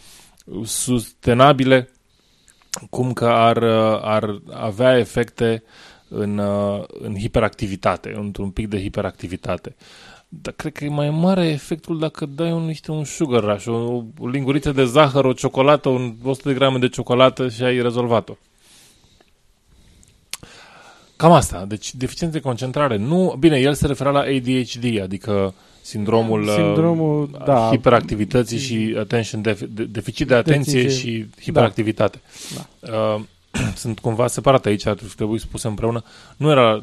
[0.64, 1.90] sustenabile,
[2.90, 5.62] cum că ar, uh, ar avea efecte
[6.08, 9.76] în, uh, în hiperactivitate, într-un pic de hiperactivitate.
[10.28, 14.02] Dar cred că e mai mare efectul dacă dai un, niște un sugar rush, o,
[14.18, 18.36] o linguriță de zahăr, o ciocolată, un 100 de grame de ciocolată și ai rezolvat-o.
[21.16, 21.64] Cam asta.
[21.64, 22.96] Deci deficiență de concentrare.
[22.96, 25.54] Nu, bine, el se referea la ADHD, adică
[25.90, 27.68] sindromul, uh, Sindromul, da.
[27.70, 31.00] hiperactivității și attention def- de, deficit de atenție Deficit.
[31.00, 32.20] și hiperactivitate.
[32.54, 32.92] Da.
[32.92, 33.20] Uh,
[33.82, 36.04] sunt cumva separate aici, ar trebui spuse împreună.
[36.36, 36.82] Nu era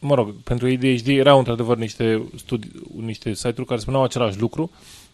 [0.00, 4.70] mă rog, pentru ADHD erau într-adevăr niște, studii, niște site-uri care spuneau același lucru.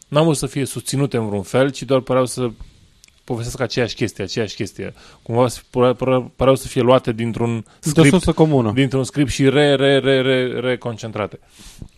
[0.09, 2.51] N-am vrut să fie susținute în vreun fel, ci doar păreau să
[3.27, 4.95] povestesc aceeași chestie, aceeași chestie.
[5.23, 8.73] Cumva păreau, păreau, păreau să fie luate dintr-un Într-o script sursă comună.
[8.73, 11.39] dintr-un script și re, re, re, re, reconcentrate.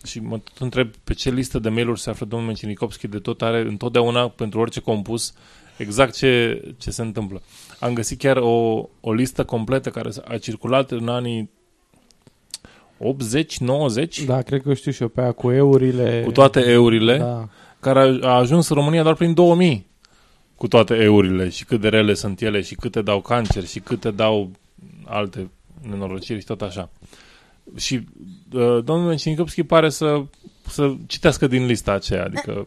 [0.05, 3.41] Și mă tot întreb pe ce listă de mail-uri se află domnul Mencinikovski de tot
[3.41, 5.33] are întotdeauna pentru orice compus
[5.77, 7.41] exact ce, ce se întâmplă.
[7.79, 11.49] Am găsit chiar o, o listă completă care a circulat în anii
[12.99, 16.21] 80-90 Da, cred că știu și eu pe aia cu eurile.
[16.25, 17.47] cu toate eurile, Da.
[17.79, 19.87] care a, a ajuns în România doar prin 2000
[20.59, 24.11] cu toate eurile și cât de rele sunt ele și câte dau cancer și câte
[24.11, 24.51] dau
[25.05, 25.49] alte
[25.89, 26.89] nenorociri și tot așa.
[27.75, 27.93] Și
[28.53, 30.23] uh, domnul Mencinikovski pare să,
[30.67, 32.63] să citească din lista aceea, adică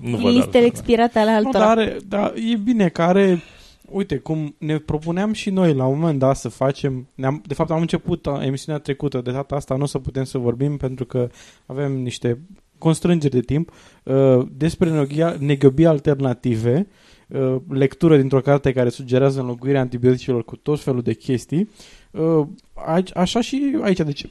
[0.00, 0.64] nu văd Listele altfel.
[0.64, 1.58] expirate ale Nu, altora.
[1.58, 3.42] dar are, da, e bine că are,
[3.90, 7.70] uite, cum ne propuneam și noi la un moment dat să facem, ne-am, de fapt
[7.70, 11.04] am început a- emisiunea trecută, de data asta nu o să putem să vorbim pentru
[11.04, 11.28] că
[11.66, 12.38] avem niște
[12.80, 13.70] constrângeri de timp,
[14.04, 16.86] uh, despre neghia- neghiobii alternative,
[17.28, 21.68] uh, lectură dintr-o carte care sugerează înlocuirea antibioticelor cu tot felul de chestii.
[22.10, 22.46] Uh,
[22.86, 24.26] aici, așa și aici, deci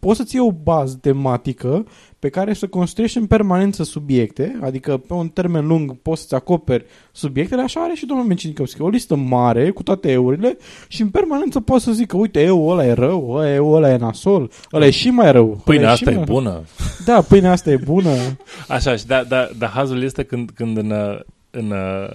[0.00, 1.86] poți să-ți iei o bază tematică
[2.18, 6.84] pe care să construiești în permanență subiecte, adică pe un termen lung poți să-ți acoperi
[7.12, 10.56] subiectele, așa are și domnul Mencinikovski, o listă mare cu toate eurile
[10.88, 13.96] și în permanență poți să zică, uite, eu ăla e rău, ăla, eu ăla e
[13.96, 15.60] nasol, ăla e și mai rău.
[15.64, 16.62] Pâinea ăla asta și e mai- bună.
[17.04, 18.10] Da, pâinea asta e bună.
[18.68, 22.08] Așa, și da, da, da, hazul este când, când în, uh, în, uh,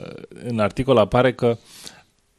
[0.47, 1.57] în articol apare că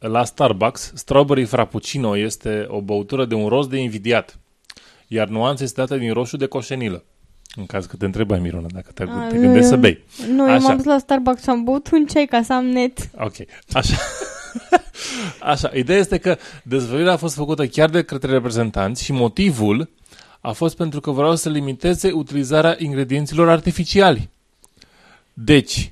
[0.07, 4.39] la Starbucks, strawberry frappuccino este o băutură de un rost de invidiat,
[5.07, 7.03] iar nuanța este dată din roșu de coșenilă.
[7.55, 10.03] În caz că te întrebai, Mirona, dacă te, A, te nu, gândești să eu- bei.
[10.29, 10.67] Nu, eu Așa.
[10.67, 13.09] m-am dus la Starbucks și am băut un ceai ca să am net.
[13.17, 13.33] Ok.
[13.73, 13.97] Așa.
[15.51, 15.71] Așa.
[15.73, 19.89] Ideea este că dezvăluirea a fost făcută chiar de către reprezentanți și motivul
[20.41, 24.29] a fost pentru că vreau să limiteze utilizarea ingredienților artificiali.
[25.33, 25.91] Deci,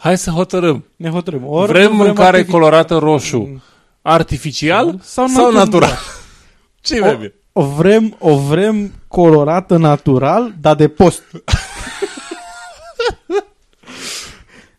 [0.00, 0.84] hai să hotărâm.
[0.96, 1.46] Ne hotărâm.
[1.46, 3.62] Ori vrem mâncare artific- colorată roșu
[4.02, 5.64] artificial Sau sau, natural.
[5.64, 5.98] natural?
[6.80, 7.32] Ce O- vrem?
[7.52, 11.22] O vrem, o vrem colorată natural, dar de post.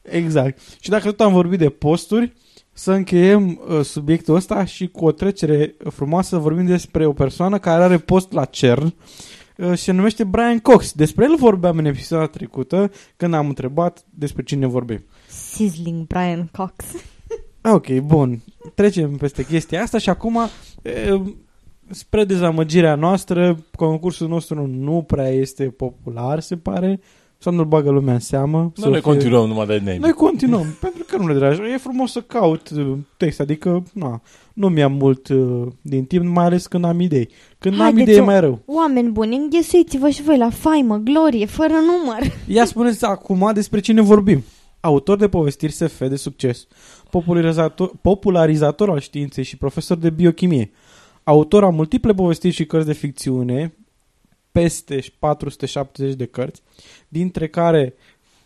[0.02, 0.60] exact.
[0.80, 2.34] Și dacă tot am vorbit de posturi,
[2.74, 7.84] să încheiem uh, subiectul ăsta și cu o trecere frumoasă vorbim despre o persoană care
[7.84, 9.41] are post la CERN uh, și
[9.74, 10.94] se numește Brian Cox.
[10.94, 15.06] Despre el vorbeam în episodia trecută când am întrebat despre cine vorbim.
[15.28, 16.74] Sizzling Brian Cox.
[17.64, 18.42] Ok, bun.
[18.76, 20.40] Trecem peste chestia asta și acum,
[20.82, 21.22] e,
[21.90, 27.00] spre dezamăgirea noastră, concursul nostru nu prea este popular, se pare.
[27.44, 28.72] Sau nu-l bagă lumea în seamă.
[28.76, 29.98] Nu ne continuăm numai de name.
[29.98, 31.72] Noi continuăm, pentru că nu ne deranjează.
[31.72, 34.22] E frumos să caut uh, text, adică na,
[34.54, 37.30] nu mi-am mult uh, din timp, mai ales când am idei.
[37.60, 38.60] Când am Haideți, idei e o- mai rău.
[38.66, 42.20] Oameni buni, înghesuiți-vă și voi la faimă, glorie, fără număr.
[42.56, 44.44] Ia spuneți acum despre cine vorbim.
[44.80, 46.68] Autor de povestiri SF de succes,
[47.10, 50.72] popularizator, popularizator al științei și profesor de biochimie,
[51.24, 53.74] autor a multiple povestiri și cărți de ficțiune,
[54.52, 56.62] peste 470 de cărți,
[57.12, 57.94] dintre care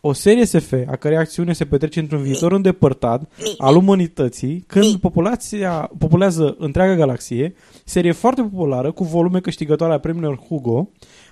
[0.01, 5.91] o serie SF, a cărei acțiune se petrece într-un viitor îndepărtat al umanității, când populația
[5.97, 10.89] populează întreaga galaxie, serie foarte populară, cu volume câștigătoare a premiilor Hugo,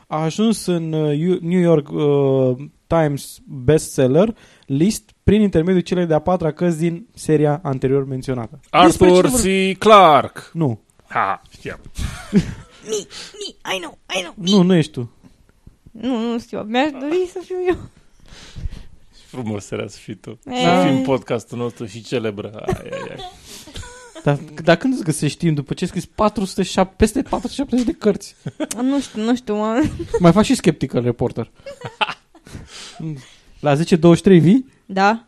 [0.08, 4.36] a ajuns în uh, New York uh, Times bestseller
[4.66, 8.60] list prin intermediul celei de-a patra cărți din seria anterior menționată.
[8.84, 9.74] Despre Arthur cine vorbim?
[9.74, 9.78] C.
[9.78, 10.42] Clarke.
[10.54, 10.80] Nu,
[11.14, 11.80] Ha, știam.
[12.90, 13.08] Mi,
[13.40, 14.34] mi, I know, I know.
[14.36, 15.12] nu, nu ești tu.
[16.08, 17.78] Nu, nu știu, mi-aș dori să fiu eu.
[19.28, 20.40] Frumos era să fii tu.
[20.46, 20.56] E.
[20.56, 22.52] Să fim podcastul nostru și celebră.
[22.66, 23.18] Ai, ai, ai.
[24.24, 28.36] Dar, dar când îți găsești timp după ce ai scris 407, peste 470 de cărți?
[28.82, 29.84] Nu știu, nu știu, mă.
[30.20, 31.52] Mai faci și Skeptical Reporter.
[33.60, 33.80] La 10-23
[34.24, 34.66] vii?
[34.86, 35.26] Da,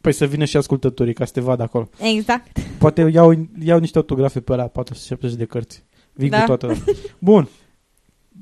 [0.00, 1.88] Păi să vină și ascultătorii ca să te vadă acolo.
[1.98, 2.58] exact.
[2.78, 5.82] Poate iau, iau niște autografe pe la 470 de cărți.
[6.12, 6.44] Vin Da.
[6.44, 6.82] cu toate.
[7.18, 7.48] Bun.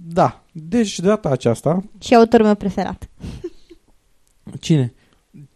[0.08, 3.08] Da, deci de data aceasta, Și autorul meu preferat.
[4.60, 4.94] cine?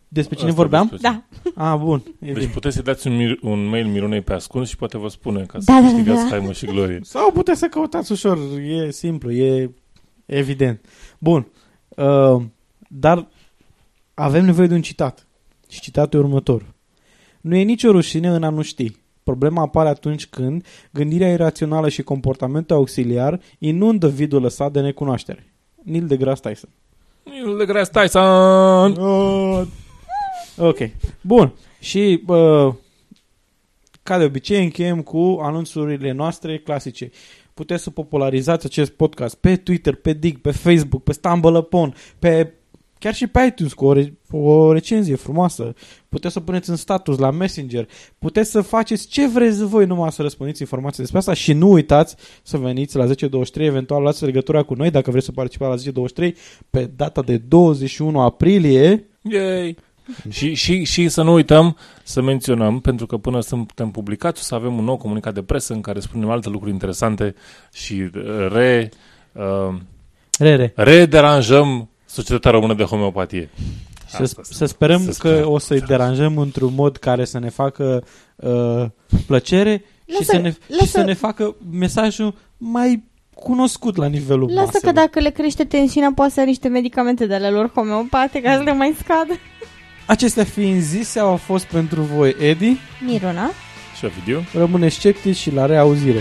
[0.08, 0.86] Despre cine Asta vorbeam?
[0.90, 1.08] despre-
[1.54, 1.72] Da.
[1.72, 2.02] Ah, bun.
[2.20, 2.46] E Deci bine.
[2.52, 5.58] puteți să dați un, mir- un mail Mironei pe ascuns și poate vă spune ca
[5.58, 6.28] să Da, da, da, câștigați da.
[6.28, 7.00] faimă și glorie.
[7.02, 9.70] Sau puteți să căutați ușor, e simplu, e
[10.26, 10.84] evident.
[11.18, 11.46] Bun,
[11.88, 12.42] uh,
[12.88, 13.28] dar
[14.14, 15.26] avem nevoie de un citat.
[15.68, 16.74] Și citatul e următor.
[17.40, 18.96] Nu e nicio rușine în a nu ști.
[19.30, 25.52] Problema apare atunci când gândirea irațională și comportamentul auxiliar inundă vidul lăsat de necunoaștere.
[25.82, 26.70] Neil deGrasse Tyson.
[27.22, 28.92] Neil deGrasse Tyson!
[30.58, 30.78] Ok.
[31.20, 31.52] Bun.
[31.80, 32.74] Și uh,
[34.02, 37.10] ca de obicei încheiem cu anunțurile noastre clasice.
[37.54, 42.52] Puteți să popularizați acest podcast pe Twitter, pe Dig, pe Facebook, pe Stumble Upon, pe
[43.00, 45.74] chiar și pe iTunes cu o, re- o recenzie frumoasă.
[46.08, 47.88] Puteți să puneți în status la Messenger.
[48.18, 52.16] Puteți să faceți ce vreți voi numai să răspundeți informații despre asta și nu uitați
[52.42, 56.36] să veniți la 1023, eventual luați legătura cu noi dacă vreți să participați la 1023
[56.70, 59.08] pe data de 21 aprilie.
[59.22, 59.76] Yay!
[60.28, 64.54] și, și, și să nu uităm să menționăm, pentru că până suntem publicați o să
[64.54, 67.34] avem un nou comunicat de presă în care spunem alte lucruri interesante
[67.72, 68.90] și uh, re,
[69.32, 69.74] uh,
[70.38, 70.72] Rere.
[70.76, 73.50] rederanjăm societatea română de homeopatie.
[74.06, 75.50] Să, Asta să sperăm să că sperăm.
[75.50, 78.04] o să-i deranjăm într-un mod care să ne facă
[78.36, 78.84] uh,
[79.26, 83.02] plăcere și, Lasă- să ne, și lasă- să ne facă mesajul mai
[83.34, 84.94] cunoscut la nivelul Lasă maselor.
[84.94, 88.56] că dacă le crește tensiunea, poate să ia niște medicamente de ale lor homeopate ca
[88.56, 89.32] să le mai scadă.
[90.06, 92.76] Acestea fiind zise, au fost pentru voi Edi.
[93.06, 93.50] Miruna?
[93.98, 94.40] Și video.
[94.54, 96.20] Rămâne sceptici și la reauzire.